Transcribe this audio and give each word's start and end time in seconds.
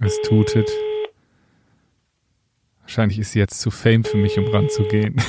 Es 0.00 0.20
tutet. 0.22 0.70
Wahrscheinlich 2.82 3.18
ist 3.18 3.32
sie 3.32 3.40
jetzt 3.40 3.60
zu 3.60 3.70
fame 3.70 4.04
für 4.04 4.16
mich, 4.16 4.38
um 4.38 4.46
ranzugehen. 4.46 5.16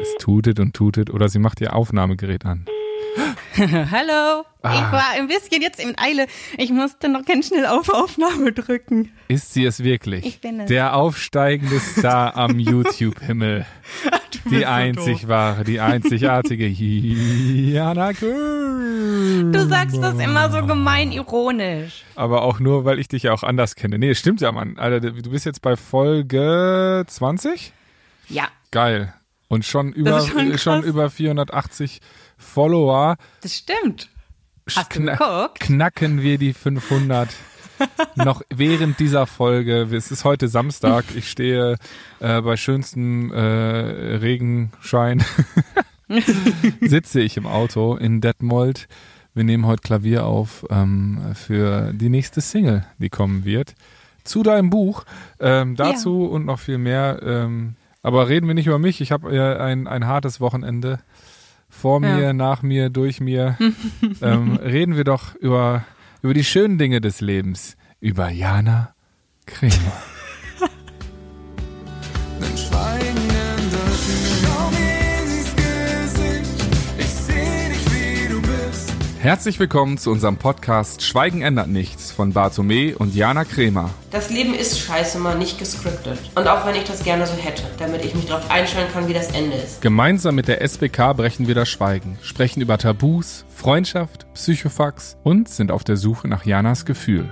es 0.00 0.14
tutet 0.18 0.58
und 0.58 0.74
tutet. 0.74 1.10
Oder 1.10 1.28
sie 1.28 1.38
macht 1.38 1.60
ihr 1.60 1.74
Aufnahmegerät 1.74 2.44
an. 2.44 2.66
Hallo. 3.90 4.44
Ah. 4.62 4.74
Ich 4.74 4.92
war 4.92 5.10
ein 5.14 5.28
bisschen 5.28 5.62
jetzt 5.62 5.80
in 5.80 5.96
Eile. 5.98 6.26
Ich 6.58 6.70
musste 6.70 7.08
noch 7.08 7.24
ganz 7.24 7.48
schnell 7.48 7.64
auf 7.66 7.88
Aufnahme 7.88 8.52
drücken. 8.52 9.12
Ist 9.28 9.54
sie 9.54 9.64
es 9.64 9.82
wirklich? 9.82 10.26
Ich 10.26 10.40
bin 10.40 10.60
es. 10.60 10.68
Der 10.68 10.94
aufsteigende 10.94 11.80
Star 11.80 12.36
am 12.36 12.58
YouTube-Himmel. 12.58 13.64
Die 14.50 14.66
einzig 14.66 15.28
wahre, 15.28 15.64
die 15.64 15.80
einzigartige 15.80 16.66
Jana 16.68 18.12
Köhl. 18.12 19.50
Du 19.50 19.66
sagst 19.66 19.96
das 20.02 20.18
immer 20.18 20.50
so 20.50 20.66
gemein 20.66 21.10
ironisch. 21.12 22.04
Aber 22.14 22.42
auch 22.42 22.60
nur, 22.60 22.84
weil 22.84 22.98
ich 22.98 23.08
dich 23.08 23.24
ja 23.24 23.32
auch 23.32 23.42
anders 23.42 23.74
kenne. 23.74 23.98
Nee, 23.98 24.14
stimmt 24.14 24.40
ja, 24.42 24.52
Mann. 24.52 24.78
Alter, 24.78 25.00
du 25.00 25.30
bist 25.30 25.46
jetzt 25.46 25.62
bei 25.62 25.76
Folge 25.76 27.04
20? 27.06 27.72
Ja, 28.28 28.48
Geil. 28.70 29.14
Und 29.48 29.64
schon 29.64 29.92
über, 29.92 30.20
schon 30.22 30.58
schon, 30.58 30.82
über 30.82 31.08
480 31.08 32.00
Follower. 32.36 33.16
das 33.42 33.56
stimmt. 33.56 34.08
Hast 34.74 34.94
du 34.96 35.00
Kna- 35.00 35.12
geguckt? 35.18 35.60
Knacken 35.60 36.22
wir 36.22 36.38
die 36.38 36.52
500. 36.52 37.28
noch 38.16 38.42
während 38.48 38.98
dieser 39.00 39.26
Folge, 39.26 39.82
es 39.94 40.10
ist 40.10 40.24
heute 40.24 40.48
Samstag, 40.48 41.04
ich 41.14 41.30
stehe 41.30 41.76
äh, 42.20 42.40
bei 42.40 42.56
schönstem 42.56 43.30
äh, 43.32 43.36
Regenschein, 44.16 45.22
sitze 46.80 47.20
ich 47.20 47.36
im 47.36 47.46
Auto 47.46 47.96
in 47.96 48.20
Detmold. 48.20 48.88
Wir 49.34 49.44
nehmen 49.44 49.66
heute 49.66 49.82
Klavier 49.82 50.24
auf 50.24 50.64
ähm, 50.70 51.20
für 51.34 51.92
die 51.92 52.08
nächste 52.08 52.40
Single, 52.40 52.86
die 52.98 53.10
kommen 53.10 53.44
wird. 53.44 53.74
Zu 54.24 54.42
deinem 54.42 54.70
Buch. 54.70 55.04
Ähm, 55.38 55.76
dazu 55.76 56.24
und 56.24 56.46
noch 56.46 56.58
viel 56.58 56.78
mehr. 56.78 57.20
Ähm, 57.22 57.76
aber 58.02 58.28
reden 58.28 58.46
wir 58.46 58.54
nicht 58.54 58.66
über 58.66 58.78
mich. 58.78 59.00
Ich 59.00 59.12
habe 59.12 59.36
äh, 59.36 59.58
ein, 59.60 59.86
ein 59.86 60.06
hartes 60.06 60.40
Wochenende. 60.40 61.00
Vor 61.80 62.02
Ja. 62.02 62.16
mir, 62.16 62.32
nach 62.32 62.62
mir, 62.62 62.90
durch 62.90 63.20
mir. 63.20 63.56
ähm, 64.22 64.56
reden 64.56 64.96
wir 64.96 65.04
doch 65.04 65.34
über, 65.36 65.84
über 66.22 66.34
die 66.34 66.44
schönen 66.44 66.78
Dinge 66.78 67.00
des 67.00 67.20
Lebens. 67.20 67.76
Über 68.00 68.28
Jana 68.30 68.94
Kremer. 69.46 69.72
Herzlich 79.26 79.58
willkommen 79.58 79.98
zu 79.98 80.12
unserem 80.12 80.36
Podcast 80.36 81.02
Schweigen 81.02 81.42
ändert 81.42 81.66
nichts 81.66 82.12
von 82.12 82.32
Bartome 82.32 82.96
und 82.96 83.12
Jana 83.12 83.44
Kremer. 83.44 83.90
Das 84.12 84.30
Leben 84.30 84.54
ist 84.54 84.78
scheiße 84.78 85.18
mal 85.18 85.36
nicht 85.36 85.58
gescriptet. 85.58 86.16
Und 86.36 86.46
auch 86.46 86.64
wenn 86.64 86.76
ich 86.76 86.84
das 86.84 87.02
gerne 87.02 87.26
so 87.26 87.32
hätte, 87.32 87.64
damit 87.76 88.04
ich 88.04 88.14
mich 88.14 88.26
darauf 88.26 88.48
einstellen 88.48 88.86
kann, 88.92 89.08
wie 89.08 89.14
das 89.14 89.32
Ende 89.32 89.56
ist. 89.56 89.82
Gemeinsam 89.82 90.36
mit 90.36 90.46
der 90.46 90.62
SBK 90.62 91.12
brechen 91.16 91.48
wir 91.48 91.56
das 91.56 91.68
Schweigen, 91.68 92.16
sprechen 92.22 92.60
über 92.60 92.78
Tabus, 92.78 93.44
Freundschaft, 93.52 94.32
Psychofax 94.34 95.16
und 95.24 95.48
sind 95.48 95.72
auf 95.72 95.82
der 95.82 95.96
Suche 95.96 96.28
nach 96.28 96.46
Janas 96.46 96.84
Gefühl. 96.84 97.28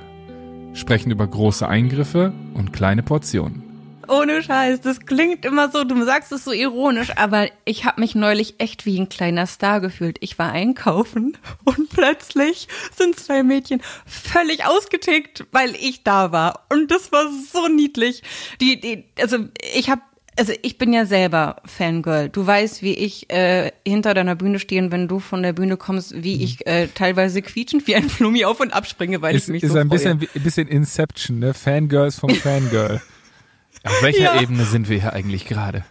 Sprechen 0.73 1.13
über 1.13 1.29
große 1.29 1.69
Eingriffe 1.69 2.33
und 2.55 2.73
kleine 2.73 3.05
Portionen. 3.05 3.64
Ohne 4.09 4.43
Scheiß, 4.43 4.81
das 4.81 5.01
klingt 5.01 5.45
immer 5.45 5.71
so, 5.71 5.85
du 5.85 6.03
sagst 6.05 6.33
es 6.33 6.45
so 6.45 6.53
ironisch, 6.53 7.17
aber 7.17 7.49
ich 7.65 7.85
habe 7.85 8.01
mich 8.01 8.15
neulich 8.15 8.55
echt 8.59 8.87
wie 8.87 8.99
ein 8.99 9.09
kleiner 9.09 9.47
Star 9.47 9.81
gefühlt. 9.81 10.17
Ich 10.21 10.39
war 10.39 10.53
einkaufen 10.53 11.37
und 11.65 11.91
plötzlich 11.91 12.69
sind 12.97 13.19
zwei 13.19 13.43
Mädchen 13.43 13.81
völlig 14.07 14.65
ausgetickt, 14.67 15.47
weil 15.53 15.75
ich 15.75 16.03
da 16.03 16.33
war. 16.33 16.67
Und 16.71 16.91
das 16.91 17.13
war 17.13 17.27
so 17.53 17.69
niedlich. 17.69 18.23
Die, 18.61 18.81
die, 18.81 19.05
also 19.21 19.39
ich 19.75 19.91
habe 19.91 20.03
also 20.37 20.53
ich 20.63 20.79
bin 20.79 20.93
ja 20.93 21.07
selber 21.07 21.57
Fangirl. 21.65 22.29
Du 22.29 22.47
weißt, 22.47 22.83
wie 22.83 22.95
ich 22.95 23.31
äh, 23.31 23.71
hinter 23.87 24.15
deiner 24.15 24.35
Bühne 24.35 24.59
stehen, 24.59 24.91
wenn 24.91 25.09
du 25.09 25.21
von 25.21 25.43
der 25.43 25.53
Bühne 25.53 25.77
kommst, 25.77 26.23
wie 26.23 26.43
ich 26.43 26.67
äh, 26.67 26.89
teilweise 26.89 27.41
quietschend 27.43 27.87
wie 27.87 27.95
ein 27.95 28.09
Flummi 28.09 28.45
auf 28.45 28.61
und 28.61 28.73
abspringe, 28.73 29.23
weil 29.23 29.37
Ist, 29.37 29.45
ich 29.45 29.53
mich 29.53 29.63
ist 29.63 29.73
so 29.73 29.79
ein 29.79 29.89
freue. 29.89 30.17
bisschen, 30.17 30.43
bisschen 30.43 30.69
Inception, 30.69 31.39
ne? 31.39 31.55
Fangirls 31.55 32.19
vom 32.19 32.31
Fangirl. 32.35 33.01
Auf 33.85 34.03
welcher 34.03 34.35
Ja. 34.35 34.41
Ebene 34.41 34.65
sind 34.65 34.89
wir 34.89 35.01
hier 35.01 35.13
eigentlich 35.13 35.45
gerade? 35.47 35.85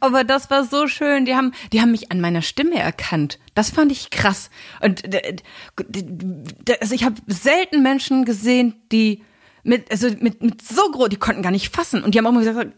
Aber 0.00 0.24
das 0.24 0.50
war 0.50 0.64
so 0.64 0.86
schön. 0.88 1.26
Die 1.26 1.34
haben, 1.34 1.52
die 1.72 1.80
haben 1.80 1.90
mich 1.90 2.10
an 2.10 2.20
meiner 2.20 2.40
Stimme 2.42 2.78
erkannt. 2.78 3.38
Das 3.54 3.70
fand 3.70 3.92
ich 3.92 4.10
krass. 4.10 4.48
Und 4.80 5.02
also 6.80 6.94
ich 6.94 7.04
habe 7.04 7.16
selten 7.26 7.82
Menschen 7.82 8.24
gesehen, 8.24 8.74
die 8.90 9.22
mit, 9.64 9.90
also 9.90 10.08
mit, 10.18 10.42
mit 10.42 10.62
so 10.62 10.90
groß, 10.90 11.10
die 11.10 11.16
konnten 11.18 11.42
gar 11.42 11.50
nicht 11.52 11.74
fassen. 11.74 12.02
Und 12.02 12.14
die 12.14 12.18
haben 12.18 12.26
auch 12.26 12.32
mal 12.32 12.42
gesagt, 12.44 12.72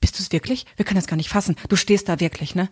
bist 0.00 0.18
du 0.18 0.22
es 0.22 0.30
wirklich? 0.32 0.66
Wir 0.76 0.84
können 0.84 1.00
das 1.00 1.06
gar 1.08 1.16
nicht 1.16 1.28
fassen. 1.28 1.56
Du 1.68 1.76
stehst 1.76 2.08
da 2.08 2.20
wirklich, 2.20 2.54
ne? 2.54 2.68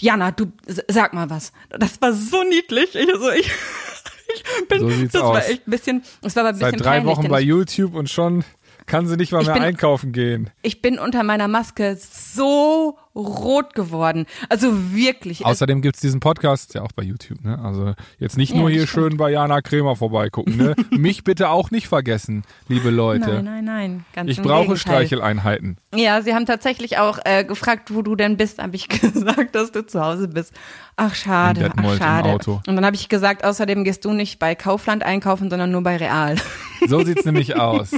Jana, 0.00 0.30
du 0.32 0.52
sag 0.66 1.14
mal 1.14 1.30
was. 1.30 1.52
Das 1.70 2.00
war 2.02 2.12
so 2.12 2.42
niedlich. 2.44 2.94
Ich, 2.94 3.08
also 3.12 3.30
ich, 3.30 3.50
ich 4.34 4.68
bin, 4.68 4.80
So 4.80 5.06
das 5.06 5.22
aus. 5.22 5.34
war 5.34 5.48
echt 5.48 5.66
ein 5.66 5.70
bisschen, 5.70 6.02
das 6.20 6.36
war 6.36 6.42
aber 6.42 6.50
ein 6.50 6.58
bisschen 6.58 6.70
Seit 6.72 6.80
drei 6.80 6.98
peinlich, 6.98 7.16
Wochen 7.16 7.28
bei 7.28 7.40
YouTube 7.40 7.94
und 7.94 8.10
schon 8.10 8.44
kann 8.86 9.06
sie 9.06 9.16
nicht 9.16 9.32
mal 9.32 9.44
mehr 9.44 9.54
bin- 9.54 9.62
einkaufen 9.62 10.12
gehen. 10.12 10.50
ich 10.62 10.82
bin 10.82 10.98
unter 10.98 11.22
meiner 11.22 11.48
Maske 11.48 11.96
so 12.00 12.98
rot 13.14 13.74
geworden. 13.74 14.26
Also 14.48 14.92
wirklich. 14.94 15.44
Außerdem 15.44 15.82
gibt's 15.82 16.00
diesen 16.00 16.20
Podcast 16.20 16.74
ja 16.74 16.82
auch 16.82 16.92
bei 16.92 17.02
YouTube, 17.02 17.44
ne? 17.44 17.58
Also 17.62 17.94
jetzt 18.18 18.36
nicht 18.38 18.54
nur 18.54 18.68
Ja, 18.68 18.74
hier 18.74 18.80
das 18.82 18.90
schön 18.90 19.16
bei 19.16 19.30
Jana 19.30 19.60
Kremer 19.60 19.96
vorbeigucken, 19.96 20.56
ne? 20.56 20.74
Mich 20.90 21.24
bitte 21.24 21.50
auch 21.50 21.70
nicht 21.70 21.88
vergessen, 21.88 22.44
liebe 22.68 22.90
Leute. 22.90 23.28
Nein, 23.42 23.44
nein, 23.44 23.64
nein. 23.64 24.04
Ganz 24.14 24.30
Ich 24.30 24.40
brauche 24.40 24.62
Gegenteil. 24.68 24.76
Streicheleinheiten. 24.78 25.76
Ja, 25.94 26.22
sie 26.22 26.34
haben 26.34 26.46
tatsächlich 26.46 26.98
auch 26.98 27.18
äh, 27.24 27.44
gefragt, 27.44 27.94
wo 27.94 28.02
du 28.02 28.16
denn 28.16 28.36
bist. 28.36 28.60
Habe 28.62 28.76
ich 28.76 28.88
gesagt, 28.88 29.54
dass 29.54 29.72
du 29.72 29.86
zu 29.86 30.00
Hause 30.02 30.28
bist. 30.28 30.52
Ach, 30.96 31.14
schade. 31.14 31.70
Ach, 31.76 31.96
schade. 31.96 32.38
Und 32.66 32.66
dann 32.76 32.84
habe 32.84 32.96
ich 32.96 33.08
gesagt, 33.08 33.44
außerdem 33.44 33.84
gehst 33.84 34.04
du 34.04 34.12
nicht 34.12 34.38
bei 34.38 34.54
Kaufland 34.54 35.02
einkaufen, 35.02 35.50
sondern 35.50 35.70
nur 35.70 35.82
bei 35.82 35.96
Real. 35.96 36.36
So 36.88 37.04
sieht's 37.04 37.24
nämlich 37.24 37.54
aus. 37.54 37.92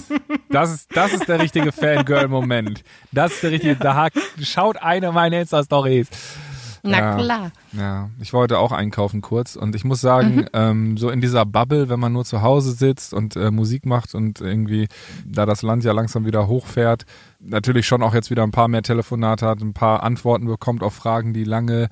Das 0.51 0.71
ist, 0.71 0.95
das 0.95 1.15
ist 1.15 1.27
der 1.27 1.41
richtige 1.41 1.73
Fangirl-Moment. 1.73 2.83
Das 3.13 3.33
ist 3.33 3.43
der 3.43 3.53
richtige, 3.53 3.77
da 3.77 3.95
hakt- 3.95 4.19
schaut 4.43 4.77
eine 5.05 5.13
meiner 5.15 5.41
Insta-Stories. 5.41 6.09
Na 6.87 6.99
Ja. 6.99 7.15
klar. 7.17 7.51
Ja, 7.73 8.11
ich 8.21 8.35
wollte 8.35 8.59
auch 8.59 8.71
einkaufen 8.71 9.23
kurz 9.23 9.57
und 9.57 9.75
ich 9.75 9.85
muss 9.85 10.03
sagen, 10.03 10.37
Mhm. 10.37 10.47
ähm, 10.53 10.97
so 10.99 11.09
in 11.09 11.23
dieser 11.23 11.47
Bubble, 11.47 11.89
wenn 11.89 11.99
man 11.99 12.13
nur 12.13 12.27
zu 12.27 12.43
Hause 12.43 12.73
sitzt 12.73 13.15
und 13.15 13.37
äh, 13.37 13.51
Musik 13.51 13.87
macht 13.87 14.15
und 14.15 14.43
irgendwie, 14.43 14.89
da 15.25 15.47
das 15.47 15.63
Land 15.63 15.83
ja 15.85 15.93
langsam 15.93 16.27
wieder 16.27 16.47
hochfährt, 16.47 17.07
natürlich 17.41 17.87
schon 17.87 18.03
auch 18.03 18.13
jetzt 18.15 18.31
wieder 18.31 18.43
ein 18.43 18.51
paar 18.51 18.69
mehr 18.69 18.83
Telefonate 18.83 19.47
hat, 19.47 19.61
ein 19.63 19.73
paar 19.73 20.03
Antworten 20.03 20.45
bekommt 20.47 20.83
auf 20.83 20.93
Fragen, 20.95 21.33
die 21.33 21.45
lange 21.45 21.89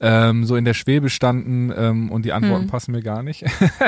ähm, 0.00 0.44
so 0.44 0.56
in 0.56 0.66
der 0.66 0.74
Schwebe 0.74 1.08
standen 1.08 1.72
ähm, 1.74 2.10
und 2.10 2.24
die 2.26 2.28
Mhm. 2.30 2.34
Antworten 2.36 2.66
passen 2.66 2.92
mir 2.92 3.00
gar 3.02 3.22
nicht. 3.22 3.44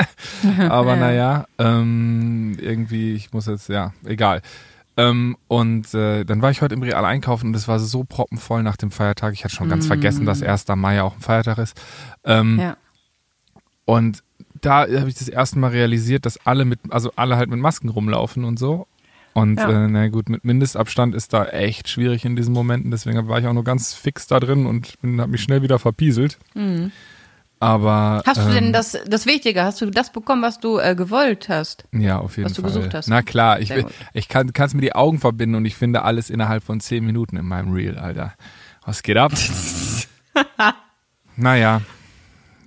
Aber 0.69 0.95
naja, 0.95 1.45
ähm, 1.59 2.57
irgendwie, 2.59 3.13
ich 3.13 3.31
muss 3.33 3.45
jetzt, 3.45 3.69
ja, 3.69 3.93
egal. 4.05 4.41
Ähm, 4.97 5.37
und 5.47 5.93
äh, 5.93 6.23
dann 6.25 6.41
war 6.41 6.49
ich 6.51 6.61
heute 6.61 6.73
im 6.73 6.81
Real 6.81 7.05
einkaufen 7.05 7.47
und 7.47 7.55
es 7.55 7.67
war 7.67 7.77
so 7.79 8.03
proppenvoll 8.03 8.63
nach 8.63 8.77
dem 8.77 8.89
Feiertag. 8.91 9.33
Ich 9.33 9.43
hatte 9.43 9.53
schon 9.55 9.69
ganz 9.69 9.85
vergessen, 9.87 10.25
dass 10.25 10.41
1. 10.41 10.65
Mai 10.75 10.95
ja 10.95 11.03
auch 11.03 11.15
ein 11.15 11.21
Feiertag 11.21 11.59
ist. 11.59 11.79
Ähm, 12.23 12.59
Ja. 12.59 12.77
Und 13.85 14.23
da 14.59 14.81
habe 14.81 15.07
ich 15.07 15.15
das 15.15 15.29
erste 15.29 15.59
Mal 15.59 15.69
realisiert, 15.69 16.25
dass 16.25 16.45
alle 16.45 16.65
mit, 16.65 16.79
also 16.89 17.11
alle 17.15 17.37
halt 17.37 17.49
mit 17.49 17.59
Masken 17.59 17.89
rumlaufen 17.89 18.43
und 18.43 18.57
so. 18.59 18.87
Und 19.33 19.59
Ja. 19.59 19.85
äh, 19.85 19.87
na 19.87 20.07
gut, 20.09 20.29
mit 20.29 20.43
Mindestabstand 20.43 21.13
ist 21.13 21.31
da 21.31 21.45
echt 21.45 21.87
schwierig 21.89 22.25
in 22.25 22.35
diesen 22.35 22.53
Momenten. 22.53 22.89
Deswegen 22.89 23.27
war 23.27 23.39
ich 23.39 23.45
auch 23.45 23.53
nur 23.53 23.63
ganz 23.63 23.93
fix 23.93 24.25
da 24.25 24.39
drin 24.39 24.65
und 24.65 24.97
habe 25.03 25.27
mich 25.27 25.41
schnell 25.43 25.61
wieder 25.61 25.77
verpieselt. 25.77 26.39
Aber. 27.59 28.21
Hast 28.25 28.41
du 28.41 28.51
denn 28.53 28.65
ähm, 28.67 28.73
das, 28.73 28.97
das 29.07 29.25
Wichtige, 29.25 29.63
hast 29.63 29.81
du 29.81 29.89
das 29.89 30.11
bekommen, 30.11 30.41
was 30.43 30.59
du 30.59 30.77
äh, 30.77 30.95
gewollt 30.95 31.49
hast? 31.49 31.85
Ja, 31.91 32.19
auf 32.19 32.37
jeden 32.37 32.49
was 32.49 32.55
du 32.55 32.61
Fall. 32.61 32.71
gesucht 32.71 32.93
hast? 32.93 33.07
Na 33.07 33.21
klar, 33.23 33.59
ich, 33.59 33.69
will- 33.71 33.85
ich 34.13 34.27
kann 34.27 34.53
kann's 34.53 34.73
mir 34.73 34.81
die 34.81 34.93
Augen 34.93 35.19
verbinden 35.19 35.55
und 35.55 35.65
ich 35.65 35.75
finde 35.75 36.03
alles 36.03 36.29
innerhalb 36.29 36.63
von 36.63 36.79
zehn 36.79 37.03
Minuten 37.05 37.37
in 37.37 37.45
meinem 37.45 37.71
Reel, 37.73 37.97
Alter. 37.97 38.33
Was 38.85 39.01
geht 39.03 39.17
ab? 39.17 39.31
naja, 41.35 41.81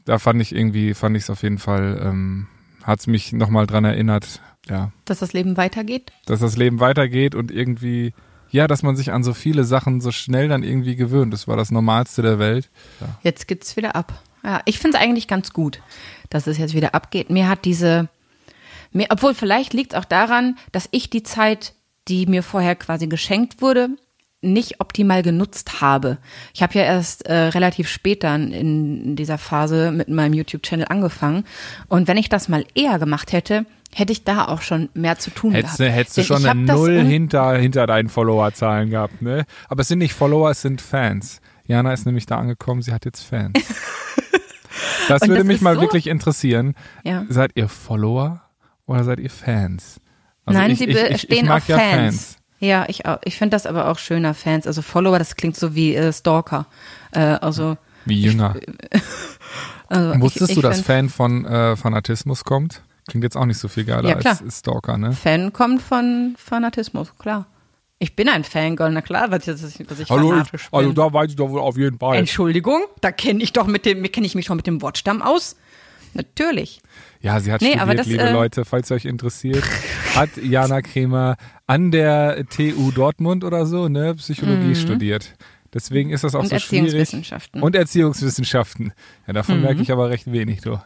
da 0.05 0.19
fand 0.19 0.41
ich 0.43 0.55
irgendwie, 0.55 0.95
fand 0.95 1.17
ich 1.17 1.25
es 1.25 1.31
auf 1.31 1.43
jeden 1.43 1.59
Fall, 1.59 2.01
ähm, 2.05 2.47
hat's 2.85 3.07
mich 3.07 3.33
nochmal 3.33 3.67
dran 3.67 3.85
erinnert, 3.85 4.41
ja, 4.69 4.93
Dass 5.05 5.21
das 5.21 5.33
Leben 5.33 5.57
weitergeht? 5.57 6.13
dass 6.27 6.41
das 6.41 6.57
Leben 6.57 6.81
weitergeht 6.81 7.35
und 7.35 7.51
irgendwie, 7.51 8.13
ja, 8.51 8.67
dass 8.67 8.83
man 8.83 8.97
sich 8.97 9.13
an 9.13 9.23
so 9.23 9.35
viele 9.35 9.65
Sachen 9.65 10.01
so 10.01 10.11
schnell 10.11 10.49
dann 10.49 10.63
irgendwie 10.63 10.97
gewöhnt. 10.97 11.33
Das 11.33 11.49
war 11.49 11.57
das 11.57 11.71
Normalste 11.71 12.23
der 12.23 12.39
Welt. 12.39 12.71
Jetzt 13.23 13.49
geht's 13.49 13.77
wieder 13.77 13.97
ab. 13.97 14.13
Ja, 14.45 14.63
ich 14.65 14.79
finde 14.79 14.97
es 14.97 15.03
eigentlich 15.03 15.29
ganz 15.29 15.53
gut, 15.53 15.81
dass 16.31 16.47
es 16.47 16.59
jetzt 16.59 16.75
wieder 16.75 16.95
abgeht. 16.95 17.31
Mir 17.31 17.49
hat 17.49 17.65
diese, 17.65 18.09
mir, 18.93 19.07
obwohl 19.11 19.35
vielleicht 19.35 19.73
liegt 19.73 19.93
es 19.93 19.99
auch 19.99 20.05
daran, 20.05 20.57
dass 20.73 20.89
ich 20.91 21.11
die 21.11 21.23
Zeit, 21.23 21.75
die 22.09 22.27
mir 22.27 22.43
vorher 22.43 22.75
quasi 22.75 23.07
geschenkt 23.07 23.61
wurde, 23.61 23.91
nicht 24.43 24.81
optimal 24.81 25.23
genutzt 25.23 25.81
habe. 25.81 26.19
Ich 26.55 26.63
habe 26.63 26.79
ja 26.79 26.85
erst 26.85 27.27
äh, 27.27 27.35
relativ 27.35 27.89
spät 27.89 28.25
dann 28.25 28.53
in 28.53 29.15
dieser 29.15 29.37
Phase 29.37 29.91
mit 29.93 30.09
meinem 30.09 30.33
YouTube-Channel 30.33 30.87
angefangen. 30.89 31.45
Und 31.89 32.09
wenn 32.09 32.17
ich 32.17 32.31
das 32.31 32.49
mal 32.49 32.65
eher 32.75 32.99
gemacht 32.99 33.33
hätte, 33.33 33.67
hätte 33.93 34.13
ich 34.13 34.25
da 34.25 34.47
auch 34.47 34.63
schon 34.63 34.89
mehr 34.95 35.19
zu 35.19 35.31
tun 35.31 35.53
Hättest 35.53 35.79
gehabt. 35.79 35.91
du, 35.91 35.95
hättest 35.95 36.17
du 36.17 36.23
schon 36.23 36.47
eine 36.47 36.61
Null 36.61 37.01
hinter, 37.01 37.57
hinter 37.59 37.87
deinen 37.87 38.09
Followerzahlen 38.09 38.91
gehabt, 38.91 39.21
ne? 39.21 39.45
Aber 39.69 39.83
es 39.83 39.89
sind 39.89 39.99
nicht 39.99 40.15
Follower, 40.15 40.51
es 40.51 40.63
sind 40.63 40.81
Fans. 40.81 41.41
Jana 41.71 41.93
ist 41.93 42.05
nämlich 42.07 42.27
da 42.27 42.37
angekommen, 42.39 42.83
sie 42.83 42.93
hat 42.93 43.05
jetzt 43.05 43.23
Fans. 43.23 43.59
Das 45.09 45.23
Und 45.23 45.29
würde 45.29 45.41
das 45.41 45.47
mich 45.49 45.61
mal 45.61 45.75
so- 45.75 45.81
wirklich 45.81 46.07
interessieren. 46.07 46.75
Ja. 47.03 47.25
Seid 47.29 47.53
ihr 47.57 47.69
Follower 47.69 48.43
oder 48.87 49.03
seid 49.03 49.19
ihr 49.19 49.31
Fans? 49.31 50.01
Also 50.45 50.61
Nein, 50.61 50.71
ich, 50.71 50.79
sie 50.79 50.85
ich, 50.85 50.97
ich, 50.97 51.11
ich 51.11 51.21
stehen 51.23 51.47
mag 51.49 51.63
auf 51.63 51.69
ja 51.69 51.79
Fans. 51.79 51.97
Fans. 51.97 52.37
Ja, 52.61 52.85
ich. 52.87 53.03
Ich 53.25 53.37
finde 53.37 53.57
das 53.57 53.67
aber 53.67 53.89
auch 53.89 53.99
schöner 53.99 54.35
Fans. 54.35 54.69
Also 54.69 54.83
Follower, 54.83 55.19
das 55.19 55.35
klingt 55.35 55.57
so 55.57 55.75
wie 55.75 55.97
äh, 55.97 56.13
Stalker. 56.13 56.67
Äh, 57.11 57.21
also, 57.21 57.77
Wie 58.05 58.21
Jünger. 58.23 58.55
also 59.89 60.21
Wusstest 60.21 60.51
ich, 60.51 60.55
du, 60.61 60.61
ich 60.61 60.77
dass 60.77 60.81
Fan 60.83 61.09
von 61.09 61.45
äh, 61.45 61.77
Fanatismus 61.77 62.45
kommt? 62.45 62.83
Klingt 63.09 63.25
jetzt 63.25 63.37
auch 63.37 63.47
nicht 63.47 63.59
so 63.59 63.67
viel 63.67 63.85
geiler 63.85 64.11
Ja, 64.11 64.17
als 64.39 64.59
Stalker, 64.59 64.97
ne? 64.97 65.13
Fan 65.13 65.53
kommt 65.53 65.83
von 65.83 66.37
Fanatismus, 66.39 67.17
klar. 67.19 67.47
Ich 68.03 68.17
bin 68.17 68.31
ein 68.31 68.45
Fangirl, 68.45 68.91
na 68.93 69.03
klar, 69.03 69.31
was, 69.31 69.47
was, 69.47 69.63
ich- 69.79 69.91
was 69.91 70.01
ich 70.01 70.09
fanatisch 70.09 70.71
bin. 70.71 70.79
also 70.79 70.93
da 70.93 71.13
weiß 71.13 71.31
ich 71.31 71.37
doch 71.37 71.51
wohl 71.51 71.61
auf 71.61 71.77
jeden 71.77 71.99
Fall. 71.99 72.17
Entschuldigung, 72.17 72.83
da 73.03 73.13
kenne 73.13 73.43
ich 73.43 73.53
doch 73.53 73.67
mit 73.67 73.85
dem, 73.85 74.03
kenne 74.11 74.27
ich 74.27 74.35
mich 74.35 74.47
schon 74.47 74.57
mit 74.57 74.67
dem 74.67 74.81
Wortstamm 74.81 75.21
aus. 75.21 75.57
Natürlich. 76.15 76.81
Ja, 77.21 77.39
sie 77.39 77.53
hat 77.53 77.61
Nee, 77.61 77.77
studiert, 77.77 77.99
das, 77.99 78.07
liebe 78.07 78.23
äh, 78.23 78.33
Leute, 78.33 78.65
falls 78.65 78.91
ihr 78.91 78.95
euch 78.97 79.05
interessiert. 79.05 79.63
Hat 80.15 80.31
Jana 80.43 80.81
Kremer 80.81 81.37
an 81.67 81.91
der 81.91 82.47
TU 82.49 82.91
Dortmund 82.91 83.45
oder 83.45 83.67
so, 83.67 83.89
ne, 83.89 84.15
Psychologie 84.15 84.75
studiert. 84.75 85.35
Deswegen 85.75 86.09
ist 86.11 86.25
das 86.25 86.35
auch 86.35 86.39
Mhm. 86.41 86.45
Und 86.45 86.51
so 86.51 86.59
schwierig. 86.59 86.85
Erziehungswissenschaften. 86.87 87.63
Und 87.63 87.77
Erziehungswissenschaften. 87.77 88.93
Ja, 89.27 89.35
davon 89.35 89.61
merke 89.61 89.83
ich 89.83 89.93
aber 89.93 90.09
recht 90.11 90.33
wenig, 90.33 90.63
du. 90.63 90.81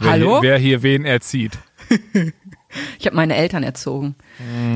Wer 0.00 0.10
Hallo? 0.10 0.40
Hier, 0.40 0.42
wer 0.50 0.58
hier 0.58 0.82
wen 0.82 1.04
erzieht. 1.04 1.52
Ich 2.98 3.06
habe 3.06 3.16
meine 3.16 3.34
Eltern 3.36 3.62
erzogen. 3.62 4.14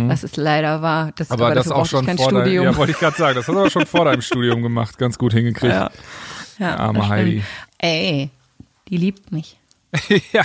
Was 0.06 0.22
es 0.22 0.36
leider 0.36 0.82
war. 0.82 1.12
Das, 1.16 1.28
Mhm. 1.28 1.34
Aber, 1.34 1.54
das 1.54 1.70
auch 1.70 1.86
schon 1.86 2.04
vor 2.04 2.14
deinem, 2.16 2.42
Studium. 2.42 2.64
ja, 2.64 2.76
wollte 2.76 2.92
ich 2.92 2.98
gerade 2.98 3.16
sagen, 3.16 3.34
das 3.36 3.46
hast 3.48 3.54
du 3.54 3.58
aber 3.60 3.70
schon 3.70 3.86
vor 3.86 4.04
deinem 4.04 4.22
Studium 4.30 4.62
gemacht, 4.62 4.98
ganz 4.98 5.18
gut 5.18 5.32
hingekriegt. 5.32 5.72
Ja. 5.72 5.90
Ja, 6.58 6.76
Arme 6.76 6.98
das. 7.00 7.08
Heidi. 7.08 7.44
Ey, 7.78 8.30
die 8.88 8.96
liebt 8.96 9.30
mich. 9.32 9.58
ja, 10.32 10.42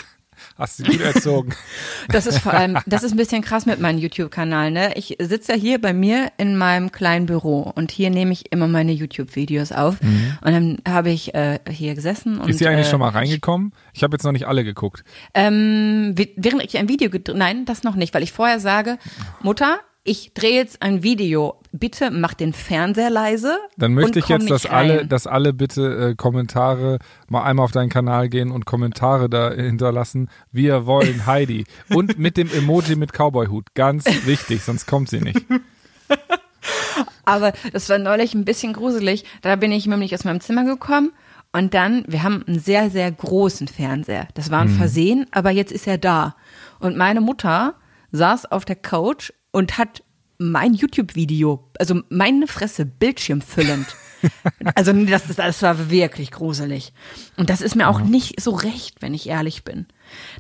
hast 0.57 0.79
du 0.79 0.83
gut 0.83 1.01
erzogen. 1.01 1.53
Das 2.09 2.27
ist 2.27 2.39
vor 2.39 2.53
allem, 2.53 2.77
das 2.85 3.03
ist 3.03 3.13
ein 3.13 3.17
bisschen 3.17 3.41
krass 3.41 3.65
mit 3.65 3.79
meinem 3.79 3.97
YouTube-Kanal, 3.97 4.71
ne? 4.71 4.91
Ich 4.95 5.15
sitze 5.19 5.53
ja 5.53 5.57
hier 5.57 5.79
bei 5.79 5.93
mir 5.93 6.31
in 6.37 6.57
meinem 6.57 6.91
kleinen 6.91 7.25
Büro 7.25 7.61
und 7.75 7.91
hier 7.91 8.09
nehme 8.09 8.33
ich 8.33 8.51
immer 8.51 8.67
meine 8.67 8.91
YouTube-Videos 8.91 9.71
auf. 9.71 10.01
Und 10.01 10.51
dann 10.51 10.77
habe 10.87 11.11
ich 11.11 11.33
äh, 11.33 11.59
hier 11.69 11.95
gesessen 11.95 12.37
und. 12.37 12.43
Mhm. 12.43 12.49
Ist 12.49 12.59
sie 12.59 12.67
eigentlich 12.67 12.87
äh, 12.87 12.89
schon 12.89 12.99
mal 12.99 13.09
reingekommen? 13.09 13.73
Ich 13.93 14.03
habe 14.03 14.15
jetzt 14.15 14.23
noch 14.23 14.33
nicht 14.33 14.45
alle 14.47 14.63
geguckt. 14.63 15.03
Ähm, 15.33 16.13
während 16.35 16.63
ich 16.63 16.77
ein 16.77 16.89
Video 16.89 17.09
gedreht, 17.09 17.37
nein, 17.37 17.65
das 17.65 17.83
noch 17.83 17.95
nicht, 17.95 18.13
weil 18.13 18.23
ich 18.23 18.33
vorher 18.33 18.59
sage, 18.59 18.97
Mutter, 19.41 19.79
ich 20.03 20.33
drehe 20.33 20.55
jetzt 20.55 20.81
ein 20.81 21.01
Video. 21.01 21.59
Bitte 21.71 22.11
mach 22.11 22.33
den 22.33 22.53
Fernseher 22.53 23.09
leise. 23.09 23.57
Dann 23.77 23.93
möchte 23.93 24.19
ich 24.19 24.27
jetzt, 24.27 24.49
dass 24.49 24.65
alle, 24.65 24.99
rein. 24.99 25.09
dass 25.09 25.27
alle 25.27 25.53
bitte 25.53 26.09
äh, 26.11 26.15
Kommentare 26.15 26.99
mal 27.29 27.43
einmal 27.43 27.63
auf 27.63 27.71
deinen 27.71 27.89
Kanal 27.89 28.27
gehen 28.27 28.51
und 28.51 28.65
Kommentare 28.65 29.29
da 29.29 29.51
hinterlassen. 29.51 30.29
Wir 30.51 30.85
wollen 30.85 31.25
Heidi. 31.25 31.65
Und 31.89 32.19
mit 32.19 32.35
dem 32.35 32.51
Emoji 32.51 32.95
mit 32.95 33.13
Cowboy-Hut. 33.13 33.73
Ganz 33.75 34.05
wichtig, 34.25 34.63
sonst 34.63 34.87
kommt 34.87 35.09
sie 35.09 35.21
nicht. 35.21 35.45
Aber 37.25 37.53
das 37.71 37.87
war 37.89 37.97
neulich 37.97 38.33
ein 38.33 38.45
bisschen 38.45 38.73
gruselig. 38.73 39.23
Da 39.41 39.55
bin 39.55 39.71
ich 39.71 39.87
nämlich 39.87 40.13
aus 40.13 40.25
meinem 40.25 40.41
Zimmer 40.41 40.65
gekommen 40.65 41.13
und 41.53 41.73
dann, 41.73 42.03
wir 42.07 42.23
haben 42.23 42.43
einen 42.45 42.59
sehr, 42.59 42.89
sehr 42.89 43.09
großen 43.11 43.67
Fernseher. 43.67 44.27
Das 44.33 44.51
war 44.51 44.61
ein 44.61 44.69
Versehen, 44.69 45.27
aber 45.31 45.51
jetzt 45.51 45.71
ist 45.71 45.87
er 45.87 45.97
da. 45.97 46.35
Und 46.79 46.97
meine 46.97 47.21
Mutter 47.21 47.75
saß 48.11 48.51
auf 48.51 48.65
der 48.65 48.75
Couch 48.75 49.31
und 49.53 49.77
hat 49.77 50.03
mein 50.37 50.73
YouTube-Video, 50.73 51.63
also 51.79 52.01
meine 52.09 52.47
Fresse, 52.47 52.85
bildschirmfüllend. 52.85 53.87
also 54.75 54.91
das, 54.91 55.27
das, 55.33 55.61
war 55.61 55.89
wirklich 55.89 56.31
gruselig. 56.31 56.91
Und 57.37 57.49
das 57.49 57.61
ist 57.61 57.75
mir 57.75 57.87
auch 57.87 58.01
nicht 58.01 58.41
so 58.41 58.51
recht, 58.51 59.01
wenn 59.01 59.13
ich 59.13 59.29
ehrlich 59.29 59.63
bin. 59.63 59.85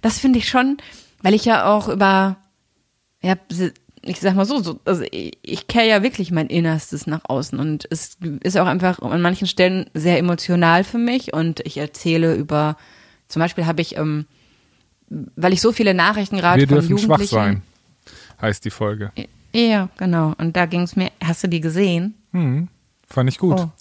Das 0.01 0.19
finde 0.19 0.39
ich 0.39 0.49
schon, 0.49 0.77
weil 1.21 1.33
ich 1.33 1.45
ja 1.45 1.65
auch 1.65 1.87
über 1.87 2.37
ja, 3.23 3.35
ich 4.01 4.19
sag 4.19 4.35
mal 4.35 4.45
so, 4.45 4.61
so 4.61 4.79
also 4.85 5.03
ich, 5.09 5.37
ich 5.41 5.67
kehre 5.67 5.87
ja 5.87 6.03
wirklich 6.03 6.29
mein 6.29 6.47
Innerstes 6.47 7.07
nach 7.07 7.21
außen 7.23 7.57
und 7.57 7.87
es 7.89 8.17
ist 8.41 8.57
auch 8.57 8.67
einfach 8.67 8.99
an 8.99 9.21
manchen 9.21 9.47
Stellen 9.47 9.89
sehr 9.93 10.19
emotional 10.19 10.83
für 10.83 10.97
mich 10.97 11.33
und 11.33 11.61
ich 11.61 11.77
erzähle 11.77 12.35
über, 12.35 12.75
zum 13.29 13.39
Beispiel 13.39 13.65
habe 13.65 13.81
ich, 13.81 13.95
ähm, 13.97 14.25
weil 15.09 15.53
ich 15.53 15.61
so 15.61 15.71
viele 15.71 15.93
Nachrichten 15.93 16.37
gerade 16.37 16.67
von 16.67 16.75
dürfen 16.75 16.97
schwach 16.97 17.19
Jugendlichen. 17.19 17.35
sein, 17.35 17.61
heißt 18.43 18.63
die 18.65 18.69
Folge. 18.69 19.11
Ja, 19.53 19.89
genau. 19.97 20.33
Und 20.37 20.55
da 20.55 20.67
ging 20.67 20.81
es 20.81 20.95
mir, 20.95 21.09
hast 21.23 21.43
du 21.43 21.47
die 21.47 21.61
gesehen? 21.61 22.15
Fand 23.07 23.29
ich 23.29 23.37
gut. 23.39 23.59
Oh, 23.59 23.71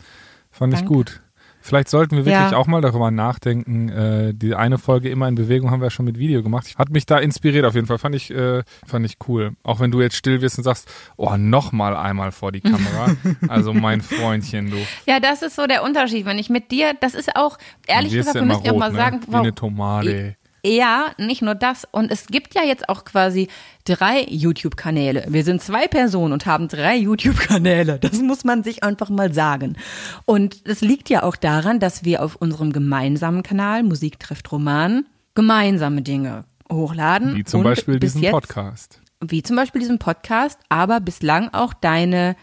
Fand 0.50 0.72
ich 0.72 0.80
danke. 0.80 0.94
gut. 0.94 1.20
Vielleicht 1.64 1.88
sollten 1.88 2.16
wir 2.16 2.24
wirklich 2.26 2.50
Ja. 2.50 2.56
auch 2.56 2.66
mal 2.66 2.80
darüber 2.80 3.12
nachdenken. 3.12 3.88
Äh, 3.88 4.34
die 4.34 4.56
eine 4.56 4.78
Folge 4.78 5.08
immer 5.10 5.28
in 5.28 5.36
Bewegung 5.36 5.70
haben 5.70 5.80
wir 5.80 5.86
ja 5.86 5.90
schon 5.90 6.04
mit 6.06 6.18
Video 6.18 6.42
gemacht. 6.42 6.74
Hat 6.76 6.90
mich 6.90 7.06
da 7.06 7.18
inspiriert 7.18 7.64
auf 7.64 7.76
jeden 7.76 7.86
Fall. 7.86 7.98
Fand 7.98 8.16
ich, 8.16 8.32
äh, 8.32 8.64
fand 8.84 9.06
ich 9.06 9.16
cool. 9.28 9.52
Auch 9.62 9.78
wenn 9.78 9.92
du 9.92 10.00
jetzt 10.00 10.16
still 10.16 10.42
wirst 10.42 10.58
und 10.58 10.64
sagst, 10.64 10.88
oh, 11.16 11.36
noch 11.36 11.70
mal 11.70 11.96
einmal 11.96 12.32
vor 12.32 12.50
die 12.50 12.62
Kamera. 12.62 13.14
also 13.48 13.72
mein 13.72 14.00
Freundchen, 14.00 14.70
du. 14.72 14.76
Ja, 15.06 15.20
das 15.20 15.42
ist 15.42 15.54
so 15.54 15.68
der 15.68 15.84
Unterschied. 15.84 16.26
Wenn 16.26 16.38
ich 16.38 16.50
mit 16.50 16.72
dir, 16.72 16.94
das 17.00 17.14
ist 17.14 17.36
auch, 17.36 17.58
ehrlich 17.86 18.12
gesagt, 18.12 18.34
wir 18.34 18.42
müssen 18.42 18.64
ja 18.64 18.72
auch 18.72 18.74
rot, 18.74 18.80
mal 18.80 18.90
ne? 18.90 18.96
sagen, 18.96 19.20
Wie 19.28 19.36
eine 19.36 19.54
Tomate. 19.54 20.36
Ja, 20.64 21.10
nicht 21.18 21.42
nur 21.42 21.56
das. 21.56 21.86
Und 21.90 22.12
es 22.12 22.26
gibt 22.26 22.54
ja 22.54 22.62
jetzt 22.62 22.88
auch 22.88 23.04
quasi 23.04 23.48
drei 23.84 24.24
YouTube-Kanäle. 24.28 25.26
Wir 25.28 25.42
sind 25.42 25.60
zwei 25.60 25.88
Personen 25.88 26.32
und 26.32 26.46
haben 26.46 26.68
drei 26.68 26.96
YouTube-Kanäle. 26.96 27.98
Das 27.98 28.20
muss 28.20 28.44
man 28.44 28.62
sich 28.62 28.84
einfach 28.84 29.10
mal 29.10 29.32
sagen. 29.32 29.76
Und 30.24 30.68
das 30.68 30.80
liegt 30.80 31.10
ja 31.10 31.24
auch 31.24 31.34
daran, 31.34 31.80
dass 31.80 32.04
wir 32.04 32.22
auf 32.22 32.36
unserem 32.36 32.72
gemeinsamen 32.72 33.42
Kanal 33.42 33.82
Musik 33.82 34.20
trifft 34.20 34.52
Roman 34.52 35.04
gemeinsame 35.34 36.02
Dinge 36.02 36.44
hochladen. 36.70 37.34
Wie 37.34 37.44
zum 37.44 37.62
Beispiel 37.62 37.98
diesen 37.98 38.22
jetzt, 38.22 38.32
Podcast. 38.32 39.00
Wie 39.20 39.42
zum 39.42 39.56
Beispiel 39.56 39.80
diesen 39.80 39.98
Podcast, 39.98 40.58
aber 40.68 41.00
bislang 41.00 41.48
auch 41.52 41.74
deine 41.74 42.36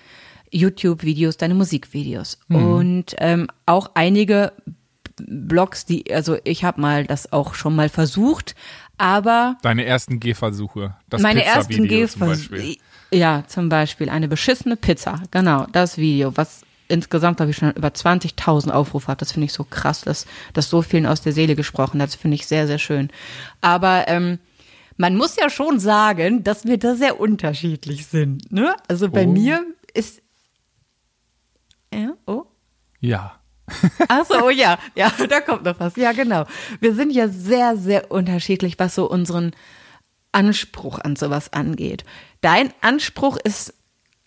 YouTube-Videos, 0.52 1.38
deine 1.38 1.54
Musikvideos. 1.54 2.40
Mhm. 2.48 2.56
Und 2.56 3.16
ähm, 3.20 3.48
auch 3.66 3.92
einige 3.94 4.54
Blogs, 5.28 5.86
die, 5.86 6.14
also 6.14 6.38
ich 6.44 6.64
habe 6.64 6.80
mal 6.82 7.06
das 7.06 7.32
auch 7.34 7.54
schon 7.56 7.76
mal 7.76 7.90
versucht, 7.90 8.56
aber 8.98 9.58
Deine 9.62 9.86
ersten 9.86 10.20
Gehversuche. 10.20 10.96
Das 11.10 11.22
meine 11.22 11.44
ersten 11.44 11.88
Gehversuche. 11.88 12.26
Beispiel. 12.56 12.78
Ja, 13.12 13.44
zum 13.48 13.70
Beispiel 13.70 14.10
eine 14.10 14.28
beschissene 14.28 14.76
Pizza. 14.76 15.24
Genau, 15.32 15.66
das 15.72 15.98
Video, 15.98 16.36
was 16.36 16.62
insgesamt, 16.90 17.38
glaube 17.38 17.52
ich, 17.52 17.58
schon 17.58 17.72
über 17.72 17.90
20.000 17.90 18.72
Aufrufe 18.72 19.08
hat. 19.08 19.22
Das 19.22 19.32
finde 19.32 19.46
ich 19.46 19.54
so 19.54 19.64
krass, 19.64 20.02
dass 20.02 20.26
das 20.54 20.70
so 20.70 20.82
vielen 20.82 21.06
aus 21.06 21.22
der 21.22 21.34
Seele 21.34 21.56
gesprochen 21.56 22.02
hat. 22.02 22.10
Das 22.10 22.16
finde 22.16 22.36
ich 22.36 22.46
sehr, 22.48 22.68
sehr 22.68 22.80
schön. 22.80 23.10
Aber 23.62 24.08
ähm, 24.08 24.40
man 24.98 25.16
muss 25.16 25.36
ja 25.38 25.50
schon 25.50 25.80
sagen, 25.80 26.44
dass 26.44 26.66
wir 26.66 26.78
da 26.78 26.96
sehr 26.96 27.20
unterschiedlich 27.20 28.08
sind. 28.08 28.52
Ne? 28.52 28.76
Also 28.88 29.10
bei 29.10 29.26
Oh. 29.26 29.32
mir 29.32 29.64
ist. 29.94 30.22
Ja, 31.94 32.14
oh. 32.28 32.44
Ja. 33.00 33.39
Ach 34.08 34.26
so, 34.26 34.46
oh 34.46 34.50
ja, 34.50 34.78
ja, 34.96 35.12
da 35.30 35.42
kommt 35.42 35.64
noch 35.64 35.80
was. 35.80 35.96
Ja, 35.96 36.12
genau. 36.12 36.46
Wir 36.80 36.94
sind 36.94 37.12
ja 37.12 37.28
sehr, 37.28 37.78
sehr 37.78 38.12
unterschiedlich, 38.12 38.80
was 38.80 38.96
so 38.96 39.10
unseren 39.10 39.52
Anspruch 40.32 41.00
an 41.00 41.16
sowas 41.16 41.54
angeht. 41.54 42.04
Dein 42.42 42.74
Anspruch 42.82 43.38
ist 43.38 43.74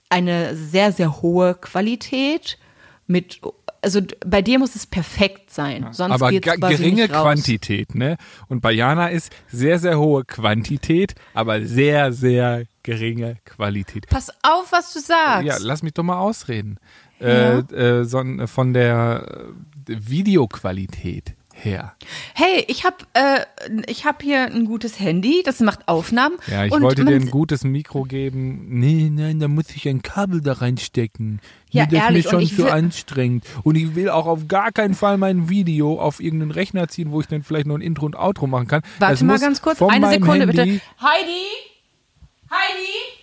eine 0.08 0.56
sehr, 0.56 0.92
sehr 0.92 1.22
hohe 1.22 1.54
Qualität 1.54 2.58
mit, 3.06 3.40
also 3.80 4.00
bei 4.24 4.42
dir 4.42 4.58
muss 4.58 4.74
es 4.74 4.86
perfekt 4.86 5.50
sein, 5.50 5.88
sonst 5.92 6.14
aber 6.14 6.30
geht's 6.30 6.46
quasi 6.46 6.76
geringe 6.76 7.02
nicht 7.02 7.14
raus. 7.14 7.22
Quantität, 7.22 7.94
ne? 7.94 8.16
Und 8.48 8.60
bei 8.60 8.72
Jana 8.72 9.08
ist 9.08 9.32
sehr, 9.48 9.78
sehr 9.78 9.98
hohe 9.98 10.24
Quantität, 10.24 11.14
aber 11.34 11.64
sehr, 11.64 12.12
sehr 12.12 12.64
geringe 12.82 13.36
Qualität. 13.44 14.06
Pass 14.08 14.30
auf, 14.42 14.70
was 14.70 14.92
du 14.92 15.00
sagst. 15.00 15.46
Ja, 15.46 15.56
lass 15.60 15.82
mich 15.82 15.94
doch 15.94 16.02
mal 16.02 16.18
ausreden. 16.18 16.78
Äh, 17.22 17.58
äh, 18.00 18.04
so, 18.04 18.22
von 18.46 18.72
der 18.72 19.44
äh, 19.88 19.94
Videoqualität 19.98 21.34
her. 21.54 21.94
Hey, 22.34 22.64
ich 22.66 22.84
habe 22.84 22.96
äh, 23.12 23.40
ich 23.86 24.04
hab 24.04 24.22
hier 24.22 24.46
ein 24.46 24.64
gutes 24.64 24.98
Handy, 24.98 25.42
das 25.44 25.60
macht 25.60 25.86
Aufnahmen. 25.86 26.36
Ja, 26.46 26.64
ich 26.64 26.72
und 26.72 26.82
wollte 26.82 27.04
dir 27.04 27.14
ein 27.14 27.30
gutes 27.30 27.62
Mikro 27.64 28.02
geben. 28.04 28.66
Nee, 28.80 29.10
nein, 29.12 29.38
da 29.38 29.48
muss 29.48 29.70
ich 29.70 29.86
ein 29.88 30.02
Kabel 30.02 30.40
da 30.40 30.54
reinstecken. 30.54 31.40
Ja, 31.70 31.84
nee, 31.84 31.90
das 31.92 32.04
ehrlich, 32.04 32.24
ist 32.24 32.32
und 32.32 32.38
mir 32.38 32.42
ich 32.44 32.48
schon 32.50 32.58
zu 32.58 32.64
will- 32.64 32.72
anstrengend. 32.72 33.44
Und 33.62 33.76
ich 33.76 33.94
will 33.94 34.08
auch 34.08 34.26
auf 34.26 34.48
gar 34.48 34.72
keinen 34.72 34.94
Fall 34.94 35.18
mein 35.18 35.48
Video 35.48 36.00
auf 36.00 36.20
irgendeinen 36.20 36.50
Rechner 36.52 36.88
ziehen, 36.88 37.12
wo 37.12 37.20
ich 37.20 37.26
dann 37.26 37.42
vielleicht 37.42 37.66
noch 37.66 37.76
ein 37.76 37.80
Intro 37.82 38.06
und 38.06 38.16
Outro 38.16 38.46
machen 38.46 38.66
kann. 38.66 38.82
Warte 38.98 39.12
das 39.14 39.22
mal 39.22 39.38
ganz 39.38 39.60
kurz, 39.62 39.80
eine 39.82 40.08
Sekunde 40.08 40.46
Handy 40.46 40.46
bitte. 40.46 40.62
Heidi? 41.00 41.46
Heidi? 42.50 43.21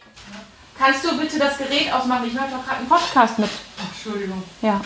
Kannst 0.80 1.04
du 1.04 1.18
bitte 1.20 1.38
das 1.38 1.58
Gerät 1.58 1.92
ausmachen? 1.92 2.26
Ich 2.28 2.34
mache 2.34 2.52
doch 2.52 2.66
gerade 2.66 2.80
einen 2.80 2.88
Podcast 2.88 3.38
mit. 3.38 3.50
Entschuldigung. 3.92 4.42
Ja. 4.62 4.80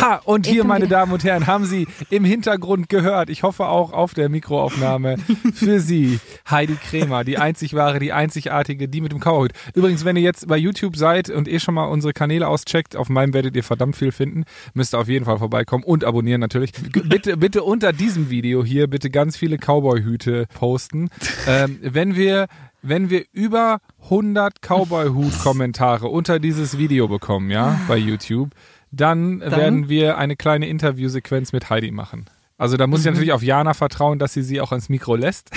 Ha, 0.00 0.20
und 0.24 0.46
hier, 0.46 0.64
meine 0.64 0.88
Damen 0.88 1.12
und 1.12 1.24
Herren, 1.24 1.46
haben 1.46 1.66
Sie 1.66 1.86
im 2.08 2.24
Hintergrund 2.24 2.88
gehört, 2.88 3.28
ich 3.28 3.42
hoffe 3.42 3.66
auch 3.66 3.92
auf 3.92 4.14
der 4.14 4.30
Mikroaufnahme, 4.30 5.16
für 5.54 5.78
Sie 5.78 6.20
Heidi 6.50 6.76
Kremer, 6.76 7.22
die 7.22 7.36
einzig 7.36 7.74
wahre, 7.74 7.98
die 7.98 8.12
einzigartige, 8.12 8.88
die 8.88 9.00
mit 9.02 9.12
dem 9.12 9.20
Kauerhut. 9.20 9.52
Übrigens, 9.74 10.04
wenn 10.06 10.16
ihr 10.16 10.22
jetzt 10.22 10.48
bei 10.48 10.56
YouTube 10.56 10.96
seid 10.96 11.28
und 11.28 11.48
eh 11.48 11.60
schon 11.60 11.74
mal 11.74 11.84
unsere 11.84 12.14
Kanäle 12.14 12.48
auscheckt, 12.48 12.96
auf 12.96 13.10
meinem 13.10 13.34
werdet 13.34 13.54
ihr 13.54 13.64
verdammt 13.64 13.96
viel 13.96 14.12
finden, 14.12 14.44
müsst 14.72 14.94
ihr 14.94 14.98
auf 14.98 15.08
jeden 15.08 15.26
Fall 15.26 15.38
vorbeikommen 15.38 15.84
und 15.84 16.04
abonnieren 16.04 16.40
natürlich. 16.40 16.72
Bitte, 16.72 17.36
bitte 17.36 17.62
unter 17.62 17.92
diesem 17.92 18.30
Video 18.30 18.64
hier 18.64 18.86
bitte 18.86 19.10
ganz 19.10 19.36
viele 19.36 19.58
Cowboy-Hüte 19.58 20.46
posten. 20.54 21.10
Ähm, 21.46 21.78
wenn 21.82 22.16
wir 22.16 22.48
wenn 22.82 23.10
wir 23.10 23.24
über 23.32 23.78
100 24.04 24.60
Cowboy-Hut-Kommentare 24.62 26.06
unter 26.08 26.38
dieses 26.38 26.78
Video 26.78 27.08
bekommen, 27.08 27.50
ja, 27.50 27.78
bei 27.88 27.96
YouTube, 27.96 28.50
dann, 28.90 29.40
werden 29.40 29.88
wir 29.88 30.18
eine 30.18 30.36
kleine 30.36 30.68
Interviewsequenz 30.68 31.52
mit 31.52 31.70
Heidi 31.70 31.90
machen. 31.90 32.26
Also 32.58 32.76
da 32.76 32.86
muss 32.86 33.00
ich 33.00 33.06
natürlich 33.06 33.32
auf 33.32 33.42
Jana 33.42 33.72
vertrauen, 33.72 34.18
dass 34.18 34.34
sie 34.34 34.42
sie 34.42 34.60
auch 34.60 34.70
ans 34.72 34.88
Mikro 34.88 35.14
lässt. 35.16 35.50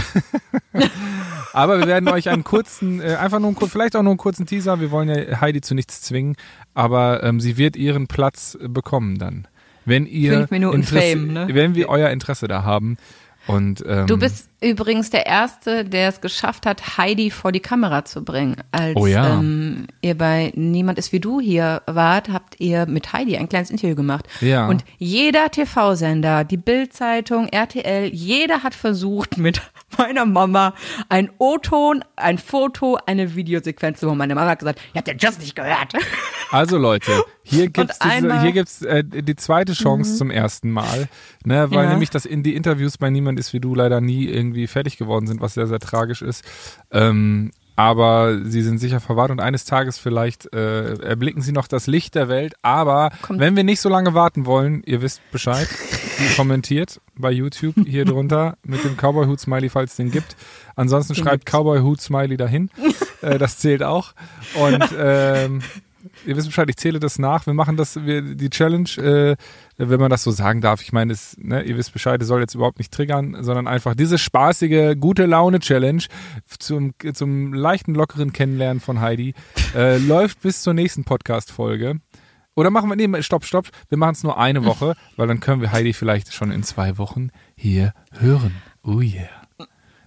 Aber 1.53 1.79
wir 1.79 1.87
werden 1.87 2.07
euch 2.09 2.29
einen 2.29 2.43
kurzen, 2.43 2.99
äh, 3.01 3.15
einfach 3.15 3.39
nur 3.39 3.49
einen, 3.49 3.55
kur- 3.55 3.69
vielleicht 3.69 3.95
auch 3.95 4.01
nur 4.03 4.11
einen 4.11 4.17
kurzen 4.17 4.45
Teaser. 4.45 4.79
Wir 4.79 4.89
wollen 4.91 5.09
ja 5.09 5.39
Heidi 5.41 5.61
zu 5.61 5.75
nichts 5.75 6.01
zwingen, 6.01 6.35
aber 6.73 7.21
ähm, 7.23 7.39
sie 7.39 7.57
wird 7.57 7.75
ihren 7.75 8.07
Platz 8.07 8.57
äh, 8.59 8.67
bekommen 8.67 9.19
dann. 9.19 9.47
Wenn 9.85 10.05
ihr 10.07 10.33
Fünf 10.33 10.51
Minuten 10.51 10.77
Interesse- 10.81 11.11
Fame, 11.11 11.33
ne? 11.33 11.47
wenn 11.51 11.75
wir 11.75 11.89
euer 11.89 12.09
Interesse 12.09 12.47
da 12.47 12.63
haben. 12.63 12.97
Und 13.45 13.83
ähm, 13.85 14.07
Du 14.07 14.17
bist 14.17 14.49
übrigens 14.63 15.09
der 15.09 15.25
Erste, 15.25 15.83
der 15.85 16.09
es 16.09 16.21
geschafft 16.21 16.65
hat, 16.65 16.97
Heidi 16.97 17.29
vor 17.31 17.51
die 17.51 17.59
Kamera 17.59 18.05
zu 18.05 18.23
bringen. 18.23 18.55
Als 18.71 18.95
Oh 18.95 19.05
ja. 19.05 19.33
ähm, 19.39 19.87
ihr 20.01 20.17
bei 20.17 20.51
Niemand 20.55 20.97
ist 20.97 21.11
wie 21.11 21.19
du 21.19 21.39
hier 21.39 21.81
wart, 21.85 22.29
habt 22.29 22.59
ihr 22.59 22.85
mit 22.85 23.11
Heidi 23.13 23.37
ein 23.37 23.49
kleines 23.49 23.69
Interview 23.69 23.95
gemacht. 23.95 24.25
Ja. 24.41 24.67
Und 24.67 24.83
jeder 24.97 25.49
TV-Sender, 25.51 26.43
die 26.43 26.57
Bild-Zeitung, 26.57 27.47
RTL, 27.49 28.09
jeder 28.13 28.63
hat 28.63 28.73
versucht, 28.75 29.37
mit 29.37 29.61
meiner 29.97 30.25
Mama 30.25 30.73
ein 31.09 31.29
O-Ton, 31.39 32.03
ein 32.15 32.37
Foto, 32.37 32.97
eine 33.05 33.35
Videosequenz 33.35 33.99
zu 33.99 34.05
machen. 34.07 34.17
Meine 34.17 34.35
Mama 34.35 34.51
hat 34.51 34.59
gesagt, 34.59 34.79
ihr 34.93 34.97
habt 34.99 35.07
den 35.07 35.17
Just 35.17 35.39
nicht 35.41 35.55
gehört. 35.55 35.93
Also 36.51 36.77
Leute, 36.77 37.11
hier 37.43 37.67
gibt's 37.69 37.99
diese, 37.99 38.11
einmal- 38.13 38.37
Mhm. 38.39 38.41
hier 38.43 38.51
gibt's 38.51 38.81
äh, 38.83 39.03
die 39.03 39.35
zweite 39.35 39.73
Chance 39.73 40.17
zum 40.17 40.29
ersten 40.31 40.69
Mal, 40.71 41.07
ne, 41.45 41.69
weil 41.71 41.85
Ja. 41.85 41.89
nämlich 41.91 42.09
das 42.11 42.25
in 42.25 42.43
die 42.43 42.55
Interviews 42.55 42.97
bei 42.97 43.09
niemand 43.09 43.39
ist 43.39 43.53
wie 43.53 43.59
du 43.59 43.73
leider 43.75 44.01
nie 44.01 44.25
irgendwie 44.27 44.52
fertig 44.67 44.97
geworden 44.97 45.27
sind, 45.27 45.41
was 45.41 45.53
sehr 45.55 45.67
sehr 45.67 45.79
tragisch 45.79 46.21
ist. 46.21 46.43
Ähm, 46.91 47.51
aber 47.75 48.39
sie 48.45 48.61
sind 48.61 48.77
sicher 48.77 48.99
verwahrt 48.99 49.31
und 49.31 49.39
eines 49.39 49.65
Tages 49.65 49.97
vielleicht 49.97 50.53
äh, 50.53 50.93
erblicken 51.01 51.41
sie 51.41 51.51
noch 51.51 51.67
das 51.67 51.87
Licht 51.87 52.13
der 52.13 52.29
Welt. 52.29 52.53
Aber 52.61 53.09
Kommt- 53.23 53.39
wenn 53.39 53.55
wir 53.55 53.63
nicht 53.63 53.81
so 53.81 53.89
lange 53.89 54.13
warten 54.13 54.45
wollen, 54.45 54.83
ihr 54.85 55.01
wisst 55.01 55.21
Bescheid, 55.31 55.67
kommentiert 56.35 57.01
bei 57.15 57.31
YouTube 57.31 57.73
hier 57.87 58.05
drunter 58.05 58.57
mit 58.63 58.83
dem 58.83 58.95
Cowboy-Hut-Smiley, 58.95 59.69
falls 59.69 59.91
es 59.91 59.97
den 59.97 60.11
gibt. 60.11 60.35
Ansonsten 60.75 61.15
schreibt 61.15 61.45
Cowboy-Hut-Smiley 61.47 62.37
dahin. 62.37 62.69
Äh, 63.23 63.39
das 63.39 63.57
zählt 63.57 63.81
auch. 63.81 64.13
Und 64.53 64.83
ähm, 64.95 65.61
ihr 66.25 66.35
wisst 66.35 66.47
Bescheid, 66.47 66.69
ich 66.69 66.77
zähle 66.77 66.99
das 66.99 67.19
nach. 67.19 67.45
Wir 67.45 67.53
machen 67.53 67.77
das, 67.77 68.03
wir, 68.05 68.21
die 68.21 68.49
Challenge, 68.49 68.89
äh, 68.97 69.35
wenn 69.77 69.99
man 69.99 70.09
das 70.09 70.23
so 70.23 70.31
sagen 70.31 70.61
darf. 70.61 70.81
Ich 70.81 70.93
meine, 70.93 71.13
es, 71.13 71.37
ne, 71.39 71.61
ihr 71.63 71.77
wisst 71.77 71.93
Bescheid, 71.93 72.21
es 72.21 72.27
soll 72.27 72.41
jetzt 72.41 72.55
überhaupt 72.55 72.77
nicht 72.77 72.91
triggern, 72.91 73.37
sondern 73.41 73.67
einfach 73.67 73.95
diese 73.95 74.17
spaßige, 74.17 74.95
gute 74.99 75.25
Laune-Challenge 75.25 76.03
zum, 76.59 76.93
zum 77.13 77.53
leichten, 77.53 77.95
lockeren 77.95 78.33
Kennenlernen 78.33 78.79
von 78.79 79.01
Heidi 79.01 79.33
äh, 79.75 79.97
läuft 80.07 80.41
bis 80.41 80.61
zur 80.61 80.73
nächsten 80.73 81.03
Podcast-Folge. 81.03 81.99
Oder 82.55 82.69
machen 82.69 82.89
wir, 82.89 82.95
nee, 82.95 83.21
stopp, 83.23 83.45
stopp, 83.45 83.69
wir 83.89 83.97
machen 83.97 84.13
es 84.13 84.23
nur 84.23 84.37
eine 84.37 84.63
Woche, 84.63 84.95
weil 85.15 85.27
dann 85.27 85.39
können 85.39 85.61
wir 85.61 85.71
Heidi 85.71 85.93
vielleicht 85.93 86.33
schon 86.33 86.51
in 86.51 86.63
zwei 86.63 86.97
Wochen 86.97 87.29
hier 87.55 87.93
hören. 88.11 88.53
Oh 88.83 88.99
yeah. 89.01 89.42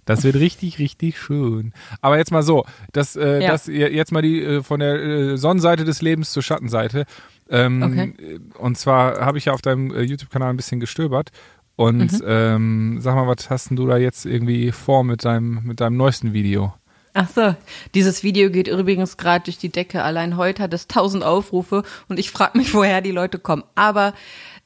Das 0.07 0.25
wird 0.25 0.37
richtig, 0.37 0.79
richtig 0.79 1.19
schön. 1.19 1.73
Aber 2.01 2.17
jetzt 2.17 2.33
mal 2.33 2.43
so, 2.43 2.65
das, 2.93 3.15
äh, 3.17 3.43
Ja. 3.43 3.51
das 3.53 3.67
jetzt 3.67 4.13
mal 4.13 4.23
die 4.23 4.43
äh, 4.43 4.63
von 4.63 4.81
der 4.81 4.95
äh, 4.95 5.37
Sonnenseite 5.37 5.85
des 5.85 6.01
Lebens 6.01 6.33
zur 6.33 6.43
Schattenseite. 6.43 7.05
Ähm, 7.51 7.83
Okay. 7.83 8.41
Und 8.59 8.79
zwar 8.79 9.21
habe 9.21 9.37
ich 9.39 9.45
ja 9.45 9.53
auf 9.53 9.61
deinem 9.63 9.93
äh, 9.95 10.01
YouTube-Kanal 10.03 10.51
ein 10.51 10.57
bisschen 10.57 10.81
gestöbert. 10.81 11.31
Und 11.77 12.11
Mhm. 12.13 12.23
ähm, 12.27 12.99
sag 13.03 13.15
mal, 13.17 13.27
was 13.27 13.51
hast 13.51 13.69
denn 13.69 13.77
du 13.77 13.87
da 13.87 13.99
jetzt 13.99 14.25
irgendwie 14.25 14.73
vor 14.73 15.05
mit 15.05 15.25
deinem, 15.27 15.61
mit 15.65 15.81
deinem 15.81 15.97
neuesten 15.99 16.33
Video? 16.33 16.73
Ach 17.19 17.29
so, 17.29 17.55
dieses 17.95 18.23
Video 18.23 18.51
geht 18.51 18.69
übrigens 18.69 19.17
gerade 19.17 19.45
durch 19.45 19.59
die 19.59 19.71
Decke. 19.71 20.03
Allein 20.03 20.37
heute 20.37 20.63
hat 20.63 20.73
es 20.75 20.87
1000 20.89 21.25
Aufrufe 21.25 21.83
und 22.09 22.19
ich 22.19 22.31
frage 22.31 22.57
mich, 22.59 22.73
woher 22.75 23.01
die 23.01 23.11
Leute 23.11 23.39
kommen. 23.39 23.63
Aber 23.75 24.15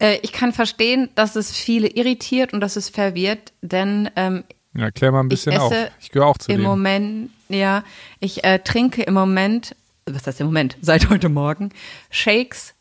äh, 0.00 0.18
ich 0.22 0.32
kann 0.32 0.52
verstehen, 0.52 1.08
dass 1.14 1.36
es 1.36 1.52
viele 1.52 1.88
irritiert 1.88 2.52
und 2.52 2.60
dass 2.60 2.76
es 2.76 2.88
verwirrt, 2.90 3.52
denn 3.62 4.08
ähm, 4.16 4.44
Ja, 4.74 4.90
klär 4.90 5.12
mal 5.12 5.20
ein 5.20 5.28
bisschen 5.28 5.52
esse 5.52 5.62
auf. 5.62 5.74
Ich 6.00 6.10
gehöre 6.10 6.28
auch 6.28 6.38
zu 6.38 6.50
im 6.50 6.58
denen. 6.58 6.68
Moment, 6.68 7.30
ja, 7.48 7.82
ich 8.20 8.44
äh, 8.44 8.58
trinke 8.60 9.02
im 9.02 9.14
Moment, 9.14 9.74
was 10.06 10.26
heißt 10.26 10.40
im 10.40 10.46
Moment, 10.46 10.76
seit 10.82 11.10
heute 11.10 11.28
Morgen, 11.28 11.70
Shakes 12.10 12.74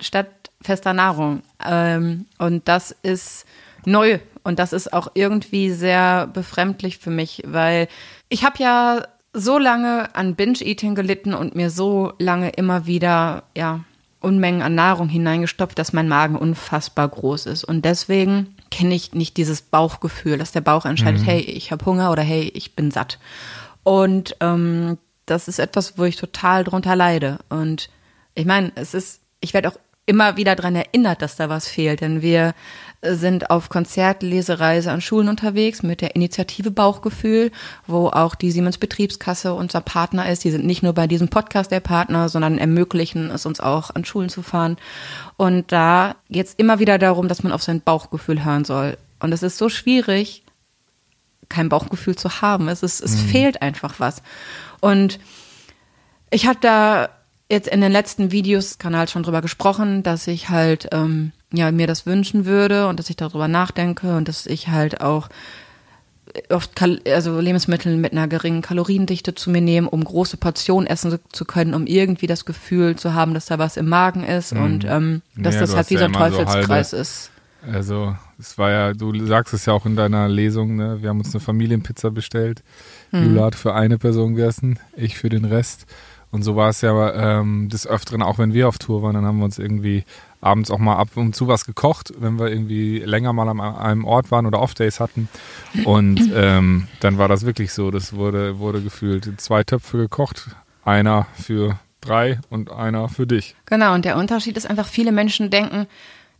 statt 0.00 0.30
fester 0.62 0.92
Nahrung. 0.92 1.42
Ähm, 1.64 2.26
und 2.38 2.66
das 2.66 2.94
ist 3.02 3.46
neu 3.84 4.18
und 4.42 4.58
das 4.58 4.72
ist 4.72 4.92
auch 4.92 5.08
irgendwie 5.14 5.70
sehr 5.70 6.26
befremdlich 6.26 6.98
für 6.98 7.10
mich, 7.10 7.42
weil 7.46 7.88
ich 8.28 8.44
habe 8.44 8.56
ja 8.58 9.06
so 9.32 9.58
lange 9.58 10.14
an 10.14 10.34
Binge-Eating 10.34 10.94
gelitten 10.94 11.34
und 11.34 11.54
mir 11.54 11.70
so 11.70 12.14
lange 12.18 12.50
immer 12.50 12.86
wieder, 12.86 13.44
ja, 13.56 13.84
Unmengen 14.20 14.62
an 14.62 14.74
Nahrung 14.74 15.08
hineingestopft, 15.08 15.78
dass 15.78 15.92
mein 15.92 16.08
Magen 16.08 16.36
unfassbar 16.36 17.06
groß 17.06 17.46
ist. 17.46 17.64
Und 17.64 17.84
deswegen 17.84 18.55
kenne 18.70 18.94
ich 18.94 19.12
nicht 19.12 19.36
dieses 19.36 19.62
Bauchgefühl, 19.62 20.38
dass 20.38 20.52
der 20.52 20.60
Bauch 20.60 20.84
entscheidet, 20.84 21.24
hey, 21.24 21.40
ich 21.40 21.72
habe 21.72 21.84
Hunger 21.86 22.10
oder 22.10 22.22
hey, 22.22 22.50
ich 22.54 22.74
bin 22.74 22.90
satt. 22.90 23.18
Und 23.82 24.36
ähm, 24.40 24.98
das 25.26 25.48
ist 25.48 25.58
etwas, 25.58 25.98
wo 25.98 26.04
ich 26.04 26.16
total 26.16 26.64
drunter 26.64 26.96
leide. 26.96 27.38
Und 27.48 27.88
ich 28.34 28.46
meine, 28.46 28.72
es 28.74 28.94
ist, 28.94 29.20
ich 29.40 29.54
werde 29.54 29.68
auch 29.68 29.78
immer 30.06 30.36
wieder 30.36 30.54
daran 30.54 30.76
erinnert, 30.76 31.20
dass 31.20 31.36
da 31.36 31.48
was 31.48 31.68
fehlt, 31.68 32.00
denn 32.00 32.22
wir 32.22 32.54
äh, 33.02 33.14
sind 33.14 33.50
auf 33.50 33.68
Konzertlesereise 33.68 34.90
an 34.90 35.00
Schulen 35.00 35.28
unterwegs 35.28 35.82
mit 35.82 36.00
der 36.00 36.14
Initiative 36.14 36.70
Bauchgefühl, 36.70 37.50
wo 37.86 38.08
auch 38.08 38.36
die 38.36 38.52
Siemens 38.52 38.78
Betriebskasse 38.78 39.52
unser 39.52 39.80
Partner 39.80 40.30
ist. 40.30 40.44
Die 40.44 40.52
sind 40.52 40.64
nicht 40.64 40.82
nur 40.82 40.92
bei 40.92 41.08
diesem 41.08 41.28
Podcast 41.28 41.72
der 41.72 41.80
Partner, 41.80 42.28
sondern 42.28 42.56
ermöglichen 42.56 43.30
es 43.30 43.46
uns 43.46 43.60
auch 43.60 43.90
an 43.94 44.04
Schulen 44.04 44.28
zu 44.28 44.42
fahren. 44.42 44.76
Und 45.36 45.72
da 45.72 46.14
geht 46.30 46.46
es 46.46 46.54
immer 46.54 46.78
wieder 46.78 46.98
darum, 46.98 47.26
dass 47.26 47.42
man 47.42 47.52
auf 47.52 47.62
sein 47.62 47.80
Bauchgefühl 47.80 48.44
hören 48.44 48.64
soll. 48.64 48.96
Und 49.18 49.32
es 49.32 49.42
ist 49.42 49.58
so 49.58 49.68
schwierig, 49.68 50.44
kein 51.48 51.68
Bauchgefühl 51.68 52.16
zu 52.16 52.40
haben. 52.40 52.68
Es 52.68 52.82
ist, 52.82 53.00
es 53.00 53.20
fehlt 53.20 53.62
einfach 53.62 53.98
was. 53.98 54.22
Und 54.80 55.18
ich 56.30 56.46
habe 56.46 56.58
da 56.60 57.08
jetzt 57.48 57.68
in 57.68 57.80
den 57.80 57.92
letzten 57.92 58.32
Videos 58.32 58.78
Kanal 58.78 59.08
schon 59.08 59.22
drüber 59.22 59.42
gesprochen, 59.42 60.02
dass 60.02 60.26
ich 60.26 60.48
halt 60.48 60.88
ähm, 60.92 61.32
ja 61.52 61.70
mir 61.70 61.86
das 61.86 62.06
wünschen 62.06 62.44
würde 62.44 62.88
und 62.88 62.98
dass 62.98 63.10
ich 63.10 63.16
darüber 63.16 63.48
nachdenke 63.48 64.16
und 64.16 64.28
dass 64.28 64.46
ich 64.46 64.68
halt 64.68 65.00
auch 65.00 65.28
oft 66.50 66.76
Kal 66.76 67.00
also 67.06 67.40
Lebensmittel 67.40 67.96
mit 67.96 68.12
einer 68.12 68.28
geringen 68.28 68.62
Kaloriendichte 68.62 69.34
zu 69.34 69.50
mir 69.50 69.60
nehme, 69.60 69.88
um 69.88 70.04
große 70.04 70.36
Portionen 70.36 70.86
essen 70.86 71.18
zu 71.32 71.44
können, 71.44 71.72
um 71.72 71.86
irgendwie 71.86 72.26
das 72.26 72.44
Gefühl 72.44 72.96
zu 72.96 73.14
haben, 73.14 73.32
dass 73.32 73.46
da 73.46 73.58
was 73.58 73.76
im 73.76 73.88
Magen 73.88 74.24
ist 74.24 74.52
und 74.52 74.84
ähm, 74.84 75.22
dass 75.36 75.54
Ja, 75.54 75.60
das 75.62 75.76
halt 75.76 75.90
wie 75.90 75.96
so 75.96 76.04
ein 76.04 76.12
so 76.12 76.18
Teufelskreis 76.18 76.92
halbe- 76.92 77.00
ist. 77.02 77.30
Also, 77.72 78.14
es 78.38 78.58
war 78.58 78.70
ja, 78.70 78.92
du 78.92 79.26
sagst 79.26 79.52
es 79.52 79.66
ja 79.66 79.72
auch 79.72 79.86
in 79.86 79.96
deiner 79.96 80.28
Lesung, 80.28 80.76
ne? 80.76 80.98
Wir 81.00 81.08
haben 81.08 81.18
uns 81.18 81.34
eine 81.34 81.40
Familienpizza 81.40 82.10
bestellt. 82.10 82.62
Hm. 83.10 83.24
Jula 83.24 83.46
hat 83.46 83.54
für 83.56 83.74
eine 83.74 83.98
Person 83.98 84.36
gegessen, 84.36 84.78
ich 84.96 85.16
für 85.16 85.30
den 85.30 85.44
Rest. 85.44 85.86
Und 86.36 86.42
so 86.42 86.54
war 86.54 86.68
es 86.68 86.82
ja 86.82 87.38
ähm, 87.40 87.70
des 87.70 87.86
Öfteren, 87.86 88.20
auch 88.20 88.36
wenn 88.36 88.52
wir 88.52 88.68
auf 88.68 88.76
Tour 88.76 89.02
waren, 89.02 89.14
dann 89.14 89.24
haben 89.24 89.38
wir 89.38 89.46
uns 89.46 89.58
irgendwie 89.58 90.04
abends 90.42 90.70
auch 90.70 90.76
mal 90.76 90.96
ab 90.96 91.08
und 91.14 91.34
zu 91.34 91.48
was 91.48 91.64
gekocht, 91.64 92.12
wenn 92.18 92.38
wir 92.38 92.48
irgendwie 92.48 92.98
länger 92.98 93.32
mal 93.32 93.48
an 93.48 93.58
einem 93.58 94.04
Ort 94.04 94.30
waren 94.30 94.44
oder 94.44 94.60
Off-Days 94.60 95.00
hatten. 95.00 95.30
Und 95.86 96.20
ähm, 96.34 96.88
dann 97.00 97.16
war 97.16 97.28
das 97.28 97.46
wirklich 97.46 97.72
so, 97.72 97.90
das 97.90 98.12
wurde, 98.12 98.58
wurde 98.58 98.82
gefühlt 98.82 99.40
zwei 99.40 99.64
Töpfe 99.64 99.96
gekocht, 99.96 100.50
einer 100.84 101.26
für 101.42 101.78
drei 102.02 102.38
und 102.50 102.70
einer 102.70 103.08
für 103.08 103.26
dich. 103.26 103.56
Genau, 103.64 103.94
und 103.94 104.04
der 104.04 104.18
Unterschied 104.18 104.58
ist 104.58 104.68
einfach, 104.68 104.88
viele 104.88 105.12
Menschen 105.12 105.48
denken, 105.48 105.86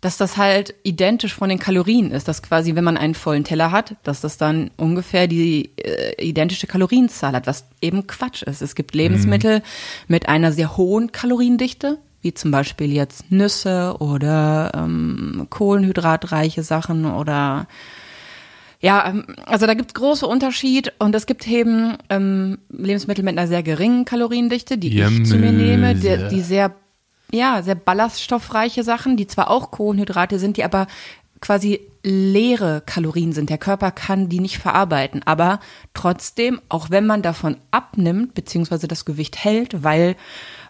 dass 0.00 0.16
das 0.16 0.36
halt 0.36 0.74
identisch 0.82 1.34
von 1.34 1.48
den 1.48 1.58
Kalorien 1.58 2.10
ist, 2.10 2.28
dass 2.28 2.42
quasi, 2.42 2.74
wenn 2.74 2.84
man 2.84 2.96
einen 2.96 3.14
vollen 3.14 3.44
Teller 3.44 3.70
hat, 3.70 3.96
dass 4.02 4.20
das 4.20 4.36
dann 4.36 4.70
ungefähr 4.76 5.26
die 5.26 5.70
äh, 5.76 6.22
identische 6.22 6.66
Kalorienzahl 6.66 7.32
hat, 7.32 7.46
was 7.46 7.66
eben 7.80 8.06
Quatsch 8.06 8.42
ist. 8.42 8.62
Es 8.62 8.74
gibt 8.74 8.94
Lebensmittel 8.94 9.62
mit 10.06 10.28
einer 10.28 10.52
sehr 10.52 10.76
hohen 10.76 11.12
Kaloriendichte, 11.12 11.98
wie 12.20 12.34
zum 12.34 12.50
Beispiel 12.50 12.92
jetzt 12.92 13.30
Nüsse 13.30 13.96
oder 13.98 14.72
ähm, 14.74 15.46
kohlenhydratreiche 15.48 16.62
Sachen 16.62 17.06
oder 17.06 17.66
ja, 18.80 19.08
ähm, 19.08 19.24
also 19.46 19.66
da 19.66 19.74
gibt 19.74 19.90
es 19.90 19.94
große 19.94 20.26
Unterschied 20.26 20.92
und 20.98 21.14
es 21.14 21.26
gibt 21.26 21.48
eben 21.48 21.96
ähm, 22.10 22.58
Lebensmittel 22.68 23.24
mit 23.24 23.38
einer 23.38 23.48
sehr 23.48 23.62
geringen 23.62 24.04
Kaloriendichte, 24.04 24.76
die 24.76 25.00
ich 25.00 25.24
zu 25.24 25.36
mir 25.36 25.52
nehme, 25.52 25.94
die, 25.94 26.28
die 26.30 26.42
sehr 26.42 26.74
ja, 27.32 27.62
sehr 27.62 27.74
ballaststoffreiche 27.74 28.82
Sachen, 28.82 29.16
die 29.16 29.26
zwar 29.26 29.50
auch 29.50 29.70
Kohlenhydrate 29.70 30.38
sind, 30.38 30.56
die 30.56 30.64
aber 30.64 30.86
quasi 31.40 31.80
leere 32.02 32.82
Kalorien 32.86 33.32
sind. 33.32 33.50
Der 33.50 33.58
Körper 33.58 33.90
kann 33.90 34.28
die 34.28 34.40
nicht 34.40 34.58
verarbeiten, 34.58 35.22
aber 35.24 35.60
trotzdem, 35.92 36.60
auch 36.68 36.90
wenn 36.90 37.06
man 37.06 37.22
davon 37.22 37.56
abnimmt, 37.70 38.34
beziehungsweise 38.34 38.88
das 38.88 39.04
Gewicht 39.04 39.44
hält, 39.44 39.82
weil 39.82 40.16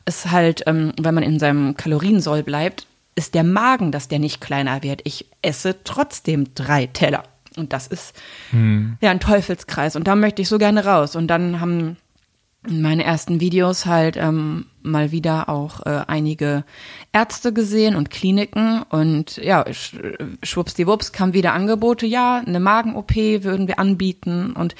es 0.04 0.30
halt, 0.30 0.62
ähm, 0.66 0.92
wenn 1.00 1.14
man 1.14 1.24
in 1.24 1.38
seinem 1.38 1.76
Kaloriensoll 1.76 2.42
bleibt, 2.42 2.86
ist 3.16 3.34
der 3.34 3.44
Magen, 3.44 3.92
dass 3.92 4.08
der 4.08 4.18
nicht 4.18 4.40
kleiner 4.40 4.82
wird. 4.82 5.00
Ich 5.04 5.26
esse 5.42 5.82
trotzdem 5.84 6.54
drei 6.54 6.86
Teller. 6.86 7.24
Und 7.56 7.72
das 7.72 7.86
ist 7.86 8.14
ja 9.00 9.10
ein 9.10 9.20
Teufelskreis. 9.20 9.96
Und 9.96 10.06
da 10.06 10.14
möchte 10.14 10.42
ich 10.42 10.48
so 10.48 10.58
gerne 10.58 10.84
raus. 10.84 11.16
Und 11.16 11.28
dann 11.28 11.60
haben 11.60 11.96
meine 12.68 13.04
ersten 13.04 13.40
Videos 13.40 13.86
halt 13.86 14.16
ähm, 14.16 14.66
mal 14.82 15.12
wieder 15.12 15.48
auch 15.48 15.84
äh, 15.84 16.02
einige 16.06 16.64
Ärzte 17.12 17.52
gesehen 17.52 17.96
und 17.96 18.10
Kliniken 18.10 18.82
und 18.82 19.36
ja, 19.36 19.64
sch 19.72 19.96
schwuppsdiwupps 20.42 21.12
kamen 21.12 21.34
wieder 21.34 21.52
Angebote, 21.52 22.06
ja, 22.06 22.42
eine 22.44 22.60
Magen-OP 22.60 23.16
würden 23.16 23.68
wir 23.68 23.78
anbieten 23.78 24.52
und 24.52 24.74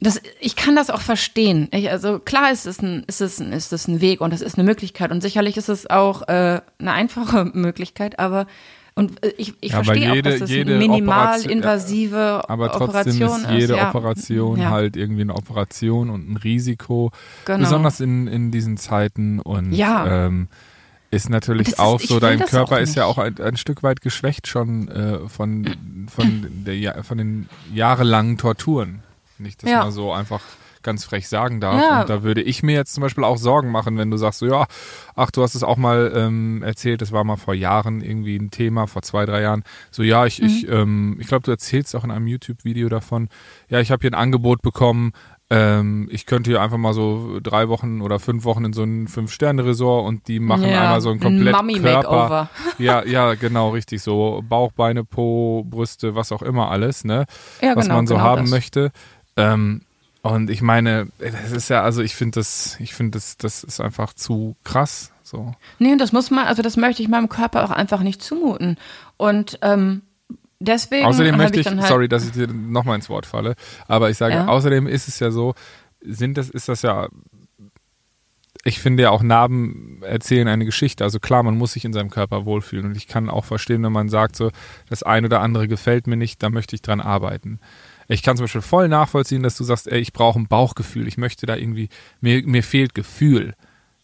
das, 0.00 0.20
ich 0.40 0.56
kann 0.56 0.74
das 0.74 0.90
auch 0.90 1.00
verstehen. 1.00 1.68
Ich, 1.70 1.88
also 1.88 2.18
klar 2.18 2.50
ist 2.50 2.66
es, 2.66 2.82
ein, 2.82 3.04
ist, 3.06 3.20
es 3.20 3.38
ein, 3.38 3.52
ist 3.52 3.72
es 3.72 3.86
ein 3.86 4.00
Weg 4.00 4.20
und 4.20 4.32
es 4.32 4.40
ist 4.40 4.58
eine 4.58 4.64
Möglichkeit 4.64 5.12
und 5.12 5.20
sicherlich 5.20 5.56
ist 5.56 5.68
es 5.68 5.88
auch 5.88 6.22
äh, 6.22 6.60
eine 6.78 6.92
einfache 6.92 7.44
Möglichkeit, 7.54 8.18
aber 8.18 8.46
und 8.94 9.24
äh, 9.24 9.32
ich, 9.38 9.54
ich 9.60 9.70
Ja, 9.72 9.78
aber 9.78 9.84
verstehe 9.86 10.14
jede- 10.14 10.28
auch, 10.28 10.32
dass 10.34 10.40
es 10.42 10.50
jede 10.50 10.74
eine 10.74 10.78
minimal 10.78 11.26
Operation- 11.26 11.52
invasive 11.52 12.48
Aber 12.48 12.70
trotzdem 12.72 12.88
Operation 12.88 13.40
ist 13.44 13.50
jede 13.50 13.76
ja. 13.76 13.88
Operation 13.88 14.60
Ja. 14.60 14.70
halt 14.70 14.96
irgendwie 14.96 15.22
eine 15.22 15.34
Operation 15.34 16.10
und 16.10 16.30
ein 16.30 16.36
Risiko. 16.36 17.10
Genau. 17.44 17.58
Besonders 17.58 18.00
in, 18.00 18.26
in 18.26 18.50
diesen 18.50 18.76
Zeiten 18.76 19.40
und 19.40 19.72
Ja. 19.72 20.26
ähm, 20.26 20.48
ist 21.10 21.28
natürlich 21.30 21.66
Das 21.66 21.74
ist- 21.74 21.80
auch 21.80 22.00
so, 22.00 22.20
dein 22.20 22.38
das 22.38 22.50
Körper 22.50 22.80
ist 22.80 22.94
ja 22.96 23.06
nicht. 23.06 23.10
auch 23.10 23.18
ein, 23.18 23.38
ein 23.38 23.56
Stück 23.56 23.82
weit 23.82 24.00
geschwächt 24.00 24.46
schon 24.46 24.88
äh, 24.88 25.28
von, 25.28 25.68
von, 26.08 26.46
der, 26.64 27.04
von 27.04 27.18
den 27.18 27.48
jahrelangen 27.72 28.38
Torturen. 28.38 29.02
Ich 29.44 29.56
das 29.56 29.70
mal 29.70 29.90
so 29.90 30.12
einfach 30.12 30.40
ganz 30.82 31.04
frech 31.04 31.28
sagen 31.28 31.60
darf. 31.60 31.80
Ja. 31.82 32.00
Und 32.02 32.10
da 32.10 32.22
würde 32.22 32.42
ich 32.42 32.62
mir 32.62 32.74
jetzt 32.74 32.94
zum 32.94 33.02
Beispiel 33.02 33.24
auch 33.24 33.36
Sorgen 33.36 33.70
machen, 33.70 33.96
wenn 33.98 34.10
du 34.10 34.16
sagst, 34.16 34.40
so 34.40 34.46
ja, 34.46 34.66
ach, 35.14 35.30
du 35.30 35.42
hast 35.42 35.54
es 35.54 35.62
auch 35.62 35.76
mal 35.76 36.12
ähm, 36.14 36.62
erzählt, 36.62 37.00
das 37.02 37.12
war 37.12 37.24
mal 37.24 37.36
vor 37.36 37.54
Jahren 37.54 38.00
irgendwie 38.02 38.36
ein 38.36 38.50
Thema, 38.50 38.86
vor 38.86 39.02
zwei, 39.02 39.26
drei 39.26 39.42
Jahren. 39.42 39.62
So, 39.90 40.02
ja, 40.02 40.26
ich, 40.26 40.42
ich, 40.42 40.66
Mhm. 40.66 40.72
ähm, 40.72 41.16
ich 41.20 41.26
glaube, 41.26 41.42
du 41.44 41.50
erzählst 41.50 41.94
auch 41.96 42.04
in 42.04 42.10
einem 42.10 42.26
YouTube-Video 42.26 42.88
davon, 42.88 43.28
ja, 43.68 43.80
ich 43.80 43.90
habe 43.90 44.00
hier 44.02 44.10
ein 44.10 44.14
Angebot 44.20 44.62
bekommen, 44.62 45.12
ähm, 45.50 46.08
ich 46.10 46.24
könnte 46.24 46.50
hier 46.50 46.62
einfach 46.62 46.78
mal 46.78 46.94
so 46.94 47.38
drei 47.42 47.68
Wochen 47.68 48.00
oder 48.00 48.18
fünf 48.18 48.44
Wochen 48.44 48.64
in 48.64 48.72
so 48.72 48.84
ein 48.84 49.06
Fünf-Sterne-Resort 49.06 50.06
und 50.08 50.26
die 50.26 50.40
machen 50.40 50.64
Ja, 50.70 50.82
einmal 50.84 51.02
so 51.02 51.10
ein 51.10 51.16
ein 51.16 51.20
komplett 51.20 51.54
Mummy-Makeover. 51.54 52.28
Körper. 52.28 52.50
Ja, 52.78 53.04
ja, 53.04 53.34
genau, 53.34 53.68
richtig. 53.68 54.00
So 54.02 54.42
Bauch, 54.48 54.72
Beine, 54.72 55.04
Po, 55.04 55.62
Brüste, 55.68 56.14
was 56.14 56.32
auch 56.32 56.40
immer 56.40 56.70
alles, 56.70 57.04
ne? 57.04 57.26
Ja, 57.60 57.76
was 57.76 57.84
genau, 57.84 57.96
man 57.96 58.06
so 58.06 58.14
genau 58.14 58.24
haben 58.26 58.42
das. 58.42 58.50
möchte. 58.50 58.92
Ähm, 59.36 59.82
und 60.22 60.50
ich 60.50 60.62
meine, 60.62 61.08
das 61.18 61.50
ist 61.52 61.68
ja, 61.68 61.82
also 61.82 62.02
ich 62.02 62.14
finde 62.14 62.40
das, 62.40 62.76
ich 62.80 62.94
finde 62.94 63.18
das, 63.18 63.36
das 63.36 63.64
ist 63.64 63.80
einfach 63.80 64.14
zu 64.14 64.56
krass. 64.64 65.12
So. 65.22 65.54
Nee, 65.78 65.96
das 65.96 66.12
muss 66.12 66.30
man, 66.30 66.46
also 66.46 66.62
das 66.62 66.76
möchte 66.76 67.02
ich 67.02 67.08
meinem 67.08 67.28
Körper 67.28 67.64
auch 67.64 67.70
einfach 67.70 68.02
nicht 68.02 68.22
zumuten. 68.22 68.76
Und 69.16 69.58
ähm, 69.62 70.02
deswegen 70.60 71.06
Außerdem 71.06 71.36
möchte 71.36 71.60
ich 71.60 71.66
ich, 71.66 71.72
halt, 71.72 71.86
sorry, 71.86 72.08
dass 72.08 72.24
ich 72.24 72.32
dir 72.32 72.46
nochmal 72.48 72.96
ins 72.96 73.08
Wort 73.08 73.26
falle, 73.26 73.54
aber 73.88 74.10
ich 74.10 74.16
sage, 74.16 74.34
Ja. 74.34 74.46
außerdem 74.46 74.86
ist 74.86 75.08
es 75.08 75.18
ja 75.18 75.30
so, 75.30 75.54
sind 76.00 76.38
das, 76.38 76.50
ist 76.50 76.68
das 76.68 76.82
ja, 76.82 77.08
ich 78.64 78.78
finde 78.78 79.02
ja 79.04 79.10
auch 79.10 79.22
Narben 79.22 80.02
erzählen 80.02 80.46
eine 80.46 80.64
Geschichte. 80.64 81.02
Also 81.02 81.18
klar, 81.18 81.42
man 81.42 81.58
muss 81.58 81.72
sich 81.72 81.84
in 81.84 81.92
seinem 81.92 82.10
Körper 82.10 82.44
wohlfühlen 82.44 82.86
und 82.86 82.96
ich 82.96 83.08
kann 83.08 83.28
auch 83.28 83.44
verstehen, 83.44 83.82
wenn 83.82 83.92
man 83.92 84.08
sagt 84.08 84.36
so, 84.36 84.50
das 84.88 85.02
ein 85.02 85.24
oder 85.24 85.40
andere 85.40 85.66
gefällt 85.66 86.06
mir 86.06 86.16
nicht, 86.16 86.42
da 86.42 86.48
möchte 86.48 86.76
ich 86.76 86.82
dran 86.82 87.00
arbeiten. 87.00 87.58
Ich 88.08 88.22
kann 88.22 88.36
zum 88.36 88.44
Beispiel 88.44 88.60
voll 88.60 88.88
nachvollziehen, 88.88 89.42
dass 89.42 89.56
du 89.56 89.64
sagst, 89.64 89.88
ey, 89.88 90.00
ich 90.00 90.12
brauche 90.12 90.38
ein 90.38 90.48
Bauchgefühl, 90.48 91.08
ich 91.08 91.18
möchte 91.18 91.46
da 91.46 91.56
irgendwie, 91.56 91.88
mir, 92.20 92.46
mir 92.46 92.62
fehlt 92.62 92.94
Gefühl. 92.94 93.54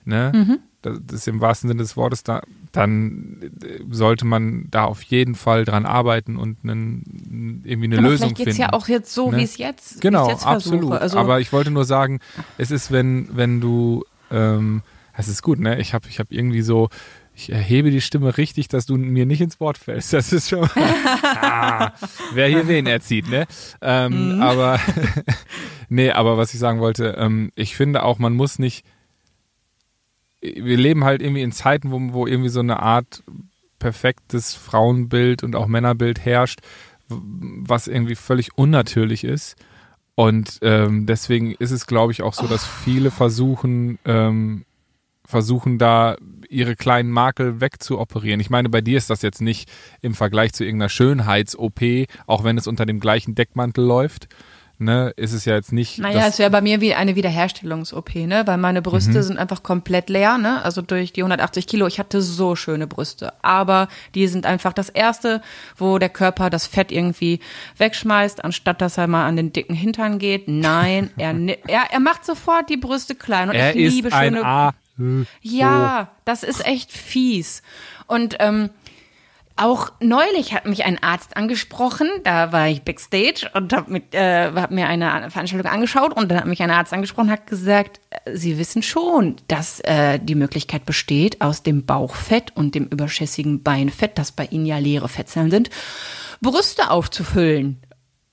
Ne? 0.05 0.33
Mhm. 0.35 0.59
Das, 0.83 0.99
das 1.07 1.21
ist 1.21 1.29
im 1.29 1.41
wahrsten 1.41 1.69
Sinne 1.69 1.83
des 1.83 1.97
Wortes, 1.97 2.23
da, 2.23 2.43
dann 2.73 3.51
sollte 3.91 4.25
man 4.25 4.69
da 4.71 4.85
auf 4.85 5.03
jeden 5.03 5.35
Fall 5.35 5.65
dran 5.65 5.85
arbeiten 5.85 6.37
und 6.37 6.59
einen, 6.63 7.63
irgendwie 7.65 7.87
eine 7.89 7.99
aber 7.99 8.09
Lösung 8.09 8.29
vielleicht 8.29 8.37
geht's 8.37 8.57
finden. 8.57 8.73
ja 8.73 8.73
auch 8.73 8.89
jetzt 8.89 9.13
so, 9.13 9.31
ne? 9.31 9.39
wie 9.39 9.43
es 9.43 9.59
jetzt, 9.59 10.01
Genau, 10.01 10.31
jetzt 10.31 10.47
absolut. 10.47 10.93
Also, 10.93 11.19
Aber 11.19 11.41
ich 11.41 11.53
wollte 11.53 11.71
nur 11.71 11.85
sagen, 11.85 12.21
es 12.59 12.71
ist, 12.71 12.91
wenn, 12.91 13.29
wenn 13.37 13.61
du, 13.61 14.05
ähm, 14.31 14.83
es 15.17 15.27
ist 15.27 15.43
gut, 15.43 15.59
ne? 15.59 15.81
Ich 15.81 15.95
habe 15.95 16.09
ich 16.09 16.21
hab 16.21 16.31
irgendwie 16.31 16.63
so, 16.63 16.91
ich 17.39 17.53
erhebe 17.53 17.93
die 17.93 18.01
Stimme 18.01 18.37
richtig, 18.37 18.67
dass 18.67 18.87
du 18.87 18.97
mir 18.97 19.25
nicht 19.25 19.41
ins 19.41 19.61
Wort 19.61 19.79
fällst. 19.79 20.13
Das 20.13 20.33
ist 20.33 20.49
schon 20.49 20.69
ah, 20.75 21.93
wer 22.35 22.49
hier 22.49 22.67
wen 22.67 22.87
erzieht, 22.87 23.29
ne? 23.29 23.47
Ähm, 23.81 24.35
Mhm. 24.37 24.43
Aber 24.43 24.81
nee, 25.89 26.11
aber 26.11 26.37
was 26.37 26.53
ich 26.53 26.59
sagen 26.59 26.81
wollte, 26.81 27.15
ähm, 27.17 27.53
ich 27.55 27.77
finde 27.77 28.03
auch, 28.03 28.19
man 28.19 28.35
muss 28.35 28.59
nicht. 28.59 28.85
Wir 30.41 30.77
leben 30.77 31.05
halt 31.05 31.23
irgendwie 31.23 31.43
in 31.43 31.53
Zeiten, 31.53 31.91
wo, 31.93 32.13
wo 32.13 32.27
irgendwie 32.27 32.49
so 32.49 32.61
eine 32.61 32.81
Art 32.81 33.23
perfektes 33.79 34.55
Frauenbild 34.55 35.45
und 35.45 35.55
auch 35.55 35.67
Männerbild 35.69 36.25
herrscht, 36.25 36.61
was 37.09 37.87
irgendwie 37.87 38.15
völlig 38.17 38.57
unnatürlich 38.57 39.23
ist. 39.25 39.57
Und 40.15 40.59
ähm, 40.63 41.07
deswegen 41.07 41.53
ist 41.53 41.71
es, 41.71 41.87
glaube 41.87 42.13
ich, 42.13 42.23
auch 42.23 42.35
so, 42.35 42.47
dass 42.49 42.67
viele 42.67 43.11
versuchen, 43.13 43.99
ähm, 44.05 44.65
versuchen 45.25 45.79
da 45.79 46.17
ihre 46.49 46.77
kleinen 46.77 47.11
Makel 47.11 47.61
wegzuoperieren. 47.61 48.41
Ich 48.41 48.51
meine, 48.51 48.69
bei 48.69 48.81
dir 48.81 48.99
ist 48.99 49.11
das 49.11 49.23
jetzt 49.23 49.41
nicht 49.41 49.71
im 50.01 50.15
Vergleich 50.15 50.53
zu 50.53 50.65
irgendeiner 50.65 50.89
Schönheits-OP, 50.89 51.81
auch 52.27 52.45
wenn 52.45 52.59
es 52.59 52.67
unter 52.67 52.87
dem 52.87 53.01
gleichen 53.01 53.35
Deckmantel 53.35 53.85
läuft, 53.85 54.29
ne, 54.81 55.13
ist 55.17 55.33
es 55.33 55.45
ja 55.45 55.55
jetzt 55.57 55.73
nicht. 55.73 55.99
naja, 55.99 56.27
es 56.29 56.39
wäre 56.39 56.51
bei 56.51 56.61
mir 56.61 56.81
wie 56.81 56.95
eine 56.95 57.17
Wiederherstellungs-OP, 57.17 58.15
ne? 58.15 58.47
Weil 58.47 58.59
meine 58.59 58.81
Brüste 58.81 59.19
Mhm. 59.19 59.23
sind 59.23 59.39
einfach 59.39 59.63
komplett 59.65 60.09
leer, 60.09 60.39
ne? 60.39 60.63
Also 60.65 60.83
durch 60.83 61.13
die 61.13 61.23
180 61.23 61.67
Kilo. 61.67 61.87
Ich 61.89 61.99
hatte 61.99 62.23
so 62.23 62.55
schöne 62.55 62.87
Brüste. 62.87 63.33
Aber 63.43 63.89
die 64.15 64.29
sind 64.29 64.47
einfach 64.47 64.73
das 64.73 64.89
Erste, 64.89 65.43
wo 65.77 65.99
der 65.99 66.09
Körper 66.11 66.49
das 66.49 66.67
Fett 66.69 66.93
irgendwie 66.93 67.41
wegschmeißt, 67.77 68.45
anstatt 68.45 68.81
dass 68.81 68.99
er 68.99 69.09
mal 69.09 69.27
an 69.27 69.35
den 69.37 69.53
dicken 69.53 69.75
Hintern 69.75 70.19
geht. 70.21 70.47
Nein, 70.47 71.11
er, 71.17 71.35
er, 71.67 71.91
er 71.91 72.01
macht 72.01 72.25
sofort 72.25 72.71
die 72.71 72.77
Brüste 72.77 73.15
klein. 73.17 73.49
Und 73.49 73.57
er 73.57 73.75
ich 73.75 73.93
liebe 73.95 74.11
schöne. 74.13 74.73
Ja, 75.41 76.11
das 76.25 76.43
ist 76.43 76.67
echt 76.67 76.93
fies. 76.93 77.63
Und 78.07 78.37
ähm, 78.41 78.71
auch 79.59 79.91
neulich 80.01 80.55
hat 80.55 80.67
mich 80.67 80.85
ein 80.85 81.03
Arzt 81.03 81.37
angesprochen, 81.37 82.09
da 82.23 82.53
war 82.53 82.69
ich 82.69 82.83
backstage 82.83 83.51
und 83.55 83.73
habe 83.73 84.03
äh, 84.13 84.53
hab 84.53 84.71
mir 84.71 84.87
eine 84.87 85.31
Veranstaltung 85.31 85.71
angeschaut 85.71 86.17
und 86.17 86.31
dann 86.31 86.39
hat 86.39 86.47
mich 86.47 86.63
ein 86.63 86.71
Arzt 86.71 86.93
angesprochen 86.93 87.27
und 87.27 87.33
hat 87.33 87.49
gesagt, 87.49 88.01
äh, 88.11 88.37
Sie 88.37 88.57
wissen 88.57 88.83
schon, 88.83 89.35
dass 89.49 89.81
äh, 89.81 90.21
die 90.21 90.37
Möglichkeit 90.37 90.87
besteht, 90.87 91.41
aus 91.41 91.65
dem 91.65 91.85
Bauchfett 91.85 92.57
und 92.57 92.77
dem 92.77 92.87
überschüssigen 92.87 93.65
Beinfett, 93.65 94.17
das 94.17 94.31
bei 94.31 94.47
Ihnen 94.47 94.65
ja 94.65 94.79
leere 94.79 95.09
Fettzellen 95.09 95.51
sind, 95.51 95.71
Brüste 96.41 96.91
aufzufüllen. 96.91 97.83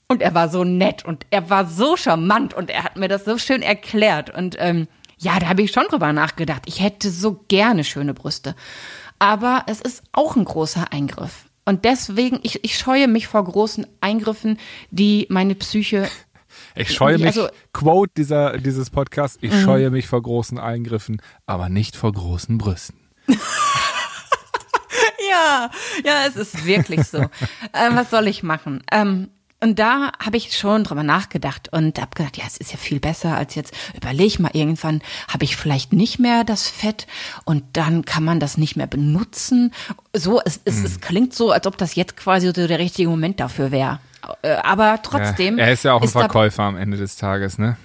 Und 0.07 0.21
er 0.21 0.35
war 0.35 0.49
so 0.49 0.63
nett 0.63 1.03
und 1.03 1.25
er 1.31 1.49
war 1.49 1.65
so 1.65 1.97
charmant 1.97 2.53
und 2.53 2.69
er 2.69 2.83
hat 2.83 2.97
mir 2.97 3.07
das 3.07 3.25
so 3.25 3.39
schön 3.39 3.63
erklärt. 3.63 4.29
Und 4.29 4.55
ähm, 4.59 4.87
ja, 5.17 5.39
da 5.39 5.47
habe 5.47 5.61
ich 5.61 5.71
schon 5.71 5.85
drüber 5.89 6.11
nachgedacht. 6.13 6.63
Ich 6.65 6.81
hätte 6.81 7.09
so 7.09 7.43
gerne 7.47 7.83
schöne 7.83 8.13
Brüste. 8.13 8.55
Aber 9.19 9.63
es 9.67 9.81
ist 9.81 10.03
auch 10.11 10.35
ein 10.35 10.45
großer 10.45 10.91
Eingriff. 10.91 11.45
Und 11.65 11.85
deswegen, 11.85 12.39
ich, 12.43 12.63
ich 12.63 12.77
scheue 12.77 13.07
mich 13.07 13.27
vor 13.27 13.43
großen 13.43 13.87
Eingriffen, 14.01 14.59
die 14.91 15.25
meine 15.29 15.55
Psyche. 15.55 16.07
Ich 16.73 16.93
scheue 16.93 17.17
mich, 17.17 17.27
Also- 17.27 17.43
Mhm. 17.45 17.49
Quote 17.73 18.11
dieser, 18.15 18.57
dieses 18.57 18.89
Podcasts, 18.89 19.37
ich 19.41 19.53
scheue 19.61 19.89
mich 19.91 20.07
vor 20.07 20.21
großen 20.21 20.57
Eingriffen, 20.57 21.21
aber 21.45 21.67
nicht 21.67 21.97
vor 21.97 22.13
großen 22.13 22.57
Brüsten. 22.57 22.97
Ja, 25.29 25.69
ja, 26.05 26.25
es 26.27 26.35
ist 26.35 26.65
wirklich 26.65 27.03
so. 27.07 27.17
ähm, 27.17 27.95
was 27.95 28.09
soll 28.11 28.27
ich 28.27 28.43
machen? 28.43 28.83
Ähm, 28.91 29.29
und 29.65 29.79
da 29.79 30.11
habe 30.23 30.37
ich 30.37 30.55
schon 30.55 30.83
drüber 30.83 31.01
nachgedacht 31.01 31.69
und 31.73 31.99
habe 31.99 32.11
gedacht, 32.13 32.37
ja, 32.37 32.43
es 32.45 32.57
ist 32.57 32.71
ja 32.71 32.77
viel 32.77 32.99
besser 32.99 33.35
als 33.35 33.55
jetzt. 33.55 33.73
Überleg 33.95 34.39
mal, 34.39 34.51
irgendwann 34.53 35.01
habe 35.27 35.43
ich 35.43 35.55
vielleicht 35.55 35.91
nicht 35.91 36.19
mehr 36.19 36.43
das 36.43 36.69
Fett 36.69 37.07
und 37.45 37.63
dann 37.73 38.05
kann 38.05 38.23
man 38.23 38.39
das 38.39 38.59
nicht 38.59 38.75
mehr 38.75 38.85
benutzen. 38.85 39.73
So, 40.13 40.39
es, 40.45 40.59
es, 40.65 40.75
Mhm. 40.75 40.85
es 40.85 41.01
klingt 41.01 41.33
so, 41.33 41.51
als 41.51 41.65
ob 41.65 41.79
das 41.79 41.95
jetzt 41.95 42.15
quasi 42.15 42.45
so 42.45 42.67
der 42.67 42.77
richtige 42.77 43.09
Moment 43.09 43.39
dafür 43.39 43.71
wäre. 43.71 43.99
Äh, 44.43 44.53
Aber 44.57 44.99
trotzdem. 45.01 45.57
Ja, 45.57 45.65
er 45.65 45.73
ist 45.73 45.83
ja 45.83 45.93
auch 45.93 46.01
ein 46.03 46.09
Verkäufer 46.09 46.61
am 46.61 46.77
Ende 46.77 46.97
des 46.97 47.15
Tages, 47.15 47.57
ne? 47.57 47.75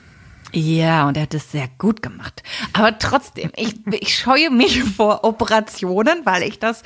Ja, 0.53 1.07
und 1.07 1.17
er 1.17 1.25
hat 1.25 1.35
es 1.35 1.53
sehr 1.53 1.69
gut 1.79 2.03
gemacht. 2.03 2.43
Aber 2.73 2.99
trotzdem, 2.99 3.51
ich, 3.57 3.75
ich 3.93 4.17
scheue 4.17 4.51
mich 4.51 4.83
vor 4.83 5.25
Operationen, 5.25 6.25
weil 6.25 6.43
ich 6.43 6.59
das, 6.59 6.83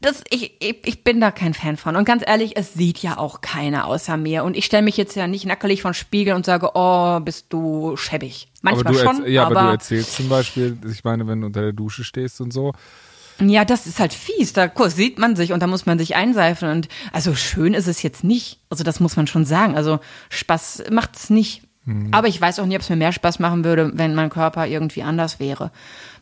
das 0.00 0.22
ich, 0.30 0.54
ich, 0.60 0.78
ich 0.84 1.04
bin 1.04 1.20
da 1.20 1.30
kein 1.30 1.54
Fan 1.54 1.76
von. 1.76 1.96
Und 1.96 2.04
ganz 2.04 2.22
ehrlich, 2.26 2.56
es 2.56 2.74
sieht 2.74 2.98
ja 2.98 3.18
auch 3.18 3.40
keiner 3.40 3.86
außer 3.86 4.16
mir. 4.16 4.44
Und 4.44 4.56
ich 4.56 4.64
stelle 4.64 4.82
mich 4.82 4.96
jetzt 4.96 5.14
ja 5.14 5.26
nicht 5.26 5.44
nackelig 5.44 5.82
vor 5.82 5.90
den 5.90 5.94
Spiegel 5.94 6.34
und 6.34 6.46
sage, 6.46 6.70
oh, 6.74 7.20
bist 7.20 7.46
du 7.50 7.96
schäbig. 7.96 8.48
Manchmal 8.62 8.94
aber 8.94 9.14
schon, 9.14 9.26
ja, 9.26 9.44
aber, 9.46 9.60
aber 9.60 9.68
du 9.68 9.72
erzählst 9.74 10.14
zum 10.14 10.28
Beispiel, 10.28 10.78
ich 10.90 11.04
meine, 11.04 11.26
wenn 11.26 11.40
du 11.40 11.48
unter 11.48 11.60
der 11.60 11.72
Dusche 11.72 12.04
stehst 12.04 12.40
und 12.40 12.52
so, 12.52 12.72
Ja, 13.40 13.64
das 13.64 13.86
ist 13.86 13.98
halt 13.98 14.12
fies. 14.14 14.52
Da 14.52 14.68
kurz 14.68 14.94
sieht 14.96 15.18
man 15.18 15.36
sich 15.36 15.52
und 15.52 15.60
da 15.60 15.66
muss 15.66 15.86
man 15.86 15.98
sich 15.98 16.14
einseifen. 16.14 16.70
Und 16.70 16.88
also 17.12 17.34
schön 17.34 17.74
ist 17.74 17.88
es 17.88 18.02
jetzt 18.02 18.24
nicht. 18.24 18.60
Also 18.70 18.84
das 18.84 19.00
muss 19.00 19.16
man 19.16 19.26
schon 19.26 19.44
sagen. 19.44 19.76
Also 19.76 20.00
Spaß 20.30 20.84
macht 20.90 21.16
es 21.16 21.30
nicht. 21.84 22.14
Aber 22.14 22.28
ich 22.28 22.40
weiß 22.40 22.60
auch 22.60 22.66
nicht, 22.66 22.76
ob 22.76 22.82
es 22.82 22.90
mir 22.90 22.96
mehr 22.96 23.12
Spaß 23.12 23.38
machen 23.38 23.64
würde, 23.64 23.90
wenn 23.94 24.14
mein 24.14 24.30
Körper 24.30 24.66
irgendwie 24.66 25.02
anders 25.02 25.40
wäre. 25.40 25.70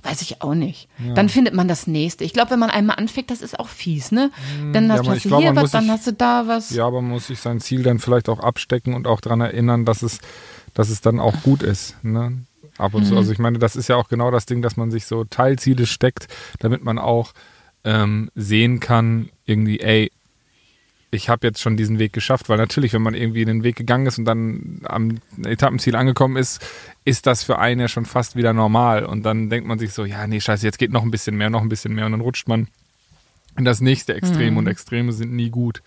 Weiß 0.02 0.22
ich 0.22 0.40
auch 0.40 0.54
nicht. 0.54 0.88
Dann 1.14 1.28
findet 1.28 1.52
man 1.52 1.68
das 1.68 1.86
nächste. 1.86 2.24
Ich 2.24 2.32
glaube, 2.32 2.52
wenn 2.52 2.58
man 2.58 2.70
einmal 2.70 2.96
anfängt, 2.96 3.30
das 3.30 3.42
ist 3.42 3.60
auch 3.60 3.68
fies, 3.68 4.12
ne? 4.12 4.30
Dann 4.72 4.90
hast, 4.90 5.00
aber 5.00 5.10
hast 5.10 5.24
du 5.24 5.28
glaub, 5.28 5.42
hier 5.42 5.54
was, 5.54 5.70
dann 5.72 5.90
hast 5.90 6.06
du 6.06 6.12
da 6.14 6.46
was. 6.46 6.70
Ja, 6.70 6.86
aber 6.86 7.02
man 7.02 7.10
muss 7.10 7.26
sich 7.26 7.40
sein 7.40 7.60
Ziel 7.60 7.82
dann 7.82 7.98
vielleicht 7.98 8.30
auch 8.30 8.40
abstecken 8.40 8.94
und 8.94 9.06
auch 9.06 9.20
daran 9.20 9.42
erinnern, 9.42 9.84
dass 9.84 10.02
es, 10.02 10.20
dass 10.72 10.88
es 10.88 11.02
dann 11.02 11.20
auch 11.20 11.42
gut 11.42 11.62
ist. 11.62 12.02
Ne? 12.02 12.44
Ab 12.78 12.94
und 12.94 13.04
zu. 13.04 13.14
Also 13.14 13.30
ich 13.30 13.38
meine, 13.38 13.58
das 13.58 13.76
ist 13.76 13.88
ja 13.88 13.96
auch 13.96 14.08
genau 14.08 14.30
das 14.30 14.46
Ding, 14.46 14.62
dass 14.62 14.78
man 14.78 14.90
sich 14.90 15.04
so 15.04 15.24
Teilziele 15.24 15.84
steckt, 15.84 16.28
damit 16.60 16.82
man 16.82 16.98
auch 16.98 17.32
ähm, 17.84 18.30
sehen 18.34 18.80
kann, 18.80 19.28
irgendwie, 19.44 19.80
ey, 19.80 20.10
ich 21.12 21.28
habe 21.28 21.46
jetzt 21.46 21.60
schon 21.60 21.76
diesen 21.76 21.98
Weg 21.98 22.12
geschafft, 22.12 22.48
weil 22.48 22.56
natürlich, 22.58 22.92
wenn 22.92 23.02
man 23.02 23.14
irgendwie 23.14 23.44
den 23.44 23.62
Weg 23.64 23.76
gegangen 23.76 24.06
ist 24.06 24.18
und 24.18 24.24
dann 24.26 24.80
am 24.84 25.18
Etappenziel 25.44 25.96
angekommen 25.96 26.36
ist, 26.36 26.64
ist 27.04 27.26
das 27.26 27.42
für 27.42 27.58
einen 27.58 27.80
ja 27.80 27.88
schon 27.88 28.04
fast 28.06 28.36
wieder 28.36 28.52
normal. 28.52 29.04
Und 29.04 29.24
dann 29.24 29.50
denkt 29.50 29.66
man 29.66 29.78
sich 29.78 29.92
so, 29.92 30.04
ja, 30.04 30.26
nee, 30.26 30.40
scheiße, 30.40 30.64
jetzt 30.64 30.78
geht 30.78 30.92
noch 30.92 31.02
ein 31.02 31.10
bisschen 31.10 31.36
mehr, 31.36 31.50
noch 31.50 31.62
ein 31.62 31.68
bisschen 31.68 31.94
mehr 31.94 32.06
und 32.06 32.12
dann 32.12 32.20
rutscht 32.20 32.46
man 32.46 32.68
in 33.58 33.64
das 33.64 33.80
nächste 33.80 34.14
Extrem 34.14 34.56
und 34.56 34.68
Extreme 34.68 35.12
sind 35.12 35.32
nie 35.32 35.50
gut. 35.50 35.82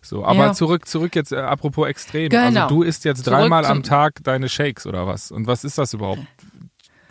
So, 0.00 0.24
aber 0.24 0.34
Mhm. 0.34 0.40
Ja. 0.40 0.52
zurück, 0.54 0.88
zurück 0.88 1.14
jetzt, 1.14 1.32
äh, 1.32 1.36
apropos 1.36 1.86
Extrem. 1.88 2.28
Genau. 2.30 2.62
Also 2.62 2.74
du 2.74 2.82
isst 2.82 3.04
jetzt 3.04 3.24
Zurück 3.24 3.38
dreimal 3.40 3.64
am 3.66 3.82
Tag 3.82 4.22
deine 4.24 4.48
Shakes 4.48 4.86
oder 4.86 5.06
was? 5.06 5.30
Und 5.30 5.46
was 5.46 5.64
ist 5.64 5.78
das 5.78 5.92
überhaupt? 5.94 6.20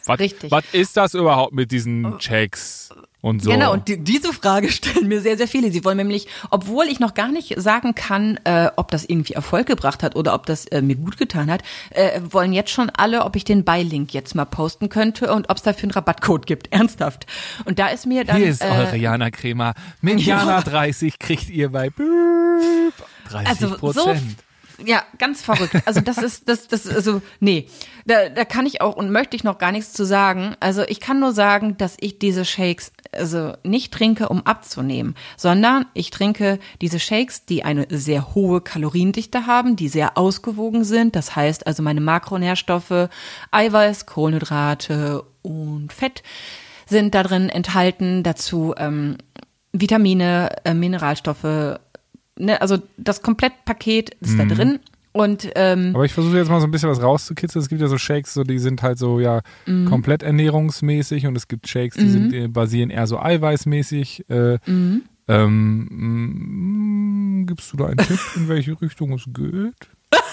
Was, 0.06 0.20
Richtig. 0.20 0.52
was 0.52 0.64
ist 0.74 0.98
das 0.98 1.14
überhaupt 1.14 1.54
mit 1.54 1.72
diesen 1.72 2.20
Shakes 2.20 2.90
und 3.24 3.42
so? 3.42 3.50
Genau, 3.52 3.72
und 3.72 3.88
die, 3.88 4.04
diese 4.04 4.34
Frage 4.34 4.70
stellen 4.72 5.08
mir 5.08 5.22
sehr, 5.22 5.38
sehr 5.38 5.48
viele. 5.48 5.72
Sie 5.72 5.86
wollen 5.86 5.96
nämlich, 5.96 6.28
obwohl 6.50 6.86
ich 6.86 7.00
noch 7.00 7.14
gar 7.14 7.30
nicht 7.30 7.56
sagen 7.58 7.96
kann, 7.96 8.38
äh, 8.44 8.70
ob 8.76 8.92
das 8.92 9.06
irgendwie 9.06 9.32
Erfolg 9.32 9.66
gebracht 9.66 10.04
hat 10.04 10.18
oder 10.18 10.34
ob 10.34 10.46
das 10.46 10.66
äh, 10.68 10.82
mir 10.82 10.98
gut 10.98 11.18
getan 11.18 11.50
hat, 11.50 11.64
äh, 11.92 12.20
wollen 12.30 12.52
jetzt 12.52 12.72
schon 12.72 12.90
alle, 12.90 13.24
ob 13.24 13.38
ich 13.38 13.46
den 13.46 13.64
Buy-Link 13.64 14.14
jetzt 14.14 14.36
mal 14.36 14.44
posten 14.44 14.90
könnte 14.90 15.34
und 15.34 15.50
ob 15.50 15.56
es 15.56 15.64
dafür 15.64 15.84
einen 15.84 15.92
Rabattcode 15.92 16.46
gibt. 16.46 16.68
Ernsthaft. 16.74 17.26
Und 17.64 17.80
da 17.80 17.88
ist 17.88 18.06
mir 18.06 18.26
dann. 18.26 18.36
Hier 18.36 18.50
ist 18.50 18.62
äh, 18.62 18.68
eure 18.68 18.98
Jana 18.98 19.32
Crema. 19.32 19.74
Mit 20.02 20.20
Jana 20.20 20.60
30 20.60 21.18
kriegt 21.18 21.50
ihr 21.50 21.72
bei 21.72 21.90
Böp 21.90 22.94
30 23.30 23.48
Also 23.48 23.68
so, 23.70 23.78
Prozent. 23.78 24.36
Ja, 24.86 25.04
ganz 25.18 25.42
verrückt. 25.42 25.76
Also 25.86 26.02
das 26.02 26.18
ist, 26.18 26.48
das, 26.50 26.68
das, 26.68 26.88
also 26.88 27.22
nee, 27.40 27.68
da, 28.06 28.30
da 28.30 28.46
kann 28.46 28.66
ich 28.66 28.82
auch 28.82 28.96
und 28.96 29.12
möchte 29.12 29.36
ich 29.36 29.44
noch 29.44 29.58
gar 29.58 29.72
nichts 29.72 29.94
zu 29.94 30.06
sagen. 30.06 30.56
Also 30.60 30.84
ich 30.84 31.00
kann 31.00 31.20
nur 31.20 31.34
sagen, 31.34 31.78
dass 31.78 31.98
ich 32.00 32.20
diese 32.20 32.46
Shakes 32.46 32.92
also 33.12 33.54
nicht 33.64 33.94
trinke, 33.94 34.30
um 34.30 34.46
abzunehmen, 34.46 35.16
sondern 35.38 35.86
ich 35.94 36.10
trinke 36.10 36.60
diese 36.82 37.00
Shakes, 37.00 37.46
die 37.46 37.64
eine 37.64 37.86
sehr 37.90 38.34
hohe 38.34 38.62
Kaloriendichte 38.62 39.46
haben, 39.46 39.76
die 39.76 39.88
sehr 39.88 40.18
ausgewogen 40.18 40.84
sind. 40.84 41.16
Das 41.16 41.36
heißt 41.36 41.68
also 41.68 41.84
meine 41.84 42.02
Makronährstoffe, 42.02 43.10
Eiweiß, 43.52 44.06
Kohlenhydrate 44.06 45.24
und 45.42 45.94
Fett 45.94 46.24
sind 46.88 47.16
da 47.16 47.24
drin 47.24 47.50
enthalten. 47.50 48.24
Dazu 48.24 48.74
ähm, 48.78 49.18
Vitamine, 49.72 50.50
äh, 50.66 50.74
Mineralstoffe, 50.74 51.80
ne, 52.38 52.60
also 52.62 52.78
das 52.98 53.22
Komplettpaket 53.22 54.12
ist 54.22 54.38
da 54.40 54.46
drin. 54.46 54.80
Und 55.16 55.48
ähm, 55.54 55.92
Aber 55.94 56.06
ich 56.06 56.14
versuche 56.14 56.38
jetzt 56.38 56.50
mal 56.50 56.60
so 56.60 56.66
ein 56.66 56.72
bisschen 56.72 56.90
was 56.90 57.00
rauszukitzeln. 57.02 57.62
Es 57.62 57.70
gibt 57.70 57.82
ja 57.82 57.88
so 57.88 58.00
Shakes, 58.00 58.34
so 58.34 58.44
die 58.44 58.58
sind 58.58 58.82
halt 58.82 58.98
so 58.98 59.20
ja 59.20 59.42
Mhm. 59.68 59.86
komplett 59.86 60.24
ernährungsmäßig 60.24 61.28
und 61.28 61.36
es 61.36 61.48
gibt 61.48 61.68
Shakes, 61.68 61.98
die 61.98 62.10
sind 62.10 62.34
äh, 62.34 62.48
basieren 62.48 62.90
eher 62.90 63.06
so 63.06 63.20
eiweißmäßig. 63.20 64.26
Äh, 64.30 64.58
Mhm. 64.66 65.04
ähm, 65.28 65.88
mm, 67.42 67.46
gibst 67.46 67.72
du 67.74 67.78
da 67.78 67.86
einen 67.88 67.98
Tipp, 67.98 68.20
in 68.36 68.48
welche 68.50 68.80
Richtung 68.82 69.14
es 69.14 69.26
geht? 69.28 69.88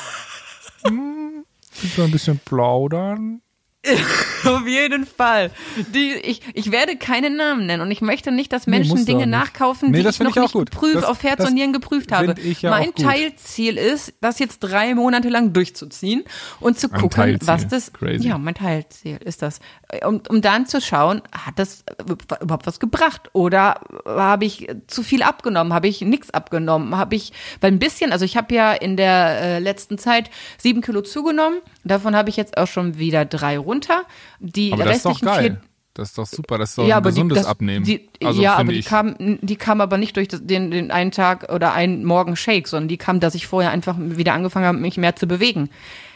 Hm, 0.86 1.44
Willst 1.82 1.98
du 1.98 2.02
ein 2.02 2.10
bisschen 2.10 2.38
plaudern? 2.44 3.42
Auf 4.44 4.66
jeden 4.66 5.06
Fall. 5.06 5.50
Die, 5.94 6.12
ich, 6.12 6.42
ich 6.52 6.70
werde 6.70 6.96
keine 6.96 7.30
Namen 7.30 7.64
nennen 7.64 7.82
und 7.82 7.90
ich 7.90 8.02
möchte 8.02 8.30
nicht, 8.30 8.52
dass 8.52 8.66
Nee, 8.66 8.78
Menschen 8.78 8.98
du 8.98 9.04
Dinge 9.04 9.26
nachkaufen, 9.26 9.90
Nee, 9.90 10.02
die 10.02 10.08
ich 10.08 10.18
noch 10.20 10.36
ich 10.36 10.36
nicht 10.36 10.52
geprüft, 10.52 10.96
Das- 10.96 11.04
auf 11.04 11.22
Herz 11.22 11.38
das 11.38 11.48
und 11.48 11.54
Nieren 11.54 11.72
geprüft 11.72 12.12
habe. 12.12 12.34
ja 12.60 12.70
mein. 12.70 12.94
Teilziel 12.94 13.78
ist, 13.78 14.12
das 14.20 14.38
jetzt 14.38 14.58
drei 14.60 14.94
Monate 14.94 15.30
lang 15.30 15.52
durchzuziehen 15.54 16.24
und 16.60 16.78
zu 16.78 16.88
gucken, 16.90 17.38
was 17.42 17.68
das. 17.68 17.92
Crazy. 17.92 18.28
Ja, 18.28 18.36
mein 18.36 18.54
Teilziel 18.54 19.16
ist 19.24 19.40
das. 19.40 19.60
Um, 20.04 20.22
um 20.28 20.40
dann 20.40 20.66
zu 20.66 20.80
schauen, 20.80 21.20
hat 21.32 21.58
das 21.58 21.84
überhaupt 22.40 22.66
was 22.66 22.78
gebracht? 22.78 23.28
Oder 23.32 23.80
habe 24.06 24.44
ich 24.44 24.68
zu 24.86 25.02
viel 25.02 25.22
abgenommen? 25.24 25.72
Habe 25.72 25.88
ich 25.88 26.00
nichts 26.02 26.30
abgenommen? 26.30 26.96
Habe 26.96 27.16
ich, 27.16 27.32
weil 27.60 27.72
ein 27.72 27.80
bisschen, 27.80 28.12
also 28.12 28.24
ich 28.24 28.36
habe 28.36 28.54
ja 28.54 28.72
in 28.72 28.96
der 28.96 29.40
äh, 29.40 29.58
letzten 29.58 29.98
Zeit 29.98 30.30
sieben 30.58 30.80
Kilo 30.80 31.02
zugenommen. 31.02 31.58
Davon 31.82 32.14
habe 32.14 32.28
ich 32.28 32.36
jetzt 32.36 32.56
auch 32.56 32.68
schon 32.68 32.98
wieder 32.98 33.24
drei 33.24 33.58
runter. 33.58 34.04
Die 34.38 34.72
Aber 34.72 34.84
das 34.84 34.98
ist 34.98 35.04
doch 35.06 35.10
restlichen 35.10 35.40
vier 35.40 35.60
Das 35.94 36.10
ist 36.10 36.18
doch 36.18 36.26
super. 36.26 36.56
Das 36.56 36.70
ist 36.70 36.78
doch 36.78 36.86
ja, 36.86 36.98
ein 36.98 37.02
gesundes 37.02 37.38
die, 37.38 37.42
das, 37.42 37.50
Abnehmen. 37.50 37.84
Die, 37.84 38.08
also, 38.22 38.40
ja, 38.40 38.54
aber 38.54 38.72
die 38.72 38.78
ich. 38.78 38.86
kam, 38.86 39.16
die 39.18 39.56
kam 39.56 39.80
aber 39.80 39.98
nicht 39.98 40.16
durch 40.16 40.28
das, 40.28 40.46
den, 40.46 40.70
den 40.70 40.92
einen 40.92 41.10
Tag 41.10 41.52
oder 41.52 41.72
einen 41.72 42.04
Morgen 42.04 42.36
Shake, 42.36 42.68
sondern 42.68 42.86
die 42.86 42.96
kam, 42.96 43.18
dass 43.18 43.34
ich 43.34 43.48
vorher 43.48 43.72
einfach 43.72 43.96
wieder 43.98 44.34
angefangen 44.34 44.66
habe, 44.66 44.78
mich 44.78 44.98
mehr 44.98 45.16
zu 45.16 45.26
bewegen. 45.26 45.68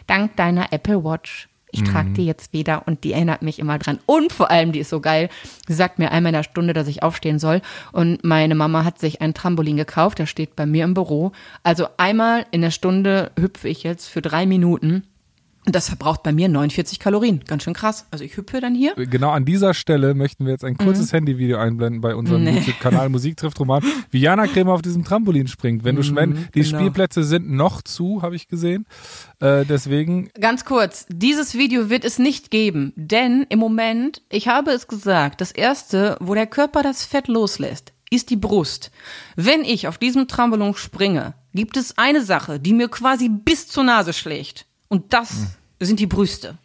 Dank 0.06 0.36
deiner 0.36 0.72
Apple 0.72 1.02
Watch. 1.02 1.48
Ich 1.74 1.82
trage 1.82 2.10
Mhm. 2.10 2.14
die 2.14 2.26
jetzt 2.26 2.52
wieder 2.52 2.82
und 2.86 3.04
die 3.04 3.12
erinnert 3.12 3.42
mich 3.42 3.58
immer 3.58 3.78
dran. 3.78 3.98
Und 4.06 4.32
vor 4.32 4.50
allem, 4.50 4.72
die 4.72 4.78
ist 4.78 4.90
so 4.90 5.00
geil. 5.00 5.28
Sie 5.66 5.74
sagt 5.74 5.98
mir 5.98 6.10
einmal 6.12 6.30
in 6.30 6.36
der 6.36 6.42
Stunde, 6.44 6.72
dass 6.72 6.88
ich 6.88 7.02
aufstehen 7.02 7.38
soll. 7.38 7.60
Und 7.92 8.24
meine 8.24 8.54
Mama 8.54 8.84
hat 8.84 8.98
sich 8.98 9.20
ein 9.20 9.34
Trampolin 9.34 9.76
gekauft, 9.76 10.18
der 10.18 10.26
steht 10.26 10.56
bei 10.56 10.66
mir 10.66 10.84
im 10.84 10.94
Büro. 10.94 11.32
Also 11.62 11.88
einmal 11.96 12.46
in 12.50 12.62
der 12.62 12.70
Stunde 12.70 13.32
hüpfe 13.38 13.68
ich 13.68 13.82
jetzt 13.82 14.08
für 14.08 14.22
drei 14.22 14.46
Minuten. 14.46 15.02
Und 15.66 15.74
das 15.74 15.88
verbraucht 15.88 16.22
bei 16.22 16.32
mir 16.32 16.48
49 16.48 16.98
Kalorien. 16.98 17.40
Ganz 17.46 17.62
schön 17.62 17.72
krass. 17.72 18.06
Also 18.10 18.22
ich 18.22 18.36
hüpfe 18.36 18.60
dann 18.60 18.74
hier. 18.74 18.94
Genau 18.96 19.30
an 19.30 19.46
dieser 19.46 19.72
Stelle 19.72 20.12
möchten 20.14 20.44
wir 20.44 20.52
jetzt 20.52 20.64
ein 20.64 20.76
kurzes 20.76 21.12
Handyvideo 21.12 21.56
einblenden 21.58 22.02
bei 22.02 22.14
unserem 22.14 22.42
Mhm. 22.42 22.50
Nee. 22.50 22.58
YouTube-Kanal 22.58 23.08
Musik 23.08 23.38
trifft 23.38 23.58
Roman, 23.60 23.82
wie 24.10 24.18
Jana 24.20 24.46
Krämer 24.46 24.72
auf 24.74 24.82
diesem 24.82 25.04
Trampolin 25.04 25.48
springt. 25.48 25.82
Wenn 25.84 25.96
du 25.96 26.02
schon, 26.02 26.16
wenn 26.16 26.48
die 26.54 26.60
genau. 26.62 26.78
Spielplätze 26.78 27.24
sind 27.24 27.50
noch 27.50 27.80
zu, 27.80 28.20
habe 28.20 28.36
ich 28.36 28.46
gesehen. 28.48 28.86
Äh, 29.40 29.64
deswegen, 29.64 30.28
Ganz 30.38 30.64
kurz, 30.66 31.06
dieses 31.08 31.54
Video 31.54 31.88
wird 31.88 32.04
es 32.04 32.18
nicht 32.18 32.50
geben, 32.50 32.92
denn 32.96 33.46
im 33.48 33.58
Moment, 33.58 34.22
ich 34.30 34.48
habe 34.48 34.70
es 34.72 34.86
gesagt, 34.86 35.40
das 35.40 35.50
erste, 35.50 36.18
wo 36.20 36.34
der 36.34 36.46
Körper 36.46 36.82
das 36.82 37.04
Fett 37.06 37.26
loslässt, 37.28 37.92
ist 38.10 38.28
die 38.28 38.36
Brust. 38.36 38.90
Wenn 39.34 39.62
ich 39.64 39.88
auf 39.88 39.96
diesem 39.96 40.28
Trampolin 40.28 40.74
springe, 40.74 41.34
gibt 41.54 41.76
es 41.78 41.96
eine 41.96 42.22
Sache, 42.22 42.60
die 42.60 42.74
mir 42.74 42.88
quasi 42.88 43.28
bis 43.30 43.66
zur 43.68 43.84
Nase 43.84 44.12
schlägt. 44.12 44.66
Und 44.94 45.12
das 45.12 45.56
sind 45.80 45.98
die 45.98 46.06
Brüste. 46.06 46.56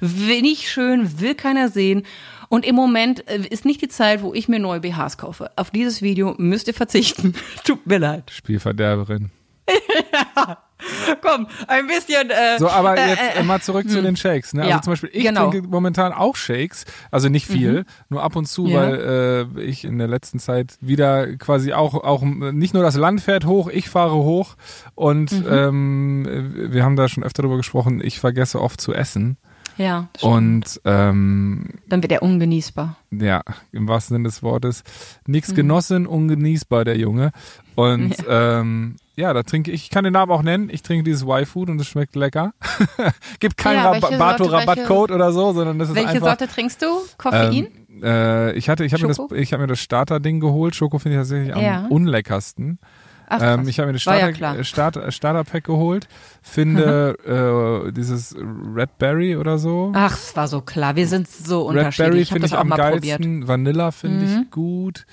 Nicht 0.00 0.68
schön, 0.68 1.20
will 1.20 1.36
keiner 1.36 1.68
sehen. 1.68 2.02
Und 2.48 2.66
im 2.66 2.74
Moment 2.74 3.28
äh, 3.28 3.38
ist 3.48 3.64
nicht 3.64 3.80
die 3.80 3.86
Zeit, 3.86 4.22
wo 4.22 4.34
ich 4.34 4.48
mir 4.48 4.58
neue 4.58 4.80
BHs 4.80 5.18
kaufe. 5.18 5.52
Auf 5.54 5.70
dieses 5.70 6.02
Video 6.02 6.34
müsst 6.36 6.66
ihr 6.66 6.74
verzichten. 6.74 7.32
Tut 7.64 7.86
mir 7.86 7.98
leid. 7.98 8.32
Spielverderberin. 8.32 9.30
Komm, 11.22 11.46
ein 11.68 11.86
bisschen. 11.86 12.30
Äh, 12.30 12.58
So, 12.58 12.68
aber 12.68 12.96
äh, 12.96 13.08
jetzt 13.10 13.36
äh, 13.36 13.40
äh, 13.40 13.42
mal 13.42 13.60
zurück 13.60 13.88
zu 13.88 14.02
den 14.02 14.16
Shakes. 14.16 14.54
Ne? 14.54 14.62
Ja, 14.68 14.76
Also 14.76 14.84
zum 14.84 14.92
Beispiel, 14.92 15.10
ich 15.12 15.24
genau. 15.24 15.50
trinke 15.50 15.68
momentan 15.68 16.12
auch 16.12 16.36
Shakes, 16.36 16.84
also 17.10 17.28
nicht 17.28 17.46
viel, 17.46 17.84
nur 18.08 18.22
ab 18.22 18.36
und 18.36 18.46
zu, 18.46 18.66
Ja. 18.66 18.80
weil 18.80 19.46
äh, 19.56 19.62
ich 19.62 19.84
in 19.84 19.98
der 19.98 20.08
letzten 20.08 20.38
Zeit 20.38 20.76
wieder 20.80 21.36
quasi 21.36 21.72
auch, 21.72 21.94
auch 21.94 22.22
nicht 22.22 22.74
nur 22.74 22.82
das 22.82 22.96
Land 22.96 23.20
fährt 23.20 23.44
hoch, 23.46 23.68
ich 23.68 23.88
fahre 23.88 24.14
hoch 24.14 24.56
und 24.94 25.30
ähm, 25.48 26.26
wir 26.72 26.84
haben 26.84 26.96
da 26.96 27.08
schon 27.08 27.24
öfter 27.24 27.42
darüber 27.42 27.56
gesprochen, 27.58 28.00
ich 28.02 28.20
vergesse 28.20 28.60
oft 28.60 28.80
zu 28.80 28.92
essen. 28.94 29.36
ja, 29.76 30.08
Und 30.22 30.80
ähm, 30.84 31.66
dann 31.88 32.02
wird 32.02 32.12
er 32.12 32.22
ungenießbar. 32.22 32.96
ja, 33.10 33.42
im 33.72 33.88
wahrsten 33.88 34.16
Sinne 34.16 34.28
des 34.28 34.42
Wortes, 34.42 34.82
nichts 35.26 35.54
genossen, 35.54 36.06
ungenießbar, 36.06 36.84
der 36.84 36.96
Junge. 36.96 37.32
Und 37.76 38.14
ähm, 38.28 38.96
ja, 39.16 39.32
da 39.32 39.42
trinke 39.42 39.70
ich, 39.70 39.84
ich 39.84 39.90
kann 39.90 40.04
den 40.04 40.12
Namen 40.14 40.32
auch 40.32 40.42
nennen, 40.42 40.68
ich 40.70 40.82
trinke 40.82 41.04
dieses 41.04 41.22
Y-Food 41.22 41.70
und 41.70 41.80
es 41.80 41.86
schmeckt 41.86 42.16
lecker. 42.16 42.52
Gibt 43.40 43.56
keinen 43.56 43.76
Ja, 43.76 43.90
Rab 43.92 44.02
welche 44.02 44.18
Bato 44.18 44.44
Sorte, 44.44 44.56
Rabattcode 44.58 45.10
oder 45.12 45.32
so, 45.32 45.52
sondern 45.52 45.78
das 45.78 45.90
ist 45.90 45.94
Welche 45.94 46.08
einfach. 46.10 46.26
Sorte 46.26 46.48
trinkst 46.48 46.82
du? 46.82 46.86
Koffein? 47.16 47.52
Ähm, 47.52 48.02
äh, 48.02 48.52
ich 48.52 48.68
hatte, 48.68 48.84
ich 48.84 48.92
habe 48.92 49.02
mir 49.02 49.08
das, 49.08 49.18
ich 49.34 49.52
habe 49.52 49.62
mir 49.62 49.66
das 49.68 49.80
Starter-Ding 49.80 50.40
geholt. 50.40 50.74
Schoko 50.74 50.98
finde 50.98 51.16
ich 51.16 51.20
tatsächlich 51.20 51.54
am 51.54 51.62
Ja. 51.62 51.86
unleckersten. 51.88 52.78
Ach, 53.28 53.40
Ähm, 53.42 53.66
ich 53.68 53.78
habe 53.80 53.88
mir 53.88 53.94
das 53.94 54.06
War 54.06 54.14
ja 54.14 54.20
Starter, 54.20 54.36
klar. 54.36 54.58
äh, 54.58 54.64
Starter, 54.64 55.10
Starter-Pack 55.10 55.64
geholt. 55.64 56.06
Finde 56.42 57.86
äh, 57.88 57.92
dieses 57.92 58.36
Red 58.36 58.98
Berry 58.98 59.36
oder 59.36 59.58
so. 59.58 59.92
Ach, 59.94 60.12
es 60.16 60.36
war 60.36 60.46
so 60.46 60.60
klar. 60.60 60.94
Wir 60.96 61.08
sind 61.08 61.28
so 61.28 61.62
Red 61.62 61.70
unterschiedlich. 61.78 61.96
Berry 62.08 62.20
ich 62.22 62.30
habe 62.30 62.34
finde 62.40 62.46
ich 62.46 62.54
auch 62.54 62.60
am 62.60 62.68
mal 62.68 62.76
probiert. 62.76 63.20
Mhm. 63.20 63.24
geilsten. 63.24 63.48
Vanilla 63.48 63.90
finde 63.90 64.24
ich 64.26 64.50
gut. 64.50 65.06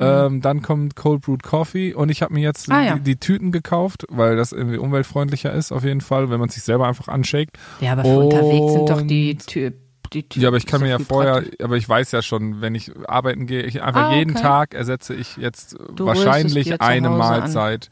Ähm, 0.00 0.40
dann 0.40 0.60
kommt 0.62 0.96
Cold 0.96 1.22
Brewed 1.22 1.42
Coffee 1.44 1.94
und 1.94 2.08
ich 2.08 2.22
habe 2.22 2.34
mir 2.34 2.40
jetzt 2.40 2.70
Ah, 2.70 2.82
ja. 2.82 2.94
die, 2.96 3.00
die 3.02 3.16
Tüten 3.16 3.52
gekauft, 3.52 4.04
weil 4.10 4.34
das 4.36 4.50
irgendwie 4.52 4.78
umweltfreundlicher 4.78 5.52
ist 5.52 5.70
auf 5.70 5.84
jeden 5.84 6.00
Fall, 6.00 6.30
wenn 6.30 6.40
man 6.40 6.48
sich 6.48 6.62
selber 6.64 6.88
einfach 6.88 7.06
anshakt. 7.08 7.58
Ja, 7.80 7.92
aber 7.92 8.02
für 8.04 8.18
unterwegs 8.18 8.72
sind 8.72 8.88
doch 8.90 9.02
die 9.02 9.32
Und- 9.32 9.46
Tü 9.46 9.72
die, 10.12 10.24
Ja, 10.40 10.48
aber 10.48 10.58
ich 10.58 10.66
kann 10.66 10.80
mir 10.80 10.90
ja 10.90 10.98
vorher, 11.00 11.40
praktisch. 11.40 11.60
aber 11.64 11.76
ich 11.76 11.88
weiß 11.88 12.12
ja 12.12 12.22
schon, 12.22 12.60
wenn 12.60 12.74
ich 12.76 12.92
arbeiten 13.08 13.46
gehe, 13.46 13.62
ich 13.62 13.82
einfach 13.82 14.10
Ah, 14.10 14.14
jeden 14.14 14.32
okay. 14.32 14.42
Tag 14.42 14.74
ersetze 14.74 15.12
ich 15.14 15.36
jetzt 15.38 15.76
Du 15.96 16.06
wahrscheinlich 16.06 16.80
eine 16.80 17.08
Hause 17.08 17.22
an. 17.22 17.40
Mahlzeit, 17.40 17.90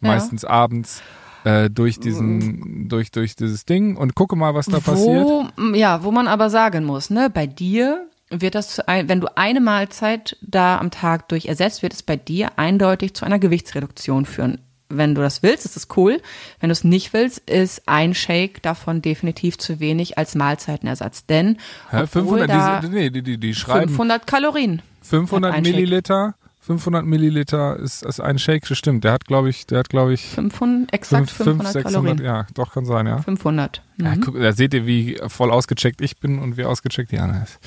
meistens 0.00 0.44
abends, 0.44 1.02
äh, 1.44 1.70
durch 1.70 2.00
diesen, 2.00 2.88
durch, 2.88 3.10
durch 3.12 3.36
dieses 3.36 3.64
Ding 3.64 3.96
und 3.96 4.14
gucke 4.16 4.34
mal, 4.34 4.54
was 4.54 4.66
da 4.66 4.80
passiert. 4.80 5.24
Wo, 5.24 5.46
ja, 5.74 6.02
wo 6.02 6.10
man 6.10 6.26
aber 6.26 6.50
sagen 6.50 6.84
muss, 6.84 7.10
ne, 7.10 7.30
bei 7.32 7.46
dir 7.46 8.08
wird 8.32 8.54
das, 8.54 8.78
wenn 8.86 9.20
du 9.20 9.28
eine 9.36 9.60
Mahlzeit 9.60 10.36
da 10.40 10.78
am 10.78 10.90
Tag 10.90 11.28
durch 11.28 11.46
ersetzt, 11.46 11.82
wird 11.82 11.92
es 11.92 12.02
bei 12.02 12.16
dir 12.16 12.58
eindeutig 12.58 13.14
zu 13.14 13.24
einer 13.24 13.38
Gewichtsreduktion 13.38 14.26
führen. 14.26 14.58
Wenn 14.88 15.14
du 15.14 15.22
das 15.22 15.42
willst, 15.42 15.64
ist 15.64 15.76
das 15.76 15.88
cool. 15.96 16.20
Wenn 16.60 16.68
du 16.68 16.72
es 16.72 16.84
nicht 16.84 17.14
willst, 17.14 17.38
ist 17.48 17.88
ein 17.88 18.14
Shake 18.14 18.62
davon 18.62 19.00
definitiv 19.00 19.56
zu 19.56 19.80
wenig 19.80 20.18
als 20.18 20.34
Mahlzeitenersatz. 20.34 21.24
Denn 21.26 21.56
Hä, 21.90 22.02
obwohl 22.02 22.46
500, 22.46 22.50
da 22.50 22.80
die, 22.80 22.88
nee, 22.88 23.10
die, 23.10 23.22
die, 23.22 23.38
die 23.38 23.54
schreiben 23.54 23.88
500 23.88 24.26
Kalorien. 24.26 24.82
500 25.02 25.50
hat 25.50 25.58
ein 25.58 25.64
Shake. 25.64 25.74
Milliliter. 25.74 26.34
500 26.62 27.04
Milliliter 27.04 27.76
ist, 27.76 28.04
ist 28.04 28.20
ein 28.20 28.38
Shake, 28.38 28.68
das 28.68 28.78
stimmt. 28.78 29.02
Der 29.02 29.12
hat, 29.12 29.24
glaube 29.24 29.50
ich, 29.50 29.66
der 29.66 29.80
hat, 29.80 29.88
glaube 29.88 30.14
ich, 30.14 30.28
500, 30.28 30.92
exakt 30.92 31.30
5, 31.30 31.44
500 31.44 31.72
600, 31.72 31.92
Kalorien. 31.92 32.24
ja, 32.24 32.46
doch, 32.54 32.72
kann 32.72 32.84
sein, 32.84 33.06
ja. 33.08 33.18
500. 33.18 33.82
Mhm. 33.96 34.04
ja 34.04 34.14
guck, 34.24 34.40
da 34.40 34.52
seht 34.52 34.72
ihr, 34.72 34.86
wie 34.86 35.18
voll 35.26 35.50
ausgecheckt 35.50 36.00
ich 36.00 36.18
bin 36.20 36.38
und 36.38 36.56
wie 36.56 36.64
ausgecheckt 36.64 37.10
Jana 37.10 37.42
ist. 37.42 37.58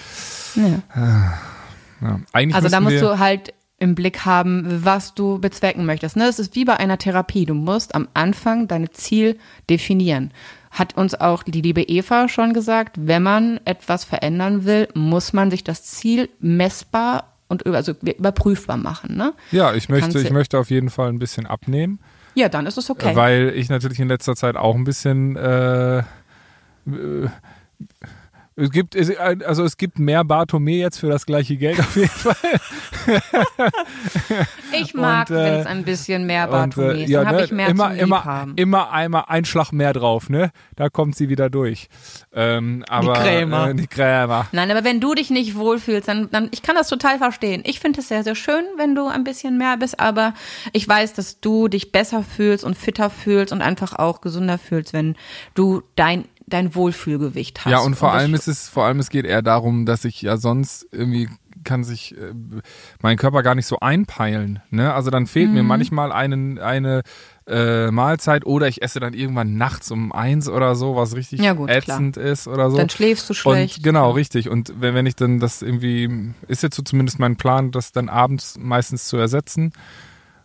Ja. 0.56 0.82
Ja. 2.02 2.20
Eigentlich 2.34 2.56
Also 2.56 2.70
da 2.70 2.80
musst 2.80 3.02
du 3.02 3.20
halt 3.20 3.54
im 3.78 3.96
Blick 3.96 4.26
haben, 4.26 4.86
was 4.86 5.14
du 5.16 5.40
bezwecken 5.40 5.86
möchtest. 5.86 6.16
Ne? 6.16 6.26
Es 6.26 6.40
ist 6.40 6.56
wie 6.56 6.66
bei 6.66 6.78
einer 6.78 6.98
Therapie. 6.98 7.46
Du 7.46 7.54
musst 7.54 7.94
am 7.94 8.08
Anfang 8.14 8.68
deine 8.68 8.90
Ziel 8.92 9.38
definieren. 9.70 10.32
Hat 10.72 10.96
uns 10.98 11.14
auch 11.16 11.44
die 11.44 11.62
liebe 11.62 11.82
Eva 11.82 12.28
schon 12.28 12.54
gesagt, 12.54 12.96
wenn 13.00 13.24
man 13.24 13.60
etwas 13.66 14.04
verändern 14.04 14.66
will, 14.66 14.88
muss 14.94 15.34
man 15.34 15.52
sich 15.52 15.64
das 15.64 15.84
Ziel 15.84 16.30
messbar 16.40 17.34
und 17.48 17.62
über, 17.64 17.78
also 17.78 17.94
überprüfbar 18.02 18.78
machen. 18.78 19.16
Ne? 19.18 19.34
Ja, 19.52 19.74
ich 19.74 19.90
möchte, 19.90 20.12
kannst 20.12 20.26
ich 20.26 20.32
möchte 20.32 20.58
auf 20.58 20.70
jeden 20.70 20.90
Fall 20.90 21.10
ein 21.10 21.20
bisschen 21.20 21.46
abnehmen, 21.46 22.00
Ja, 22.34 22.50
dann 22.50 22.66
ist 22.66 22.78
es 22.78 22.90
okay. 22.90 23.16
weil 23.16 23.54
ich 23.56 23.70
natürlich 23.70 24.00
in 24.00 24.08
letzter 24.08 24.36
Zeit 24.36 24.56
auch 24.56 24.76
ein 24.76 24.84
bisschen 24.84 25.36
äh, 25.36 26.00
äh, 26.00 26.04
es 28.58 28.72
gibt 28.72 28.96
also 28.96 29.64
es 29.66 29.76
gibt 29.76 30.00
mehr 30.00 30.24
Bartome 30.24 30.72
jetzt 30.72 31.00
für 31.00 31.10
das 31.10 31.26
gleiche 31.26 31.58
Geld 31.58 31.78
auf 31.80 31.96
jeden 31.96 32.08
Fall. 32.10 32.36
ich 34.72 34.94
mag, 34.94 35.30
und, 35.30 35.36
äh, 35.36 35.40
wenn 35.40 35.54
es 35.56 35.66
ein 35.66 35.84
bisschen 35.84 36.26
mehr 36.26 36.46
Und, 36.46 36.52
Bartome 36.52 36.94
äh, 36.94 37.04
ist. 37.04 37.10
ja, 37.10 37.20
Dann 37.20 37.28
habe 37.28 37.38
ne, 37.38 37.44
ich 37.44 37.52
mehr 37.52 37.68
immer, 37.68 37.90
zum 37.90 38.00
immer, 38.00 38.48
immer 38.56 38.92
einmal 38.92 39.26
ein 39.28 39.44
Schlag 39.44 39.74
mehr 39.74 39.92
drauf, 39.92 40.30
ne? 40.30 40.52
Da 40.78 40.90
kommt 40.90 41.18
sie 41.18 41.28
wieder 41.28 41.50
durch. 41.50 41.90
Ähm, 42.34 42.86
aber, 42.88 43.14
Krämer. 43.14 43.70
Äh, 43.72 43.76
die 43.76 43.88
Krämer. 43.88 44.48
Nein, 44.54 44.72
aber 44.72 44.86
wenn 44.86 45.02
du 45.02 45.16
dich 45.16 45.30
nicht 45.30 45.56
wohlfühlst, 45.56 46.08
dann, 46.08 46.30
dann 46.32 46.48
ich 46.52 46.62
kann 46.62 46.76
das 46.76 46.88
total 46.88 47.18
verstehen. 47.18 47.62
Ich 47.66 47.82
finde 47.82 48.00
es 48.00 48.08
sehr, 48.08 48.24
sehr 48.24 48.36
schön, 48.36 48.64
wenn 48.78 48.96
du 48.96 49.08
ein 49.08 49.26
bisschen 49.26 49.58
mehr 49.58 49.76
bist, 49.76 50.00
aber 50.00 50.34
ich 50.72 50.88
weiß, 50.88 51.14
dass 51.14 51.42
du 51.42 51.68
dich 51.68 51.92
besser 51.92 52.24
fühlst 52.24 52.64
und 52.64 52.78
fitter 52.78 53.10
fühlst 53.10 53.52
und 53.52 53.62
einfach 53.62 54.00
auch 54.00 54.22
gesünder 54.22 54.58
fühlst, 54.58 54.94
wenn 54.94 55.16
du 55.56 55.84
dein 55.96 56.24
dein 56.48 56.76
Wohlfühlgewicht 56.76 57.66
hast. 57.66 57.72
Ja, 57.72 57.80
und 57.80 57.96
vor 57.96 58.12
das- 58.12 58.22
allem 58.22 58.34
ist 58.36 58.48
es, 58.48 58.70
vor 58.70 58.86
allem 58.86 59.00
es 59.00 59.10
geht 59.10 59.26
eher 59.26 59.42
darum, 59.42 59.86
dass 59.86 60.06
ich 60.06 60.22
ja 60.22 60.38
sonst 60.38 60.88
irgendwie 60.92 61.30
kann 61.64 61.84
sich 61.84 62.16
äh, 62.16 62.32
mein 63.02 63.18
Körper 63.18 63.42
gar 63.42 63.56
nicht 63.56 63.66
so 63.66 63.80
einpeilen. 63.80 64.60
Ne? 64.70 64.94
Also 64.94 65.10
dann 65.10 65.26
fehlt 65.26 65.48
Mhm. 65.48 65.54
mir 65.56 65.64
manchmal 65.64 66.12
einen, 66.12 66.60
eine 66.60 67.02
äh, 67.48 67.90
Mahlzeit 67.90 68.46
oder 68.46 68.68
ich 68.68 68.84
esse 68.84 69.00
dann 69.00 69.14
irgendwann 69.16 69.58
nachts 69.58 69.90
um 69.90 70.12
eins 70.12 70.48
oder 70.48 70.76
so, 70.76 70.96
was 70.96 71.16
richtig 71.16 71.42
Ja, 71.42 71.54
gut, 71.54 71.70
ätzend 71.72 72.18
ist 72.18 72.48
oder 72.48 72.70
so. 72.70 72.78
dann 72.78 72.90
schläfst 72.90 73.28
du 73.30 73.34
schlecht. 73.34 73.78
Und 73.78 73.84
genau, 73.84 74.12
richtig. 74.12 74.48
Und 74.50 74.74
wenn, 74.80 74.94
wenn 74.94 75.08
ich 75.08 75.16
dann 75.16 75.40
das 75.40 75.64
irgendwie, 75.64 76.34
ist 76.48 76.62
jetzt 76.62 76.76
so 76.76 76.84
zumindest 76.84 77.18
mein 77.18 77.36
Plan, 77.36 77.72
das 77.72 77.92
dann 77.92 78.10
abends 78.10 78.58
meistens 78.60 79.08
zu 79.08 79.18
ersetzen. 79.18 79.74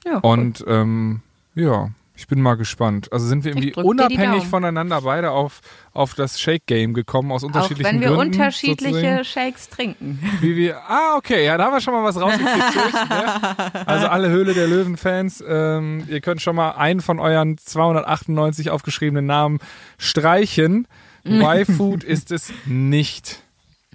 Ja, 0.06 0.18
Und 0.18 0.64
ähm, 0.66 1.20
ja, 1.54 1.90
ich 2.20 2.28
bin 2.28 2.42
mal 2.42 2.56
gespannt. 2.56 3.10
Also 3.12 3.26
sind 3.26 3.44
wir 3.44 3.52
irgendwie 3.52 3.72
unabhängig 3.74 4.46
voneinander 4.46 5.00
beide 5.00 5.30
auf, 5.30 5.62
auf 5.94 6.12
das 6.12 6.38
Shake-Game 6.38 6.92
gekommen, 6.92 7.32
aus 7.32 7.42
auch 7.42 7.46
unterschiedlichen 7.46 7.94
wenn 7.94 8.00
wir 8.00 8.08
Gründen. 8.08 8.34
unterschiedliche 8.34 8.94
sozusagen. 8.94 9.24
Shakes 9.24 9.68
trinken. 9.70 10.22
Wie 10.42 10.54
wir, 10.54 10.76
ah, 10.86 11.16
okay, 11.16 11.46
ja, 11.46 11.56
da 11.56 11.64
haben 11.64 11.72
wir 11.72 11.80
schon 11.80 11.94
mal 11.94 12.04
was 12.04 12.20
rausgekriegt. 12.20 12.94
ne? 13.08 13.86
Also 13.86 14.06
alle 14.08 14.28
Höhle 14.28 14.52
der 14.52 14.66
Löwen-Fans, 14.68 15.42
ähm, 15.48 16.04
ihr 16.08 16.20
könnt 16.20 16.42
schon 16.42 16.56
mal 16.56 16.72
einen 16.72 17.00
von 17.00 17.18
euren 17.20 17.56
298 17.56 18.68
aufgeschriebenen 18.68 19.24
Namen 19.24 19.58
streichen. 19.96 20.86
Y-Food 21.24 22.04
ist 22.04 22.30
es 22.32 22.52
nicht. 22.66 23.42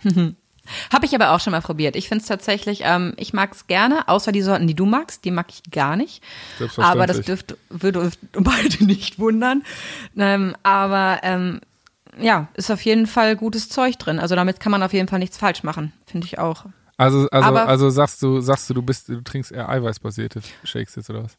Habe 0.92 1.06
ich 1.06 1.16
aber 1.16 1.32
auch 1.32 1.40
schon 1.40 1.52
mal 1.52 1.62
probiert. 1.62 1.96
Ich 1.96 2.08
finde 2.08 2.22
es 2.22 2.28
tatsächlich, 2.28 2.82
ähm, 2.84 3.14
ich 3.18 3.34
mag 3.34 3.54
es 3.54 3.68
gerne, 3.68 4.08
außer 4.08 4.32
die 4.32 4.42
Sorten, 4.42 4.68
die 4.68 4.74
du 4.74 4.86
magst, 4.86 5.26
die 5.26 5.32
mag 5.32 5.48
ich 5.50 5.64
gar 5.72 5.96
nicht. 5.96 6.24
Aber 6.78 7.06
das 7.08 7.22
dürfte, 7.22 7.58
würde 7.70 8.00
uns 8.00 8.18
beide 8.34 8.84
nicht 8.86 9.20
wundern. 9.20 9.64
Ähm, 10.18 10.56
aber 10.64 11.20
ähm, 11.24 11.62
ja, 12.20 12.48
ist 12.54 12.72
auf 12.72 12.82
jeden 12.82 13.08
Fall 13.08 13.36
gutes 13.36 13.70
Zeug 13.70 13.98
drin. 14.00 14.20
Also 14.20 14.36
damit 14.36 14.60
kann 14.60 14.72
man 14.72 14.84
auf 14.84 14.94
jeden 14.94 15.08
Fall 15.08 15.20
nichts 15.20 15.38
falsch 15.38 15.64
machen, 15.64 15.92
finde 16.06 16.28
ich 16.28 16.40
auch. 16.40 16.66
Also, 16.98 17.28
also, 17.30 17.48
Aber- 17.48 17.68
also 17.68 17.90
sagst 17.90 18.22
du, 18.22 18.40
sagst 18.42 18.70
du, 18.70 18.74
du 18.74 18.82
bist, 18.82 19.10
du 19.10 19.22
trinkst 19.22 19.52
eher 19.52 19.68
eiweißbasierte 19.70 20.42
Shakes 20.64 20.96
jetzt 20.96 21.10
oder 21.10 21.24
was? 21.26 21.38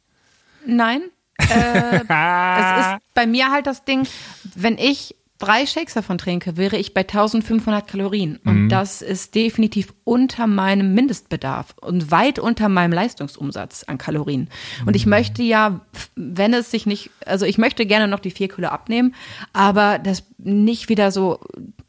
Nein, 0.67 1.03
äh, 1.39 1.45
es 2.01 2.87
ist 2.87 3.03
bei 3.15 3.27
mir 3.27 3.51
halt 3.51 3.67
das 3.67 3.85
Ding, 3.85 4.07
wenn 4.55 4.77
ich 4.79 5.15
drei 5.39 5.67
Shakes 5.67 5.95
davon 5.95 6.19
trinke, 6.19 6.57
wäre 6.57 6.77
ich 6.77 6.95
bei 6.95 7.03
1500 7.03 7.87
Kalorien. 7.87 8.39
Und 8.45 8.69
das 8.69 9.03
ist 9.03 9.35
definitiv 9.35 9.93
unter 10.05 10.47
meinem 10.47 10.95
Mindestbedarf 10.95 11.75
und 11.81 12.11
weit 12.11 12.39
unter 12.39 12.69
meinem 12.69 12.93
Leistungsumsatz 12.93 13.85
an 13.85 13.99
Kalorien. 13.99 14.49
Und 14.87 14.97
ich 14.97 15.07
möchte 15.07 15.43
ja, 15.43 15.81
wenn 16.15 16.55
es 16.55 16.71
sich 16.71 16.87
nicht, 16.87 17.11
also 17.25 17.45
ich 17.45 17.59
möchte 17.59 17.87
gerne 17.87 18.09
noch 18.09 18.21
die 18.21 18.31
vier 18.31 18.49
Kilo 18.49 18.69
abnehmen, 18.69 19.15
aber 19.53 19.99
das 19.99 20.25
nicht 20.39 20.89
wieder 20.89 21.11
so 21.11 21.41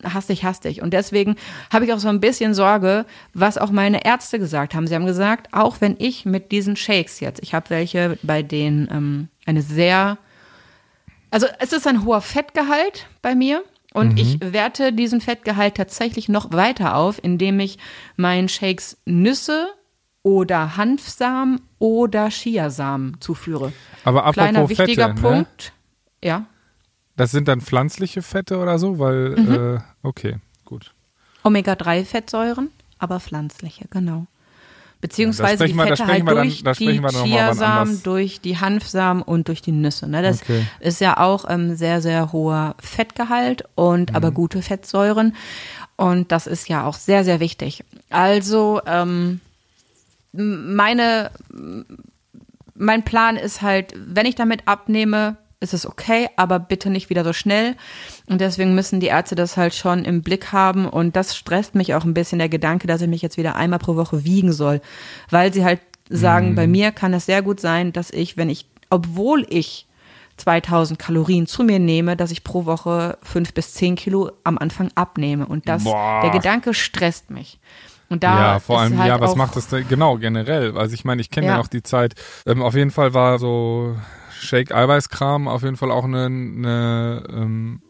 hastig, 0.03 0.43
hastig. 0.43 0.81
Und 0.81 0.93
deswegen 0.93 1.35
habe 1.71 1.85
ich 1.85 1.93
auch 1.93 1.99
so 1.99 2.09
ein 2.09 2.19
bisschen 2.19 2.53
Sorge, 2.53 3.05
was 3.33 3.57
auch 3.57 3.71
meine 3.71 4.05
Ärzte 4.05 4.39
gesagt 4.39 4.75
haben. 4.75 4.87
Sie 4.87 4.95
haben 4.95 5.05
gesagt, 5.05 5.53
auch 5.53 5.77
wenn 5.79 5.95
ich 5.99 6.25
mit 6.25 6.51
diesen 6.51 6.75
Shakes 6.75 7.19
jetzt, 7.19 7.41
ich 7.43 7.53
habe 7.53 7.69
welche, 7.69 8.17
bei 8.23 8.43
denen 8.43 8.87
ähm, 8.91 9.27
eine 9.45 9.61
sehr 9.61 10.17
also 11.31 11.47
es 11.59 11.73
ist 11.73 11.87
ein 11.87 12.05
hoher 12.05 12.21
Fettgehalt 12.21 13.07
bei 13.21 13.35
mir 13.35 13.63
und 13.93 14.19
ich 14.19 14.39
werte 14.41 14.93
diesen 14.93 15.21
Fettgehalt 15.21 15.75
tatsächlich 15.75 16.29
noch 16.29 16.51
weiter 16.53 16.95
auf, 16.95 17.23
indem 17.23 17.59
ich 17.59 17.77
meinen 18.15 18.47
Shakes 18.49 18.97
Nüsse 19.05 19.67
oder 20.23 20.77
Hanfsamen 20.77 21.61
oder 21.79 22.29
Chiasamen 22.29 23.19
zuführe. 23.21 23.71
Aber 24.03 24.19
apropos 24.25 24.33
Kleiner 24.35 24.69
wichtiger 24.69 25.07
Fette, 25.09 25.21
Ne? 25.21 25.29
Punkt. 25.29 25.73
Ja. 26.23 26.45
Das 27.15 27.31
sind 27.31 27.47
dann 27.47 27.61
pflanzliche 27.61 28.21
Fette 28.21 28.59
oder 28.59 28.77
so, 28.77 28.99
weil, 28.99 29.29
Mhm. 29.29 29.75
äh, 29.77 29.79
okay, 30.03 30.37
gut. 30.65 30.93
Omega-3-Fettsäuren, 31.43 32.69
aber 32.99 33.19
pflanzliche, 33.19 33.85
genau. 33.89 34.27
Beziehungsweise 34.99 35.57
sprechen 35.57 35.77
die 35.77 35.83
Fette 35.83 36.07
halt 36.07 36.25
wir 36.25 36.33
dann- 36.33 36.35
durch 36.43 36.57
die 36.77 36.85
dann 36.95 37.03
wann 37.03 37.23
Chiasamen, 37.25 38.03
durch 38.03 38.41
die 38.41 38.57
Hanfsamen 38.57 39.21
und 39.21 39.47
durch 39.47 39.61
die 39.61 39.71
Nüsse. 39.71 40.07
Ne? 40.07 40.21
Das 40.23 40.41
Okay. 40.41 40.65
ist 40.79 40.99
ja 41.01 41.17
auch 41.17 41.45
ähm, 41.49 41.75
sehr, 41.75 42.01
sehr 42.01 42.31
hoher 42.31 42.75
Fettgehalt 42.79 43.63
und 43.75 44.09
Mhm. 44.09 44.15
aber 44.15 44.31
gute 44.31 44.61
Fettsäuren. 44.61 45.35
Und 45.97 46.31
das 46.31 46.47
ist 46.47 46.67
ja 46.67 46.83
auch 46.85 46.95
sehr, 46.95 47.23
sehr 47.23 47.39
wichtig. 47.39 47.83
Also 48.09 48.81
ähm, 48.87 49.39
meine, 50.33 51.31
mein 52.75 53.03
Plan 53.03 53.35
ist 53.37 53.61
halt, 53.61 53.93
wenn 53.95 54.25
ich 54.25 54.35
damit 54.35 54.67
abnehme, 54.67 55.37
ist 55.59 55.73
es 55.73 55.87
okay, 55.87 56.29
aber 56.35 56.59
bitte 56.59 56.89
nicht 56.89 57.09
wieder 57.09 57.23
so 57.23 57.33
schnell. 57.33 57.75
Und 58.27 58.41
deswegen 58.41 58.75
müssen 58.75 58.99
die 58.99 59.07
Ärzte 59.07 59.35
das 59.35 59.57
halt 59.57 59.73
schon 59.73 60.05
im 60.05 60.21
Blick 60.21 60.51
haben. 60.51 60.87
Und 60.87 61.15
das 61.15 61.35
stresst 61.35 61.73
mich 61.73 61.95
auch 61.95 62.03
ein 62.03 62.13
bisschen 62.13 62.39
der 62.39 62.49
Gedanke, 62.49 62.87
dass 62.87 63.01
ich 63.01 63.07
mich 63.07 63.21
jetzt 63.21 63.37
wieder 63.37 63.55
einmal 63.55 63.79
pro 63.79 63.95
Woche 63.95 64.23
wiegen 64.23 64.53
soll. 64.53 64.81
Weil 65.29 65.51
sie 65.51 65.65
halt 65.65 65.81
sagen, 66.09 66.55
bei 66.55 66.67
mir 66.67 66.91
kann 66.91 67.13
es 67.13 67.25
sehr 67.25 67.41
gut 67.41 67.59
sein, 67.59 67.91
dass 67.91 68.11
ich, 68.11 68.37
wenn 68.37 68.49
ich, 68.49 68.67
obwohl 68.89 69.45
ich 69.49 69.87
2000 70.37 70.99
Kalorien 70.99 71.47
zu 71.47 71.63
mir 71.63 71.79
nehme, 71.79 72.15
dass 72.15 72.31
ich 72.31 72.43
pro 72.43 72.65
Woche 72.65 73.17
fünf 73.23 73.53
bis 73.53 73.73
zehn 73.73 73.95
Kilo 73.95 74.31
am 74.43 74.57
Anfang 74.57 74.91
abnehme. 74.93 75.47
Und 75.47 75.67
das, 75.67 75.83
Boah. 75.83 76.21
der 76.21 76.29
Gedanke 76.29 76.73
stresst 76.73 77.31
mich. 77.31 77.59
Und 78.09 78.23
da 78.23 78.39
ja, 78.53 78.59
vor 78.59 78.79
allem, 78.79 78.97
halt 78.97 79.09
ja, 79.09 79.19
was 79.19 79.35
macht 79.35 79.55
das 79.55 79.67
denn? 79.67 79.85
Genau, 79.87 80.17
generell. 80.17 80.77
Also 80.77 80.93
ich 80.93 81.03
meine, 81.03 81.19
ich 81.19 81.29
kenne 81.29 81.47
ja. 81.47 81.53
Ja. 81.53 81.57
noch 81.57 81.67
die 81.67 81.83
Zeit. 81.83 82.13
Ähm, 82.45 82.61
auf 82.61 82.75
jeden 82.75 82.91
Fall 82.91 83.13
war 83.13 83.37
so 83.37 83.97
Shake-Eiweißkram 84.41 85.47
auf 85.47 85.63
jeden 85.63 85.77
Fall 85.77 85.91
auch 85.91 86.05
eine, 86.05 86.25
eine 86.25 87.23
ähm, 87.29 87.81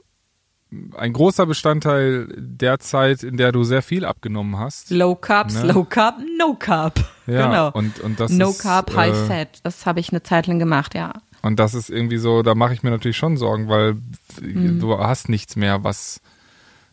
ein 0.98 1.14
großer 1.14 1.46
Bestandteil 1.46 2.28
der 2.38 2.80
Zeit, 2.80 3.24
in 3.24 3.38
der 3.38 3.54
du 3.54 3.64
sehr 3.64 3.82
viel 3.82 4.04
abgenommen 4.04 4.58
hast. 4.60 4.90
Low 4.92 5.16
Carb, 5.16 5.48
Ne? 5.54 5.60
Slow 5.72 5.86
Carb, 5.86 6.18
No 6.38 6.56
Carb. 6.56 7.00
Ja, 7.26 7.48
genau. 7.48 7.72
und, 7.72 8.00
und 8.02 8.20
das 8.20 8.32
no 8.32 8.50
ist, 8.50 8.60
Carb, 8.60 8.94
High 8.96 9.14
äh, 9.16 9.26
Fat. 9.28 9.60
Das 9.64 9.86
habe 9.86 10.00
ich 10.02 10.12
eine 10.12 10.24
Zeit 10.24 10.48
lang 10.48 10.60
gemacht, 10.60 10.94
ja. 10.94 11.14
Und 11.42 11.58
das 11.60 11.74
ist 11.74 11.90
irgendwie 11.90 12.18
so, 12.18 12.42
da 12.44 12.54
mache 12.56 12.74
ich 12.74 12.84
mir 12.84 12.90
natürlich 12.90 13.18
schon 13.18 13.38
Sorgen, 13.38 13.70
weil 13.70 13.96
Mhm. 14.42 14.80
du 14.80 14.98
hast 15.00 15.30
nichts 15.30 15.56
mehr, 15.56 15.84
was 15.84 16.20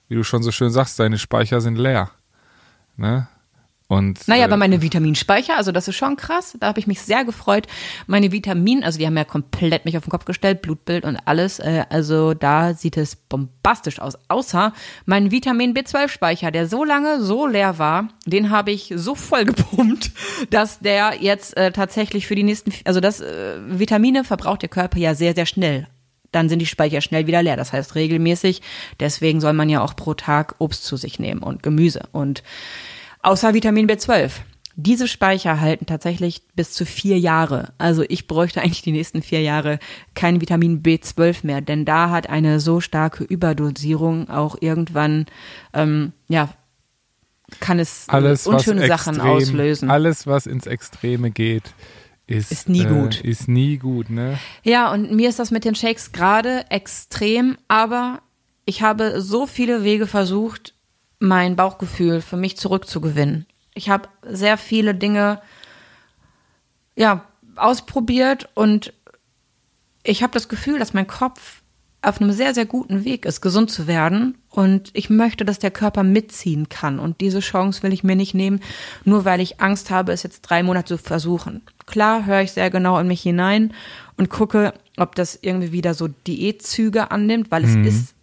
wie 0.08 0.14
du 0.14 0.22
schon 0.22 0.42
so 0.42 0.52
schön 0.52 0.70
sagst, 0.70 0.98
deine 1.00 1.18
Speicher 1.18 1.60
sind 1.60 1.76
leer. 1.76 2.10
Ne? 2.96 3.26
Und, 3.86 4.26
Naja, 4.28 4.42
äh, 4.42 4.44
aber 4.44 4.56
meine 4.56 4.80
Vitaminspeicher, 4.80 5.56
also 5.56 5.70
das 5.70 5.88
ist 5.88 5.96
schon 5.96 6.16
krass. 6.16 6.56
Da 6.58 6.68
habe 6.68 6.80
ich 6.80 6.86
mich 6.86 7.02
sehr 7.02 7.24
gefreut. 7.24 7.66
Meine 8.06 8.32
Vitamin, 8.32 8.82
also 8.82 8.98
die 8.98 9.06
haben 9.06 9.16
ja 9.16 9.24
komplett 9.24 9.84
mich 9.84 9.98
auf 9.98 10.04
den 10.04 10.10
Kopf 10.10 10.24
gestellt, 10.24 10.62
Blutbild 10.62 11.04
und 11.04 11.18
alles. 11.26 11.58
Äh, 11.58 11.84
also 11.90 12.32
da 12.32 12.72
sieht 12.72 12.96
es 12.96 13.14
bombastisch 13.14 13.98
aus. 13.98 14.14
Außer 14.28 14.72
mein 15.04 15.30
Vitamin 15.30 15.74
B12-Speicher, 15.74 16.50
der 16.50 16.66
so 16.66 16.82
lange 16.82 17.20
so 17.22 17.46
leer 17.46 17.78
war, 17.78 18.08
den 18.24 18.50
habe 18.50 18.70
ich 18.70 18.92
so 18.96 19.14
voll 19.14 19.44
gepumpt, 19.44 20.12
dass 20.50 20.80
der 20.80 21.16
jetzt 21.20 21.54
äh, 21.58 21.70
tatsächlich 21.70 22.26
für 22.26 22.36
die 22.36 22.42
nächsten, 22.42 22.72
also 22.84 23.00
das 23.00 23.20
äh, 23.20 23.56
Vitamine 23.66 24.24
verbraucht 24.24 24.62
der 24.62 24.70
Körper 24.70 24.98
ja 24.98 25.14
sehr, 25.14 25.34
sehr 25.34 25.46
schnell. 25.46 25.88
Dann 26.32 26.48
sind 26.48 26.58
die 26.58 26.66
Speicher 26.66 27.02
schnell 27.02 27.26
wieder 27.26 27.42
leer. 27.42 27.56
Das 27.56 27.72
heißt 27.72 27.94
regelmäßig. 27.94 28.62
Deswegen 28.98 29.40
soll 29.40 29.52
man 29.52 29.68
ja 29.68 29.82
auch 29.82 29.94
pro 29.94 30.14
Tag 30.14 30.56
Obst 30.58 30.84
zu 30.84 30.96
sich 30.96 31.18
nehmen 31.18 31.42
und 31.42 31.62
Gemüse. 31.62 32.08
Und 32.10 32.42
Außer 33.24 33.54
Vitamin 33.54 33.88
B12. 33.88 34.32
Diese 34.76 35.08
Speicher 35.08 35.58
halten 35.58 35.86
tatsächlich 35.86 36.42
bis 36.56 36.72
zu 36.72 36.84
vier 36.84 37.18
Jahre. 37.18 37.72
Also 37.78 38.04
ich 38.06 38.26
bräuchte 38.26 38.60
eigentlich 38.60 38.82
die 38.82 38.92
nächsten 38.92 39.22
vier 39.22 39.40
Jahre 39.40 39.78
kein 40.14 40.42
Vitamin 40.42 40.82
B12 40.82 41.46
mehr, 41.46 41.62
denn 41.62 41.86
da 41.86 42.10
hat 42.10 42.28
eine 42.28 42.60
so 42.60 42.80
starke 42.80 43.24
Überdosierung 43.24 44.28
auch 44.28 44.56
irgendwann, 44.60 45.24
ähm, 45.72 46.12
ja, 46.28 46.50
kann 47.60 47.78
es 47.78 48.08
alles, 48.08 48.46
unschöne 48.46 48.86
Sachen 48.88 49.14
extrem, 49.14 49.30
auslösen. 49.30 49.90
Alles, 49.90 50.26
was 50.26 50.46
ins 50.46 50.66
Extreme 50.66 51.30
geht, 51.30 51.72
ist, 52.26 52.52
Ist 52.52 52.68
nie 52.68 52.84
äh, 52.84 52.88
gut. 52.88 53.22
Ist 53.22 53.48
nie 53.48 53.78
gut, 53.78 54.10
ne? 54.10 54.38
Ja, 54.64 54.92
und 54.92 55.12
mir 55.12 55.30
ist 55.30 55.38
das 55.38 55.50
mit 55.50 55.64
den 55.64 55.74
Shakes 55.74 56.12
gerade 56.12 56.66
extrem, 56.68 57.56
aber 57.68 58.20
ich 58.66 58.82
habe 58.82 59.22
so 59.22 59.46
viele 59.46 59.82
Wege 59.82 60.06
versucht, 60.06 60.73
mein 61.24 61.56
Bauchgefühl 61.56 62.20
für 62.20 62.36
mich 62.36 62.56
zurückzugewinnen. 62.56 63.46
Ich 63.74 63.88
habe 63.88 64.08
sehr 64.22 64.56
viele 64.56 64.94
Dinge 64.94 65.40
ja, 66.96 67.24
ausprobiert 67.56 68.48
und 68.54 68.92
ich 70.04 70.22
habe 70.22 70.32
das 70.32 70.48
Gefühl, 70.48 70.78
dass 70.78 70.94
mein 70.94 71.06
Kopf 71.06 71.62
auf 72.02 72.20
einem 72.20 72.32
sehr, 72.32 72.54
sehr 72.54 72.66
guten 72.66 73.04
Weg 73.04 73.24
ist, 73.24 73.40
gesund 73.40 73.70
zu 73.70 73.86
werden. 73.86 74.36
Und 74.50 74.90
ich 74.92 75.10
möchte, 75.10 75.44
dass 75.44 75.58
der 75.58 75.70
Körper 75.70 76.02
mitziehen 76.02 76.68
kann. 76.68 76.98
Und 76.98 77.20
diese 77.20 77.40
Chance 77.40 77.82
will 77.82 77.92
ich 77.92 78.04
mir 78.04 78.14
nicht 78.14 78.34
nehmen, 78.34 78.60
nur 79.04 79.24
weil 79.24 79.40
ich 79.40 79.60
Angst 79.60 79.90
habe, 79.90 80.12
es 80.12 80.22
jetzt 80.22 80.42
drei 80.42 80.62
Monate 80.62 80.96
zu 80.96 81.02
versuchen. 81.02 81.62
Klar 81.86 82.26
höre 82.26 82.42
ich 82.42 82.52
sehr 82.52 82.70
genau 82.70 82.98
in 82.98 83.08
mich 83.08 83.22
hinein 83.22 83.72
und 84.16 84.30
gucke, 84.30 84.74
ob 84.96 85.14
das 85.14 85.38
irgendwie 85.40 85.72
wieder 85.72 85.94
so 85.94 86.08
Diätzüge 86.08 87.10
annimmt, 87.10 87.50
weil 87.50 87.64
es 87.64 87.74
ist 87.74 88.13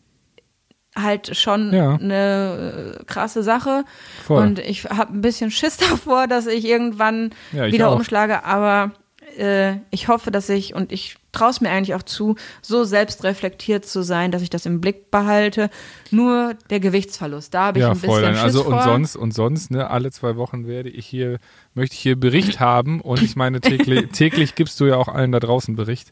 halt 0.95 1.36
schon 1.38 1.73
Ja. 1.73 1.95
eine 1.95 2.95
äh, 2.99 3.04
krasse 3.06 3.43
Sache. 3.43 3.86
Voll. 4.25 4.41
Und 4.43 4.60
ich 4.60 4.86
habe 4.86 5.13
ein 5.13 5.21
bisschen 5.21 5.51
Schiss 5.51 5.77
davor, 5.89 6.27
dass 6.27 6.47
ich 6.47 6.65
irgendwann 6.65 7.32
Ja, 7.51 7.65
ich 7.65 7.73
wieder 7.73 7.89
auch. 7.89 7.95
umschlage. 7.95 8.43
Aber 8.43 8.91
äh, 9.38 9.75
ich 9.91 10.10
hoffe, 10.10 10.32
dass 10.32 10.49
ich, 10.49 10.75
und 10.75 10.91
ich 10.91 11.15
traue 11.32 11.51
es 11.51 11.62
mir 11.62 11.69
eigentlich 11.69 11.95
auch 11.95 12.04
zu, 12.04 12.36
so 12.62 12.84
selbstreflektiert 12.84 13.86
zu 13.86 14.01
sein, 14.04 14.32
dass 14.32 14.41
ich 14.41 14.49
das 14.49 14.65
im 14.65 14.82
Blick 14.82 15.10
behalte. 15.12 15.69
Nur 16.10 16.56
der 16.69 16.82
Gewichtsverlust, 16.82 17.54
da 17.54 17.67
habe 17.67 17.80
ich 17.80 17.84
Ja, 17.84 17.91
ein 17.91 17.93
bisschen 17.93 18.10
voll. 18.10 18.25
Schiss 18.25 18.41
Also 18.43 18.63
vor. 18.63 18.73
und 18.73 18.84
sonst 18.84 19.15
und 19.15 19.34
sonst, 19.34 19.71
ne, 19.71 19.89
alle 19.89 20.12
zwei 20.12 20.36
Wochen 20.36 20.67
werde 20.67 20.89
ich 20.89 21.06
hier, 21.06 21.38
möchte 21.73 21.93
ich 21.93 22.01
hier 22.01 22.19
Bericht 22.19 22.60
haben 22.60 22.99
und 22.99 23.21
ich 23.21 23.38
meine, 23.38 23.62
täglich, 23.62 24.10
täglich 24.12 24.56
gibst 24.56 24.77
du 24.82 24.86
ja 24.88 24.97
auch 24.97 25.08
allen 25.08 25.32
da 25.32 25.39
draußen 25.39 25.75
Bericht 25.77 26.12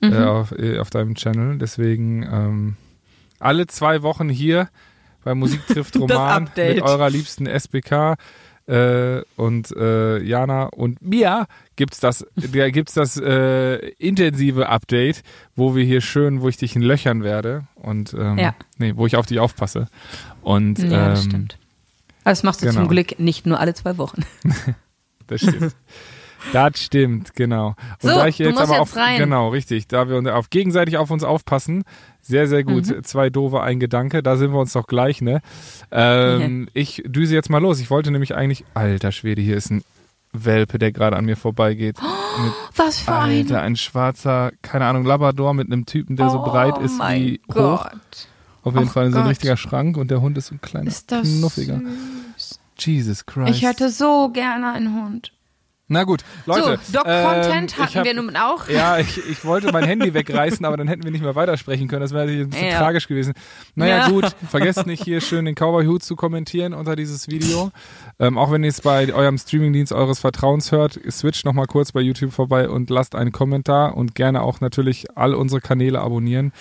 Mhm. 0.00 0.12
äh, 0.12 0.24
auf, 0.24 0.52
äh, 0.52 0.78
auf 0.78 0.90
deinem 0.90 1.14
Channel. 1.14 1.56
Deswegen 1.58 2.22
ähm, 2.22 2.76
alle 3.38 3.66
zwei 3.66 4.02
Wochen 4.02 4.28
hier 4.28 4.68
bei 5.24 5.34
Musik 5.34 5.66
trifft 5.66 5.96
Roman 5.98 6.50
mit 6.56 6.82
eurer 6.82 7.10
liebsten 7.10 7.46
SBK 7.46 8.16
äh, 8.66 9.22
und 9.36 9.70
äh, 9.76 10.22
Jana 10.22 10.64
und 10.64 11.00
mir 11.02 11.46
gibt's 11.76 12.00
das, 12.00 12.26
da 12.34 12.70
gibt's 12.70 12.94
das 12.94 13.16
äh, 13.16 13.76
intensive 13.98 14.68
Update, 14.68 15.22
wo 15.54 15.74
wir 15.76 15.84
hier 15.84 16.00
schön, 16.00 16.40
wo 16.40 16.48
ich 16.48 16.56
dich 16.56 16.74
in 16.74 16.82
Löchern 16.82 17.22
werde 17.22 17.66
und 17.76 18.14
ähm, 18.14 18.38
Ja. 18.38 18.54
nee, 18.78 18.92
wo 18.96 19.06
ich 19.06 19.16
auf 19.16 19.26
dich 19.26 19.38
aufpasse. 19.38 19.88
Und 20.42 20.78
Ja, 20.78 21.10
das 21.10 21.24
ähm, 21.24 21.30
stimmt. 21.30 21.58
Aber 22.24 22.32
das 22.32 22.42
machst 22.42 22.62
du 22.62 22.66
genau. 22.66 22.80
zum 22.80 22.88
Glück 22.88 23.18
nicht 23.20 23.46
nur 23.46 23.60
alle 23.60 23.74
zwei 23.74 23.98
Wochen. 23.98 24.24
Das 25.28 25.40
stimmt. 25.40 25.74
das 26.52 26.82
stimmt, 26.82 27.34
genau. 27.34 27.68
Und 27.68 27.76
So, 28.00 28.08
da 28.08 28.26
ich 28.26 28.38
jetzt 28.38 28.58
aber 28.58 28.72
jetzt 28.72 28.80
auf, 28.80 28.96
rein. 28.96 29.18
genau, 29.18 29.48
richtig, 29.50 29.88
da 29.88 30.08
wir 30.08 30.16
uns 30.16 30.28
auf 30.28 30.50
gegenseitig 30.50 30.96
auf 30.98 31.10
uns 31.10 31.24
aufpassen, 31.24 31.84
sehr, 32.20 32.46
sehr 32.48 32.64
gut. 32.64 32.86
Mhm. 32.88 33.04
Zwei 33.04 33.30
doofe, 33.30 33.60
ein 33.62 33.78
Gedanke, 33.80 34.22
da 34.22 34.36
sind 34.36 34.52
wir 34.52 34.58
uns 34.60 34.72
doch 34.72 34.86
gleich, 34.86 35.20
ne? 35.22 35.40
Ähm, 35.90 36.68
Ich 36.74 37.02
düse 37.06 37.34
jetzt 37.34 37.50
mal 37.50 37.60
los. 37.62 37.80
Ich 37.80 37.90
wollte 37.90 38.10
nämlich 38.10 38.34
eigentlich, 38.34 38.64
alter 38.74 39.12
Schwede, 39.12 39.42
hier 39.42 39.56
ist 39.56 39.70
ein 39.70 39.82
Welpe, 40.32 40.78
der 40.78 40.92
gerade 40.92 41.16
an 41.16 41.24
mir 41.24 41.36
vorbeigeht. 41.36 41.96
Mit, 42.02 42.52
Was 42.76 43.00
für 43.00 43.12
alter, 43.12 43.58
ein 43.60 43.72
ein 43.72 43.76
schwarzer, 43.76 44.52
keine 44.62 44.84
Ahnung, 44.86 45.04
Labrador 45.04 45.54
mit 45.54 45.66
einem 45.72 45.86
Typen, 45.86 46.16
der 46.16 46.28
so 46.30 46.42
breit 46.42 46.76
ist 46.78 47.00
oh 47.00 47.04
wie 47.08 47.40
hoch. 47.48 47.54
Gott. 47.54 48.28
Auf 48.62 48.74
jeden 48.74 48.88
Ach 48.88 48.92
Fall 48.92 49.10
so 49.12 49.18
ein 49.18 49.22
Gott. 49.22 49.30
richtiger 49.30 49.56
Schrank 49.56 49.96
und 49.96 50.10
der 50.10 50.20
Hund 50.20 50.36
ist 50.36 50.48
so 50.48 50.56
ein 50.56 50.60
kleiner 50.60 50.88
Ist 50.88 51.10
das 51.12 51.22
knuffiger. 51.38 51.80
süß. 52.36 52.60
Jesus 52.78 53.24
Christ. 53.24 53.50
Ich 53.56 53.62
hätte 53.62 53.88
so 53.88 54.28
gerne 54.30 54.72
einen 54.72 54.92
Hund. 54.94 55.32
Na 55.88 56.02
gut, 56.02 56.24
Leute. 56.46 56.80
so, 56.84 56.98
Doc 56.98 57.04
ähm, 57.06 57.24
Content 57.24 57.70
ich 57.72 57.78
hatten 57.78 57.94
hab- 57.98 58.04
wir 58.04 58.14
nun 58.14 58.34
auch. 58.36 58.68
Ja, 58.68 58.98
ich, 58.98 59.18
ich 59.30 59.44
wollte 59.44 59.70
mein 59.72 59.84
Handy 59.84 60.12
wegreißen, 60.14 60.64
aber 60.66 60.76
dann 60.76 60.88
hätten 60.88 61.04
wir 61.04 61.12
nicht 61.12 61.22
mehr 61.22 61.36
weitersprechen 61.36 61.86
können. 61.86 62.00
Das 62.00 62.10
wäre 62.12 62.24
natürlich 62.24 62.42
ein 62.46 62.50
bisschen 62.50 62.66
Ja. 62.70 62.78
tragisch 62.78 63.06
gewesen. 63.06 63.34
Naja, 63.76 63.98
Ja. 63.98 64.08
gut. 64.08 64.24
Vergesst 64.50 64.84
nicht, 64.86 65.04
hier 65.04 65.20
schön 65.20 65.44
den 65.44 65.54
Cowboy-Hut 65.54 66.02
zu 66.02 66.16
kommentieren 66.16 66.74
unter 66.74 66.96
dieses 66.96 67.28
Video. 67.28 67.70
Ähm, 68.18 68.36
auch 68.36 68.50
wenn 68.50 68.64
ihr 68.64 68.70
es 68.70 68.80
bei 68.80 69.14
eurem 69.14 69.38
Streamingdienst 69.38 69.92
eures 69.92 70.18
Vertrauens 70.18 70.72
hört, 70.72 70.98
switcht 71.08 71.44
nochmal 71.44 71.66
kurz 71.66 71.92
bei 71.92 72.00
YouTube 72.00 72.32
vorbei 72.32 72.68
und 72.68 72.90
lasst 72.90 73.14
einen 73.14 73.30
Kommentar 73.30 73.96
und 73.96 74.16
gerne 74.16 74.42
auch 74.42 74.60
natürlich 74.60 75.16
all 75.16 75.34
unsere 75.34 75.60
Kanäle 75.60 76.00
abonnieren. 76.00 76.52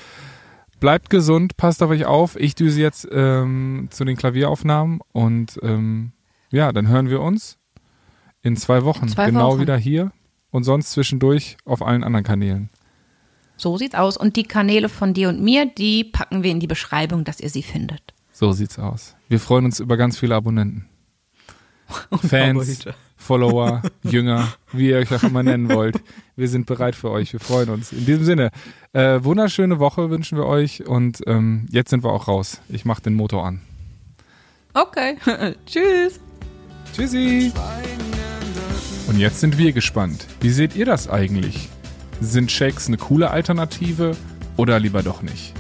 Bleibt 0.80 1.10
gesund, 1.10 1.58
passt 1.58 1.82
auf 1.82 1.90
euch 1.90 2.06
auf. 2.06 2.36
Ich 2.36 2.54
düse 2.54 2.80
jetzt 2.80 3.08
ähm, 3.12 3.88
zu 3.90 4.06
den 4.06 4.18
Klavieraufnahmen 4.18 5.00
und 5.14 5.58
ähm, 5.64 6.12
ja, 6.52 6.72
dann 6.72 6.88
hören 6.88 7.10
wir 7.10 7.22
uns 7.22 7.58
in 8.46 8.56
zwei 8.56 8.84
Wochen. 8.84 9.08
Zwei 9.08 9.26
genau 9.26 9.54
Wochen. 9.54 9.62
wieder 9.62 9.76
hier 9.76 10.12
und 10.52 10.64
sonst 10.64 10.92
zwischendurch 10.92 11.58
auf 11.66 11.82
allen 11.82 12.04
anderen 12.04 12.24
Kanälen. 12.24 12.70
So 13.58 13.78
sieht's 13.78 13.96
aus. 13.96 14.18
Und 14.18 14.36
die 14.36 14.44
Kanäle 14.44 14.88
von 14.88 15.14
dir 15.14 15.30
und 15.30 15.42
mir, 15.42 15.66
die 15.66 16.04
packen 16.04 16.44
wir 16.44 16.52
in 16.52 16.60
die 16.60 16.68
Beschreibung, 16.68 17.24
dass 17.24 17.40
ihr 17.40 17.50
sie 17.50 17.64
findet. 17.64 18.14
So 18.32 18.52
sieht's 18.52 18.78
aus. 18.78 19.16
Wir 19.30 19.40
freuen 19.40 19.66
uns 19.66 19.80
über 19.80 19.98
ganz 19.98 20.20
viele 20.20 20.36
Abonnenten. 20.36 20.86
Fans, 22.28 22.86
Follower, 23.16 23.82
Jünger, 24.04 24.48
wie 24.72 24.90
ihr 24.90 24.98
euch 24.98 25.14
auch 25.14 25.24
immer 25.24 25.42
nennen 25.42 25.70
wollt. 25.70 26.02
Wir 26.36 26.48
sind 26.48 26.66
bereit 26.66 26.96
für 26.96 27.10
euch. 27.12 27.34
Wir 27.34 27.40
freuen 27.40 27.70
uns. 27.70 27.92
In 27.94 28.06
diesem 28.06 28.26
Sinne, 28.26 28.52
äh, 28.94 29.24
wunderschöne 29.24 29.80
Woche 29.80 30.10
wünschen 30.10 30.38
wir 30.38 30.46
euch 30.46 30.86
und 30.86 31.22
ähm, 31.26 31.68
jetzt 31.72 31.90
sind 31.90 32.04
wir 32.04 32.12
auch 32.12 32.28
raus. 32.28 32.62
Ich 32.70 32.86
mach 32.86 33.00
den 33.00 33.14
Motor 33.14 33.46
an. 33.46 33.62
Okay. 34.74 35.18
Tschüss. 35.66 36.20
Tschüssi. 36.94 37.52
Und 39.16 39.22
jetzt 39.22 39.40
sind 39.40 39.58
wir 39.58 39.72
gespannt. 39.72 40.28
Wie 40.42 40.50
seht 40.50 40.76
ihr 40.76 40.86
das 40.86 41.08
eigentlich? 41.08 41.70
Sind 42.20 42.52
Shakes 42.52 42.90
eine 42.90 42.98
coole 42.98 43.32
Alternative 43.32 44.12
oder 44.58 44.78
lieber 44.78 45.04
doch 45.04 45.22
nicht? 45.22 45.54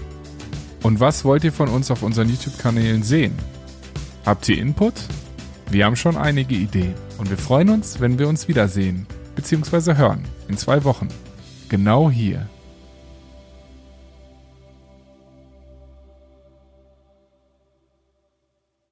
Und 0.83 0.99
was 0.99 1.23
wollt 1.23 1.45
ihr 1.45 1.53
von 1.53 1.69
uns 1.69 1.89
auf 1.89 2.03
unseren 2.03 2.27
YouTube-Kanälen 2.27 3.01
sehen? 3.01 3.33
Habt 4.25 4.49
ihr 4.49 4.57
Input? 4.57 4.95
Wir 5.71 5.85
haben 5.85 5.95
schon 5.95 6.17
einige 6.17 6.53
Ideen 6.53 6.95
und 7.17 7.29
wir 7.29 7.37
freuen 7.37 7.69
uns, 7.69 8.01
wenn 8.01 8.19
wir 8.19 8.27
uns 8.27 8.49
wiedersehen 8.49 9.07
bzw. 9.37 9.95
hören 9.95 10.25
in 10.49 10.57
zwei 10.57 10.83
Wochen. 10.83 11.07
Genau 11.69 12.11
hier 12.11 12.49